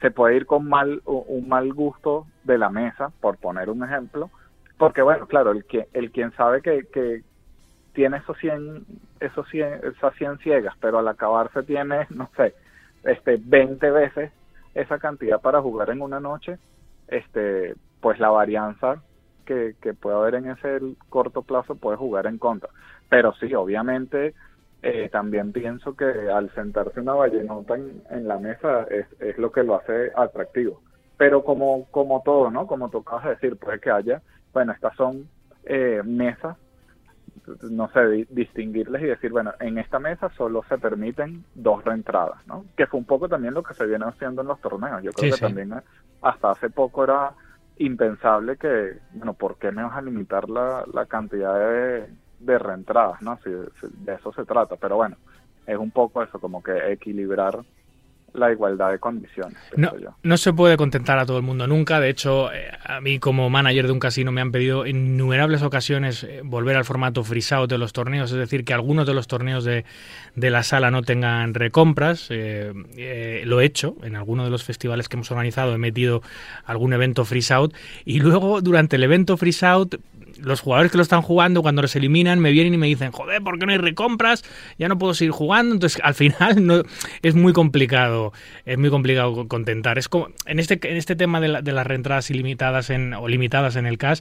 [0.00, 4.30] se puede ir con mal un mal gusto de la mesa, por poner un ejemplo,
[4.78, 7.22] porque bueno, claro, el que el quien sabe que, que
[7.92, 8.84] tiene esos 100,
[9.20, 12.54] esos 100, esas 100 ciegas, pero al acabarse tiene, no sé,
[13.04, 14.32] este 20 veces
[14.74, 16.58] esa cantidad para jugar en una noche,
[17.08, 19.02] este pues la varianza
[19.44, 22.70] que, que puede haber en ese corto plazo puede jugar en contra.
[23.08, 24.34] Pero sí, obviamente
[24.82, 29.52] eh, también pienso que al sentarse una vallenota en, en la mesa es, es, lo
[29.52, 30.80] que lo hace atractivo.
[31.16, 32.66] Pero como, como todo, ¿no?
[32.66, 34.22] Como de decir, puede que haya,
[34.52, 35.28] bueno, estas son
[35.64, 36.56] eh, mesas,
[37.70, 42.44] no sé, di, distinguirles y decir, bueno, en esta mesa solo se permiten dos reentradas,
[42.48, 42.64] ¿no?
[42.76, 45.00] Que fue un poco también lo que se viene haciendo en los torneos.
[45.02, 45.40] Yo creo Sí, que sí.
[45.40, 45.82] también eh,
[46.22, 47.32] hasta hace poco era
[47.78, 52.06] impensable que, bueno, ¿por qué me vas a limitar la, la cantidad de,
[52.44, 53.38] de reentradas, ¿no?
[53.44, 53.50] Si,
[53.80, 55.16] si de eso se trata, pero bueno,
[55.66, 57.60] es un poco eso, como que equilibrar
[58.34, 59.58] la igualdad de condiciones.
[59.76, 60.14] No, yo.
[60.22, 62.00] no se puede contentar a todo el mundo nunca.
[62.00, 65.62] De hecho, eh, a mí como manager de un casino me han pedido en innumerables
[65.62, 69.26] ocasiones eh, volver al formato out de los torneos, es decir, que algunos de los
[69.26, 69.84] torneos de,
[70.34, 72.28] de la sala no tengan recompras.
[72.30, 76.22] Eh, lo he hecho en alguno de los festivales que hemos organizado, he metido
[76.64, 77.74] algún evento freeze out
[78.04, 79.96] y luego durante el evento freeze out
[80.42, 83.42] los jugadores que lo están jugando, cuando los eliminan, me vienen y me dicen, joder,
[83.42, 84.44] ¿por qué no hay recompras?
[84.78, 85.74] Ya no puedo seguir jugando.
[85.74, 86.82] Entonces, al final no,
[87.22, 88.32] es muy complicado,
[88.66, 89.98] es muy complicado contentar.
[89.98, 93.28] Es como, en este, en este tema de, la- de las reentradas ilimitadas en, o
[93.28, 94.20] limitadas en el cash,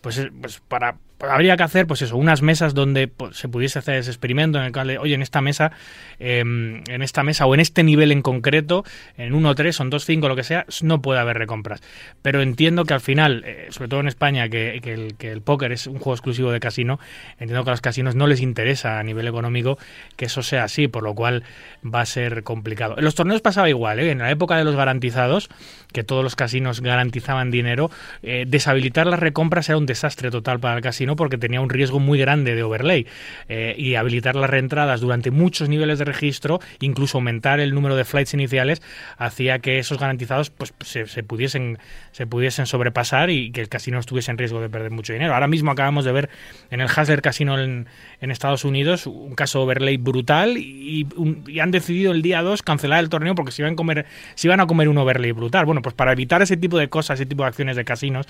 [0.00, 0.96] pues, es- pues para
[1.30, 4.64] habría que hacer pues eso unas mesas donde pues, se pudiese hacer ese experimento en
[4.64, 5.72] el cual oye en esta mesa
[6.18, 8.84] eh, en esta mesa o en este nivel en concreto
[9.16, 11.80] en 1 3 son 2 5 lo que sea no puede haber recompras
[12.22, 15.42] pero entiendo que al final eh, sobre todo en España que, que el, que el
[15.42, 16.98] póker es un juego exclusivo de casino
[17.38, 19.78] entiendo que a los casinos no les interesa a nivel económico
[20.16, 21.44] que eso sea así por lo cual
[21.84, 24.10] va a ser complicado en los torneos pasaba igual ¿eh?
[24.10, 25.48] en la época de los garantizados
[25.92, 27.90] que todos los casinos garantizaban dinero
[28.22, 32.00] eh, deshabilitar las recompras era un desastre total para el casino porque tenía un riesgo
[32.00, 33.06] muy grande de overlay
[33.48, 38.04] eh, y habilitar las reentradas durante muchos niveles de registro, incluso aumentar el número de
[38.04, 38.82] flights iniciales,
[39.16, 41.78] hacía que esos garantizados pues se, se pudiesen
[42.12, 45.34] se pudiesen sobrepasar y que el casino estuviese en riesgo de perder mucho dinero.
[45.34, 46.30] Ahora mismo acabamos de ver
[46.70, 47.86] en el Hasler Casino en,
[48.20, 51.06] Estados Unidos un caso overlay brutal y,
[51.60, 54.06] han decidido el día 2 cancelar el torneo porque se iban a comer
[54.42, 55.66] iban a comer un overlay brutal.
[55.66, 58.26] Bueno, pues para evitar ese tipo de cosas, ese tipo de acciones de casinos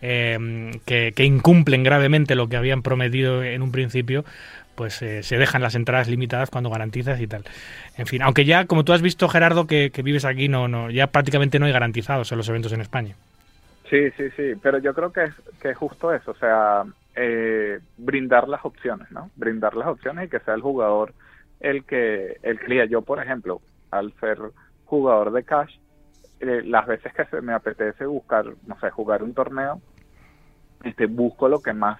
[0.00, 4.24] eh, que incumplen gravemente lo que habían prometido en un principio,
[4.74, 7.44] pues eh, se dejan las entradas limitadas cuando garantizas y tal.
[7.96, 11.08] En fin, aunque ya, como tú has visto, Gerardo, que, vives aquí, no, no, ya
[11.08, 13.14] prácticamente no hay garantizados en los eventos en España.
[13.90, 16.84] Sí, sí, sí, pero yo creo que es, justo eso, o sea,
[17.14, 19.30] eh, brindar las opciones, ¿no?
[19.36, 21.12] Brindar las opciones y que sea el jugador
[21.60, 22.86] el que el elija.
[22.86, 23.60] Yo, por ejemplo,
[23.90, 24.38] al ser
[24.84, 25.76] jugador de cash,
[26.40, 29.80] eh, las veces que se me apetece buscar, no sé, jugar un torneo,
[30.82, 31.98] este, busco lo que más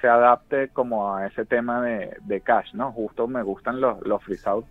[0.00, 2.92] se adapte como a ese tema de, de cash, ¿no?
[2.92, 4.66] Justo me gustan los, los freeze out,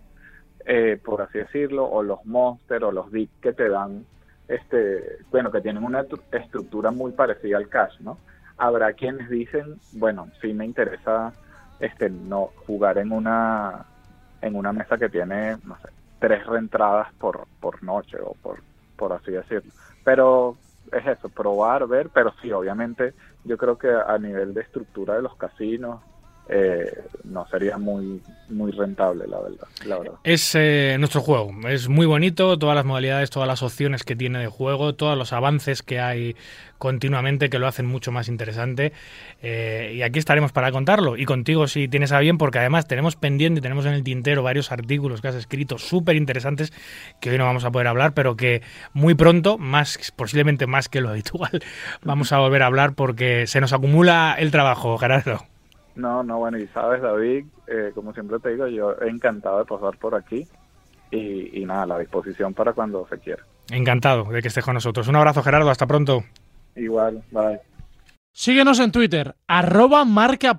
[0.66, 4.06] eh, por así decirlo, o los monster o los dip que te dan
[4.48, 8.20] este, bueno, que tienen una estru- estructura muy parecida al cash, ¿no?
[8.56, 11.34] Habrá quienes dicen, bueno, sí me interesa
[11.78, 13.86] este no jugar en una
[14.40, 15.88] en una mesa que tiene, no sé,
[16.18, 18.64] tres reentradas por, por noche o por,
[18.96, 19.72] por así decirlo.
[20.02, 20.60] Pero
[20.92, 23.14] es eso, probar, ver, pero sí, obviamente
[23.44, 26.02] yo creo que a nivel de estructura de los casinos
[26.50, 28.20] eh, no sería muy
[28.50, 29.68] muy rentable, la verdad.
[29.86, 30.14] La verdad.
[30.24, 34.40] Es eh, nuestro juego, es muy bonito, todas las modalidades, todas las opciones que tiene
[34.40, 36.34] de juego, todos los avances que hay
[36.78, 38.92] continuamente que lo hacen mucho más interesante.
[39.42, 41.16] eh, y aquí estaremos para contarlo.
[41.16, 44.72] Y contigo si tienes a bien, porque además tenemos pendiente tenemos en el tintero varios
[44.72, 46.72] artículos que has escrito súper interesantes
[47.20, 48.62] que hoy no vamos a poder hablar, pero que
[48.92, 51.62] muy pronto, más posiblemente más que lo habitual,
[52.02, 55.49] vamos a volver a hablar porque se nos acumula el trabajo, Gerardo.
[56.00, 59.98] No, no, bueno, y sabes, David, eh, como siempre te digo, yo encantado de pasar
[59.98, 60.46] por aquí
[61.10, 63.42] y, y nada, a la disposición para cuando se quiera.
[63.70, 65.06] Encantado de que estés con nosotros.
[65.08, 66.24] Un abrazo, Gerardo, hasta pronto.
[66.74, 67.60] Igual, bye.
[68.32, 70.54] Síguenos en Twitter, arroba marca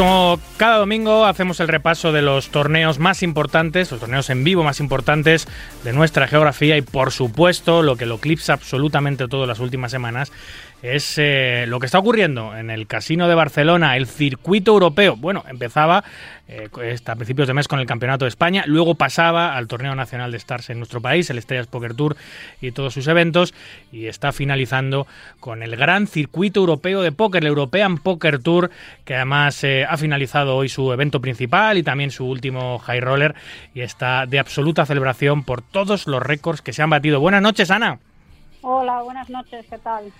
[0.00, 4.64] como cada domingo hacemos el repaso de los torneos más importantes, los torneos en vivo
[4.64, 5.46] más importantes
[5.84, 10.32] de nuestra geografía y por supuesto lo que lo eclipsa absolutamente todo las últimas semanas
[10.82, 15.16] es eh, lo que está ocurriendo en el Casino de Barcelona, el circuito europeo.
[15.16, 16.04] Bueno, empezaba
[16.48, 16.68] eh,
[17.04, 20.38] a principios de mes con el Campeonato de España, luego pasaba al Torneo Nacional de
[20.38, 22.16] Stars en nuestro país, el Estrellas Poker Tour
[22.60, 23.54] y todos sus eventos,
[23.92, 25.06] y está finalizando
[25.38, 28.70] con el gran circuito europeo de póker, el European Poker Tour,
[29.04, 33.34] que además eh, ha finalizado hoy su evento principal y también su último high roller,
[33.74, 37.20] y está de absoluta celebración por todos los récords que se han batido.
[37.20, 37.98] Buenas noches, Ana.
[38.62, 40.12] Hola, buenas noches, ¿qué tal?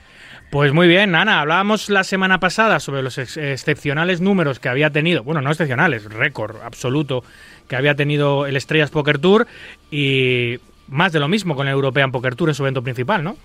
[0.50, 4.90] Pues muy bien, Ana, hablábamos la semana pasada sobre los ex- excepcionales números que había
[4.90, 7.22] tenido, bueno, no excepcionales, récord absoluto
[7.68, 9.46] que había tenido el Estrellas Poker Tour
[9.90, 10.58] y
[10.88, 13.36] más de lo mismo con el European Poker Tour en su evento principal, ¿no?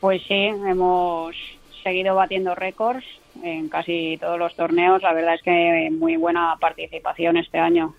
[0.00, 1.36] Pues sí, hemos
[1.82, 3.04] seguido batiendo récords
[3.42, 5.02] en casi todos los torneos.
[5.02, 7.94] La verdad es que muy buena participación este año.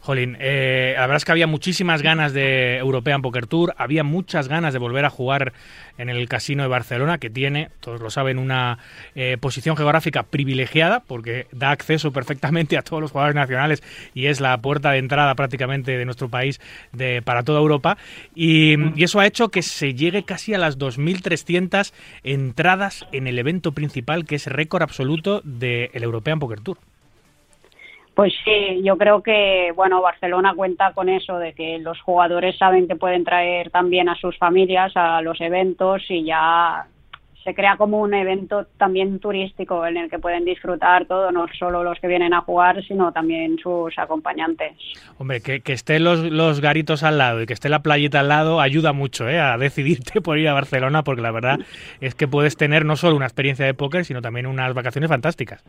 [0.00, 4.48] Jolín, eh, la verdad es que había muchísimas ganas de European Poker Tour, había muchas
[4.48, 5.52] ganas de volver a jugar
[5.98, 8.78] en el Casino de Barcelona, que tiene, todos lo saben, una
[9.14, 13.82] eh, posición geográfica privilegiada, porque da acceso perfectamente a todos los jugadores nacionales
[14.14, 16.60] y es la puerta de entrada prácticamente de nuestro país
[16.92, 17.96] de, para toda Europa.
[18.34, 18.74] Y,
[19.04, 21.92] eso ha hecho que se llegue casi a las 2.300
[22.22, 26.78] entradas en el evento principal, que es récord absoluto del European Poker Tour.
[28.14, 32.86] Pues sí, yo creo que bueno, Barcelona cuenta con eso de que los jugadores saben
[32.86, 36.86] que pueden traer también a sus familias a los eventos y ya
[37.44, 41.84] se crea como un evento también turístico en el que pueden disfrutar todo, no solo
[41.84, 44.72] los que vienen a jugar, sino también sus acompañantes.
[45.18, 48.28] Hombre, que, que estén los, los garitos al lado y que esté la playita al
[48.28, 49.38] lado ayuda mucho ¿eh?
[49.38, 51.58] a decidirte por ir a Barcelona, porque la verdad
[52.00, 55.62] es que puedes tener no solo una experiencia de póker, sino también unas vacaciones fantásticas.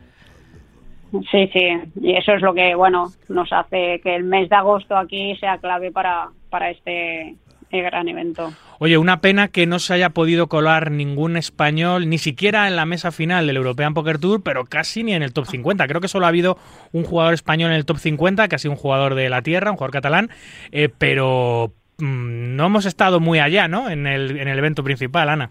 [1.30, 1.68] Sí, sí,
[2.00, 5.58] y eso es lo que, bueno, nos hace que el mes de agosto aquí sea
[5.58, 7.36] clave para, para este
[7.70, 8.52] eh, gran evento.
[8.78, 12.86] Oye, una pena que no se haya podido colar ningún español, ni siquiera en la
[12.86, 15.86] mesa final del European Poker Tour, pero casi ni en el top 50.
[15.86, 16.58] Creo que solo ha habido
[16.92, 19.70] un jugador español en el top 50, que ha sido un jugador de la tierra,
[19.70, 20.30] un jugador catalán,
[20.72, 23.90] eh, pero mm, no hemos estado muy allá, ¿no?
[23.90, 25.50] En el, en el evento principal, Ana.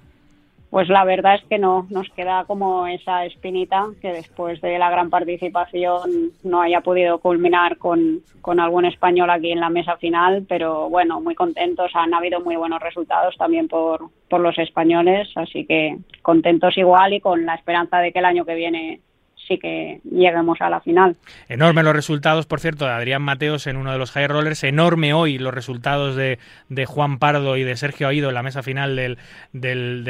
[0.69, 4.89] Pues la verdad es que no, nos queda como esa espinita que después de la
[4.89, 10.45] gran participación no haya podido culminar con, con algún español aquí en la mesa final,
[10.49, 15.65] pero bueno, muy contentos, han habido muy buenos resultados también por, por los españoles, así
[15.65, 18.99] que contentos igual y con la esperanza de que el año que viene
[19.47, 21.15] sí que lleguemos a la final.
[21.47, 24.63] Enorme los resultados, por cierto, de Adrián Mateos en uno de los high rollers.
[24.63, 26.37] Enorme hoy los resultados de,
[26.85, 29.17] Juan Pardo y de Sergio Aido en la mesa final del,
[29.53, 30.03] del,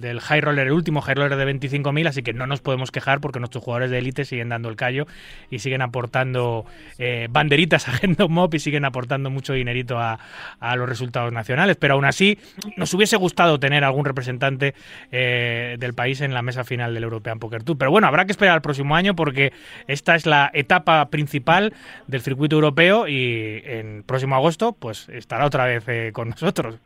[0.00, 2.08] del, high roller, el último high roller de 25.000.
[2.08, 5.06] Así que no nos podemos quejar porque nuestros jugadores de élite siguen dando el callo
[5.50, 6.64] y siguen aportando
[6.98, 10.18] eh, banderitas a Random Mob y siguen aportando mucho dinerito a,
[10.58, 11.76] a, los resultados nacionales.
[11.76, 12.38] Pero aún así,
[12.76, 14.74] nos hubiese gustado tener algún representante
[15.12, 17.78] eh, del país en la mesa final del European Poker Tour.
[17.78, 19.52] Pero bueno, habrá que esperar al próximo año porque
[19.86, 21.72] esta es la etapa principal
[22.06, 26.78] del circuito europeo y en próximo agosto pues estará otra vez eh, con nosotros.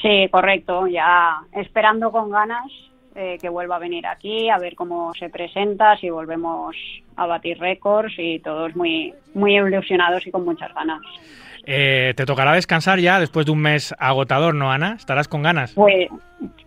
[0.00, 2.70] Sí, correcto, ya esperando con ganas
[3.14, 6.74] eh, que vuelva a venir aquí, a ver cómo se presenta, si volvemos
[7.16, 11.00] a batir récords y todos muy, muy ilusionados y con muchas ganas.
[11.66, 14.94] Eh, te tocará descansar ya después de un mes agotador, ¿no, Ana?
[14.98, 15.72] ¿Estarás con ganas?
[15.74, 16.08] Pues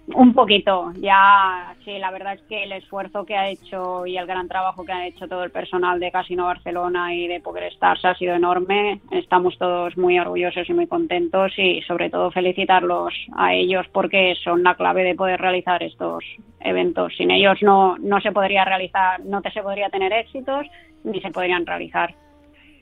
[0.07, 4.25] un poquito, ya sí, la verdad es que el esfuerzo que ha hecho y el
[4.25, 8.05] gran trabajo que ha hecho todo el personal de Casino Barcelona y de Poker Stars
[8.05, 9.01] ha sido enorme.
[9.11, 14.63] Estamos todos muy orgullosos y muy contentos y sobre todo felicitarlos a ellos porque son
[14.63, 16.23] la clave de poder realizar estos
[16.61, 17.13] eventos.
[17.17, 20.65] Sin ellos no, no se podría realizar, no se podría tener éxitos
[21.03, 22.15] ni se podrían realizar.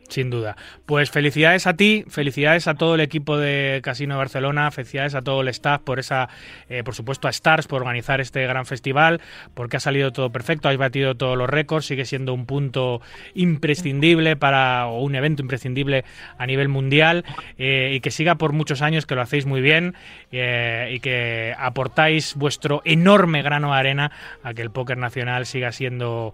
[0.07, 0.55] Sin duda.
[0.85, 5.21] Pues felicidades a ti, felicidades a todo el equipo de Casino de Barcelona, felicidades a
[5.23, 6.29] todo el staff por esa,
[6.69, 9.19] eh, por supuesto a Stars por organizar este gran festival,
[9.55, 13.01] porque ha salido todo perfecto, habéis batido todos los récords, sigue siendo un punto
[13.33, 16.05] imprescindible para, o un evento imprescindible
[16.37, 17.25] a nivel mundial,
[17.57, 19.95] eh, y que siga por muchos años, que lo hacéis muy bien,
[20.31, 24.11] eh, y que aportáis vuestro enorme grano de arena
[24.43, 26.33] a que el póker nacional siga siendo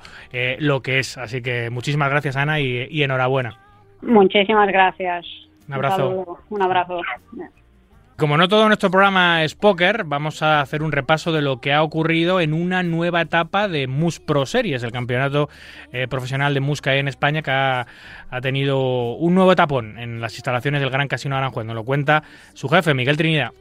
[0.60, 1.18] lo que es.
[1.18, 3.70] Así que muchísimas gracias Ana y enhorabuena.
[4.02, 5.26] Muchísimas gracias.
[5.68, 5.98] Un abrazo.
[5.98, 7.02] saludo, un abrazo.
[8.18, 11.73] Como no todo nuestro programa es póker, vamos a hacer un repaso de lo que
[11.73, 15.49] ha ocurrido en una nueva etapa de MUS Pro Series, el campeonato
[15.91, 17.88] eh, profesional de MUS que hay en España, que ha,
[18.30, 21.65] ha, tenido un nuevo etapón en las instalaciones del Gran Casino Aranjuez.
[21.65, 22.22] Nos lo cuenta
[22.53, 23.53] su jefe, Miguel Trinidad.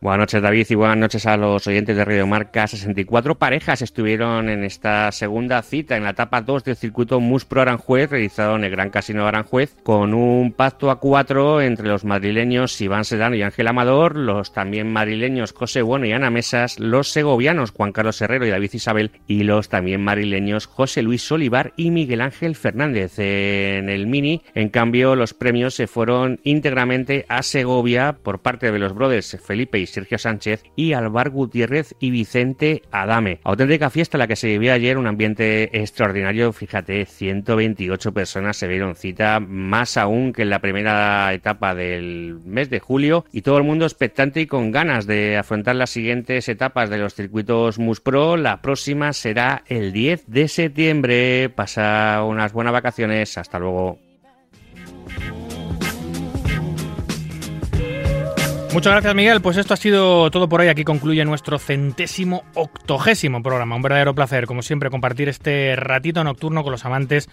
[0.00, 2.68] Buenas noches David y buenas noches a los oyentes de Radio Marca.
[2.68, 7.62] 64 parejas estuvieron en esta segunda cita en la etapa 2 del circuito Mus Pro
[7.62, 12.04] Aranjuez realizado en el Gran Casino de Aranjuez con un pacto a cuatro entre los
[12.04, 17.10] madrileños Iván Sedano y Ángel Amador, los también madrileños José Bueno y Ana Mesas, los
[17.10, 21.90] segovianos Juan Carlos Herrero y David Isabel y los también madrileños José Luis Olivar y
[21.90, 23.18] Miguel Ángel Fernández.
[23.18, 28.78] En el Mini, en cambio, los premios se fueron íntegramente a Segovia por parte de
[28.78, 33.40] los brothers Felipe y Sergio Sánchez y Alvar Gutiérrez y Vicente Adame.
[33.44, 36.52] Auténtica fiesta la que se vivió ayer, un ambiente extraordinario.
[36.52, 42.70] Fíjate, 128 personas se dieron cita, más aún que en la primera etapa del mes
[42.70, 46.90] de julio, y todo el mundo expectante y con ganas de afrontar las siguientes etapas
[46.90, 48.36] de los circuitos Muspro.
[48.36, 51.50] La próxima será el 10 de septiembre.
[51.54, 53.38] Pasa unas buenas vacaciones.
[53.38, 54.07] Hasta luego.
[58.78, 59.40] Muchas gracias, Miguel.
[59.40, 60.68] Pues esto ha sido todo por hoy.
[60.68, 63.74] Aquí concluye nuestro centésimo octogésimo programa.
[63.74, 67.28] Un verdadero placer, como siempre, compartir este ratito nocturno con los amantes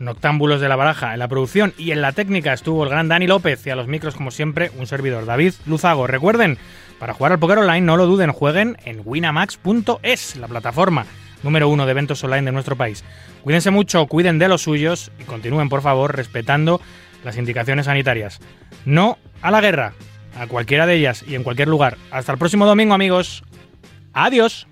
[0.00, 1.12] noctámbulos de la baraja.
[1.12, 3.86] En la producción y en la técnica estuvo el gran Dani López y a los
[3.86, 6.08] micros, como siempre, un servidor, David Luzago.
[6.08, 6.58] Recuerden,
[6.98, 11.06] para jugar al póker online, no lo duden, jueguen en winamax.es, la plataforma
[11.44, 13.04] número uno de eventos online de nuestro país.
[13.44, 16.80] Cuídense mucho, cuiden de los suyos y continúen, por favor, respetando
[17.22, 18.40] las indicaciones sanitarias.
[18.84, 19.92] No a la guerra
[20.38, 21.96] a cualquiera de ellas y en cualquier lugar.
[22.10, 23.42] Hasta el próximo domingo, amigos.
[24.12, 24.66] Adiós.